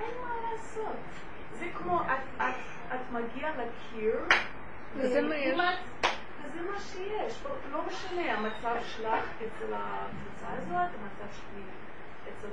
אין 0.00 0.14
מה 0.22 0.34
לעשות. 0.78 0.96
זה 1.52 1.66
כמו, 1.74 2.00
את, 2.02 2.42
את, 2.42 2.42
את 2.94 3.10
מגיעה 3.12 3.50
לקיר, 3.50 4.16
וזה 4.96 5.22
מה 5.22 5.34
יש. 5.36 5.58
וזה 6.44 6.60
מה 6.70 6.80
שיש. 6.80 7.42
לא- 7.44 7.72
לא 7.72 7.82
משנה 7.86 8.32
המצב 8.34 8.74
שלך 8.86 9.24
אצל 9.38 9.72
הקבוצה 9.74 10.46
הזאת, 10.52 10.90
המצב 11.00 11.34
שלי 11.36 11.62
אצל. 12.38 12.48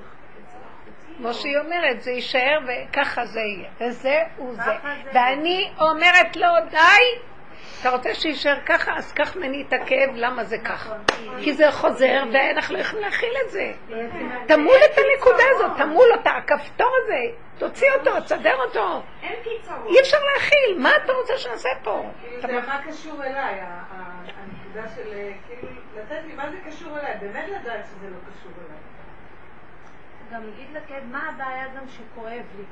כמו 1.18 1.34
שהיא 1.34 1.58
אומרת, 1.58 2.02
זה 2.02 2.12
יישאר 2.12 2.60
וככה 2.68 3.26
זה 3.26 3.40
יהיה. 3.40 3.70
וזה 3.82 4.24
הוא 4.38 4.54
זה. 4.56 4.72
ואני 5.14 5.72
אומרת 5.80 6.36
לו, 6.36 6.48
די! 6.72 7.20
אתה 7.82 7.90
רוצה 7.90 8.14
שיישאר 8.14 8.58
ככה, 8.66 8.98
אז 8.98 9.14
קח 9.14 9.36
ממני 9.36 9.64
את 9.68 9.74
הכאב, 9.74 10.10
למה 10.14 10.44
זה 10.44 10.58
ככה? 10.58 10.96
כי 11.44 11.54
זה 11.54 11.72
חוזר 11.72 12.24
ואנחנו 12.34 12.76
לא 12.76 12.80
יכולים 12.80 13.06
להכיל 13.06 13.34
את 13.46 13.52
זה. 13.52 13.74
תמול 14.48 14.78
את 14.86 14.98
הנקודה 14.98 15.44
הזאת, 15.56 15.72
תמול 15.78 16.08
אותה, 16.18 16.32
הכפתור 16.32 16.92
הזה, 17.04 17.22
תוציא 17.58 17.88
אותו, 18.00 18.22
תסדר 18.22 18.56
אותו. 18.56 19.02
אין 19.24 19.36
פתרון. 19.42 19.88
אי 19.88 20.00
אפשר 20.00 20.18
להכיל, 20.34 20.78
מה 20.78 20.90
אתה 21.04 21.14
רוצה 21.14 21.38
שנעשה 21.38 21.70
פה? 21.84 22.10
כאילו 22.22 22.42
זה 22.42 22.68
מה 22.68 22.82
קשור 22.88 23.24
אליי, 23.24 23.60
הנקודה 23.62 24.90
של 24.96 25.14
אה, 25.14 25.32
כאילו 25.48 25.68
לתת 25.96 26.20
לי 26.28 26.36
מה 26.36 26.50
זה 26.50 26.58
קשור 26.68 27.00
אליי, 27.00 27.14
באמת 27.22 27.50
לדעת 27.50 27.86
שזה 27.86 28.10
לא 28.10 28.18
קשור 28.32 28.52
אליי. 28.58 28.78
גם 30.34 30.44
להגיד 30.46 30.68
לכאב, 30.74 31.04
מה 31.12 31.30
הבעיה 31.30 31.68
גם 31.68 31.88
שכואב 31.88 32.44
לי? 32.58 32.64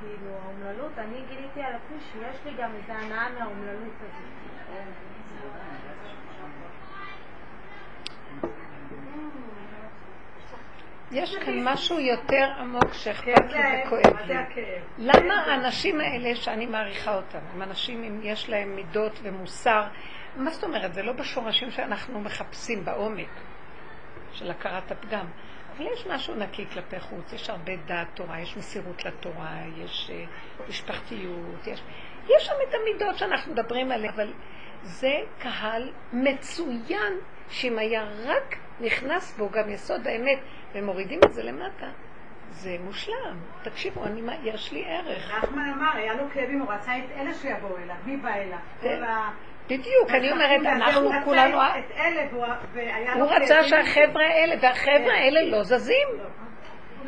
כאילו, 0.00 0.30
האומללות, 0.44 0.98
אני 0.98 1.22
גיליתי 1.28 1.62
על 1.62 1.72
עצמי 1.74 1.98
שיש 2.12 2.36
לי 2.44 2.62
גם 2.62 2.70
איזה 2.74 2.94
הנאה 2.94 3.28
מהאומללות 3.38 3.94
הזאת. 4.00 4.40
יש 11.12 11.36
כאן 11.36 11.68
משהו 11.68 12.00
יותר 12.00 12.52
עמוק 12.58 12.84
כן, 12.84 12.92
שאכפת 12.92 13.52
לי 13.52 13.58
ההפך, 13.58 13.86
וכואב 13.86 14.16
לי. 14.26 14.34
למה 14.98 15.34
האנשים 15.34 16.00
האלה 16.00 16.36
שאני 16.36 16.66
מעריכה 16.66 17.16
אותם, 17.16 17.38
הם 17.54 17.62
אנשים 17.62 18.04
אם 18.04 18.20
יש 18.22 18.48
להם 18.48 18.76
מידות 18.76 19.20
ומוסר, 19.22 19.82
מה 20.36 20.50
זאת 20.50 20.64
אומרת? 20.64 20.94
זה 20.94 21.02
לא 21.02 21.12
בשורשים 21.12 21.70
שאנחנו 21.70 22.20
מחפשים 22.20 22.84
בעומק 22.84 23.30
של 24.32 24.50
הכרת 24.50 24.92
הפגם. 24.92 25.26
אבל 25.80 25.88
יש 25.92 26.06
משהו 26.06 26.34
נקי 26.34 26.66
כלפי 26.66 27.00
חוץ, 27.00 27.32
יש 27.32 27.50
הרבה 27.50 27.72
דעת 27.76 28.06
תורה, 28.14 28.40
יש 28.40 28.56
מסירות 28.56 29.04
לתורה, 29.04 29.56
יש 29.76 30.10
אה, 30.12 30.24
משפחתיות, 30.68 31.66
יש, 31.66 31.82
יש 32.24 32.46
שם 32.46 32.52
את 32.68 32.74
המידות 32.74 33.18
שאנחנו 33.18 33.52
מדברים 33.52 33.92
עליהן, 33.92 34.12
אבל 34.14 34.32
זה 34.82 35.20
קהל 35.38 35.92
מצוין, 36.12 37.12
שאם 37.48 37.78
היה 37.78 38.04
רק 38.24 38.56
נכנס 38.80 39.36
בו 39.38 39.48
גם 39.50 39.70
יסוד 39.70 40.06
האמת 40.06 40.38
ומורידים 40.74 41.20
את 41.24 41.32
זה 41.34 41.42
למטה, 41.42 41.86
זה 42.50 42.76
מושלם. 42.84 43.36
תקשיבו, 43.62 44.04
אני, 44.04 44.22
יש 44.44 44.72
לי 44.72 44.84
ערך. 44.86 45.32
נחמן 45.42 45.72
אמר, 45.76 45.90
היה 45.94 46.14
לו 46.14 46.24
כאבים, 46.34 46.60
הוא 46.60 46.72
רצה 46.72 46.98
את 46.98 47.04
אלה 47.16 47.34
שיבואו 47.34 47.76
אליו, 47.78 47.96
מי 48.04 48.16
בא 48.16 48.34
אליו? 48.34 48.58
כן. 49.70 49.76
בדיוק, 49.76 50.10
אני 50.10 50.32
אומרת, 50.32 50.60
אנחנו 50.66 51.10
כולנו... 51.24 51.58
הוא 53.14 53.26
רצה. 53.30 53.64
שהחבר'ה 53.64 54.26
האלה, 54.26 54.54
והחבר'ה 54.60 55.12
האלה 55.14 55.42
לא 55.42 55.62
זזים. 55.62 56.08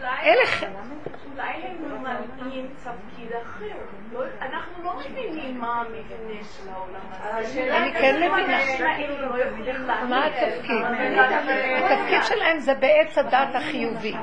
אולי, 0.01 1.53
הם 1.63 1.77
ממלאים 1.91 2.67
תפקיד 2.77 3.33
אחר. 3.43 3.77
לא, 4.13 4.21
אנחנו 4.41 4.85
לא 4.85 4.93
מבינים 4.99 5.61
מה 5.61 5.81
המבנה 5.81 6.43
של 6.43 6.69
העולם 6.69 7.01
הזה. 7.11 7.77
אני 7.77 7.93
כן 7.93 8.17
מבינה. 8.17 8.59
לא. 9.19 10.05
מה 10.09 10.27
התפקיד? 10.27 10.83
התפקיד 11.85 12.23
שלהם 12.23 12.59
זה 12.59 12.75
בעץ 12.75 13.19
הדת 13.19 13.55
החיובי. 13.55 14.15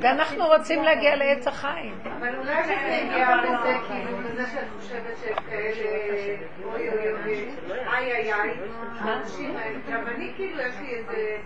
ואנחנו 0.00 0.46
רוצים 0.46 0.82
להגיע 0.82 1.16
לעץ 1.16 1.46
החיים. 1.46 1.98
אבל 2.18 2.34
אולי 2.38 2.64
זה 2.64 2.74
הגיע 2.74 3.36
לזה, 3.36 3.76
כאילו, 3.88 4.20
לזה 4.20 4.46
שאת 4.46 4.68
חושבת 4.78 5.16
שהם 5.22 5.36
כאלה, 5.50 6.36
אוי 6.64 6.88
אוי 6.88 7.12
אוי, 7.12 7.48
איי 7.70 8.12
איי 8.12 8.32
איי, 8.32 8.54
האנשים 9.00 9.56
האלה, 9.56 9.78
גם 9.90 10.06
אני 10.06 10.32
כאילו, 10.36 10.60
יש 10.60 10.74
לי 10.80 10.94
איזה 10.94 11.36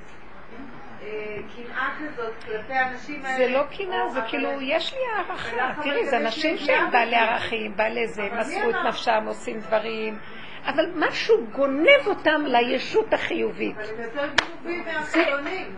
קנאה 1.57 1.89
כזאת 1.99 2.33
כלפי 2.45 2.73
האנשים 2.73 3.25
האלה. 3.25 3.37
זה 3.37 3.49
לא 3.49 3.63
קנאה, 3.77 4.09
זה 4.09 4.21
כאילו, 4.29 4.49
יש 4.61 4.95
לי 4.95 4.99
הערכה. 5.17 5.83
תראי, 5.83 6.07
זה 6.07 6.17
אנשים 6.17 6.59
שהם 6.59 6.91
בעלי. 6.91 7.17
ערכים, 7.17 7.77
בעלי 7.77 8.09
זה, 8.09 8.29
מסרו 8.39 8.71
את? 8.71 8.75
נפשם, 8.89 9.25
עושים 9.27 9.61
דברים. 9.61 10.19
אבל 10.67 10.91
משהו 10.97 11.47
גונב 11.53 12.07
אותם 12.07 12.43
לישות 12.47 13.13
החיובית. 13.13 13.77
אבל 13.77 13.85
הם 13.89 14.03
יותר 14.03 14.29
גנובים 14.35 14.85
מהחילונים. 14.85 15.77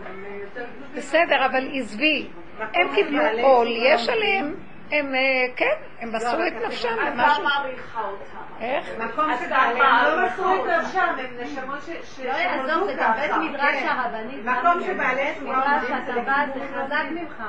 בסדר, 0.95 1.45
אבל 1.45 1.67
עזבי. 1.73 2.27
הם 2.73 2.95
קיבלו 2.95 3.23
עול, 3.41 3.67
יש. 3.67 4.09
עליהם, 4.09 4.55
הם, 4.91 5.15
אה, 5.15 5.19
כן, 5.55 5.65
הם 5.99 6.15
מסרו 6.15 6.39
את 6.47 6.65
נפשם 6.67 6.89
אתה 6.93 7.09
למשהו. 7.09 7.43
מעריכה 7.43 8.01
אותם. 8.01 8.37
איך? 8.63 8.85
מקום 8.99 9.31
אז 9.31 9.39
שבעלי... 9.39 9.79
אתה 9.81 9.85
הם 9.85 10.07
לא 10.07 10.21
מה, 10.21 10.25
מסרו 10.27 10.55
את. 10.55 10.69
נפשם, 10.81 10.99
הם 11.19 11.37
נשמות 11.41 11.79
ש- 12.03 12.19
לא 12.19 12.31
יעזור, 12.33 12.85
זה 12.85 12.93
גם 12.99 13.11
בית. 13.13 13.31
מדרש 13.51 13.75
כן. 13.79 13.87
הרבנית. 13.87 14.45
מקום 14.45 14.81
שבעלי 14.85 15.33
תשובה 15.35 15.57
מדרש 15.57 15.89
עומדים 15.91 16.53
זה 16.53 16.83
חזק 16.83 17.03
ממך. 17.11 17.43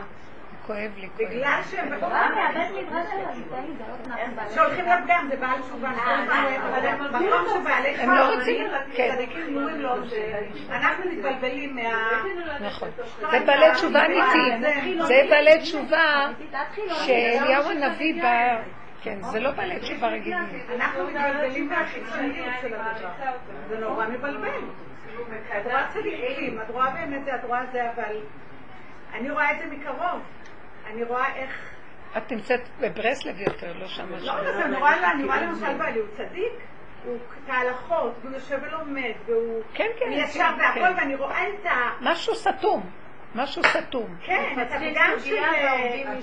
כואב 0.69 0.93
לי, 0.97 1.09
כואב 1.16 1.28
לי. 1.31 1.36
בגלל 1.36 1.61
שהם... 1.70 1.93
שהולכים 4.55 4.85
לפגם, 4.85 5.28
זה 5.31 5.36
בעל 5.36 5.62
תשובה. 5.62 5.89
הם 5.89 7.05
מקום 7.05 7.61
שבעלי 7.61 7.89
הם 7.89 8.11
לא 8.11 8.35
רוצים, 8.35 8.66
כן. 8.93 9.16
אנחנו 10.70 11.11
מתבלבלים 11.11 11.77
מה... 11.77 12.23
נכון. 12.61 12.89
זה 13.31 13.40
בעלי 13.47 13.74
תשובה 13.74 14.07
אמיתיים. 14.07 14.62
זה 15.07 15.27
בעלי 15.31 15.59
תשובה 15.59 16.31
שאליהו 16.89 17.70
הנביא 17.70 18.23
בא... 18.23 18.57
כן, 19.03 19.23
זה 19.23 19.40
לא 19.40 19.51
בעלי 19.51 19.81
תשובה 19.81 20.09
רגילים. 20.09 20.39
אנחנו 20.74 21.07
מתבלבלים 21.07 21.69
מהחיצוניות 21.69 22.55
של 22.61 22.74
הדבר. 22.74 23.31
זה 23.69 23.78
נורא 23.78 24.07
מבלבל. 24.07 24.49
את 25.57 25.66
רואה 25.66 25.89
צדיקים, 25.89 26.61
את 26.61 26.70
רואה 26.70 26.90
באמת 26.90 27.24
זה, 27.24 27.35
את 27.35 27.45
רואה 27.45 27.62
זה, 27.73 27.90
אבל 27.90 28.16
אני 29.15 29.31
רואה 29.31 29.53
את 29.53 29.59
זה 29.59 29.65
מקרוב. 29.77 30.20
אני 30.89 31.05
רואה 31.05 31.35
איך... 31.36 31.51
את 32.16 32.32
נמצאת 32.32 32.60
בברסלב 32.81 33.40
יותר, 33.40 33.73
לא 33.78 33.86
שם. 33.86 34.09
לא, 34.20 34.32
אבל 34.32 35.05
אני 35.05 35.24
רואה 35.24 35.43
למשל 35.43 35.78
בעלי, 35.78 35.98
הוא 35.98 36.09
צדיק, 36.16 36.52
הוא 37.05 37.19
כהלכות, 37.47 38.12
והוא 38.23 38.35
יושב 38.35 38.59
ולומד, 38.62 39.12
והוא 39.27 39.62
כן, 39.74 39.89
כן. 39.98 40.12
ישר 40.12 40.39
כן. 40.39 40.60
והכל, 40.60 41.01
ואני 41.01 41.15
רואה 41.15 41.48
את 41.48 41.66
ה... 41.66 41.90
משהו 42.01 42.35
סתום. 42.35 42.90
משהו 43.35 43.62
סתום. 43.65 44.16
כן, 44.23 44.62
את 44.62 44.73
הפגם 44.73 45.10
של 45.19 45.36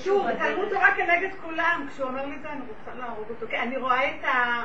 טור, 0.05 0.31
תלמוד 0.31 0.69
תורה 0.69 0.95
כנגד 0.95 1.29
כולם. 1.41 1.87
כשהוא 1.89 2.07
אומר 2.07 2.25
לי 2.25 2.39
זה, 2.41 2.49
אני 2.49 2.61
רוצה 2.61 2.99
להרוג 2.99 3.29
אותו. 3.29 3.45
כן, 3.49 3.59
אני 3.61 3.77
רואה 3.77 4.09
את 4.09 4.25
ה... 4.25 4.63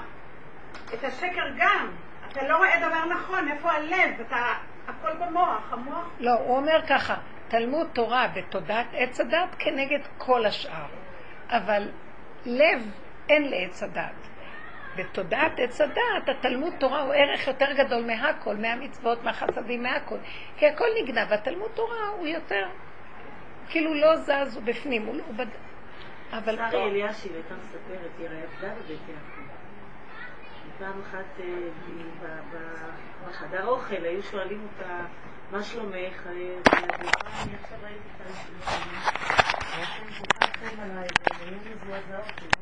את 0.94 1.04
השקר 1.04 1.48
גם. 1.58 1.90
אתה 2.32 2.48
לא 2.48 2.56
רואה 2.56 2.88
דבר 2.88 3.04
נכון, 3.04 3.48
איפה 3.48 3.72
הלב? 3.72 4.20
אתה... 4.20 4.54
הכל 4.88 5.16
במוח, 5.16 5.72
המוח... 5.72 6.08
לא, 6.20 6.32
הוא 6.32 6.56
אומר 6.56 6.80
ככה, 6.88 7.14
תלמוד 7.50 7.86
תורה 7.92 8.28
ותודעת 8.34 8.86
עץ 8.92 9.20
הדת 9.20 9.54
כנגד 9.58 10.00
כל 10.18 10.46
השאר. 10.46 10.86
אבל 11.48 11.88
לב 12.46 12.90
אין 13.28 13.50
לעץ 13.50 13.82
הדת. 13.82 14.28
בתודעת 14.96 15.52
עץ 15.58 15.80
הדת, 15.80 16.28
התלמוד 16.28 16.72
תורה 16.78 17.02
הוא 17.02 17.14
ערך 17.14 17.46
יותר 17.46 17.72
גדול 17.72 18.04
מהכל, 18.04 18.56
מהמצוות, 18.56 19.24
מהחסדים, 19.24 19.82
מהכל. 19.82 20.16
כי 20.56 20.66
הכל 20.66 20.86
נגנב, 21.02 21.26
והתלמוד 21.30 21.70
תורה 21.74 22.08
הוא 22.18 22.26
יותר, 22.26 22.66
כאילו 23.68 23.94
לא 23.94 24.16
זז, 24.16 24.56
הוא 24.56 24.62
בפנים, 24.64 25.06
הוא, 25.06 25.16
הוא 25.26 25.34
בד... 25.34 25.46
אבל 26.32 26.56
שרי 26.56 26.70
פה, 26.70 26.86
אלישיב 26.86 27.32
הייתה 27.34 27.54
מספרת, 27.54 28.10
היא 28.18 28.26
הרי 28.26 28.42
עבדה 28.42 28.74
בבית 28.74 29.00
יעקב. 29.08 29.50
פעם 30.78 31.00
אחת 31.02 31.40
אה, 31.40 31.46
בחדר 33.28 33.66
אוכל 33.66 34.04
היו 34.04 34.22
שואלים 34.22 34.66
אותה, 34.72 35.04
מה 35.52 35.62
שלומך? 35.64 36.26
אני 36.26 36.54
עכשיו 37.62 37.78
ראיתי 37.82 38.08
את 38.16 38.26
האנשים. 42.20 42.59